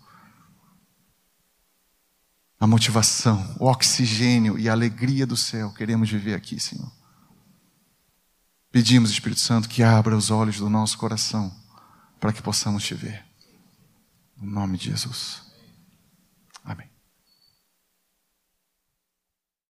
A 2.59 2.67
motivação, 2.67 3.55
o 3.61 3.67
oxigênio 3.67 4.59
e 4.59 4.67
a 4.67 4.73
alegria 4.73 5.27
do 5.27 5.37
céu 5.37 5.75
queremos 5.75 6.09
viver 6.09 6.33
aqui, 6.33 6.59
Senhor. 6.59 6.91
Pedimos, 8.73 9.11
Espírito 9.11 9.43
Santo, 9.43 9.69
que 9.69 9.83
abra 9.83 10.17
os 10.17 10.31
olhos 10.31 10.57
do 10.57 10.71
nosso 10.71 10.97
coração 10.97 11.55
para 12.19 12.33
que 12.33 12.41
possamos 12.41 12.83
te 12.83 12.95
ver. 12.95 13.23
Em 14.41 14.47
nome 14.47 14.79
de 14.79 14.87
Jesus. 14.87 15.46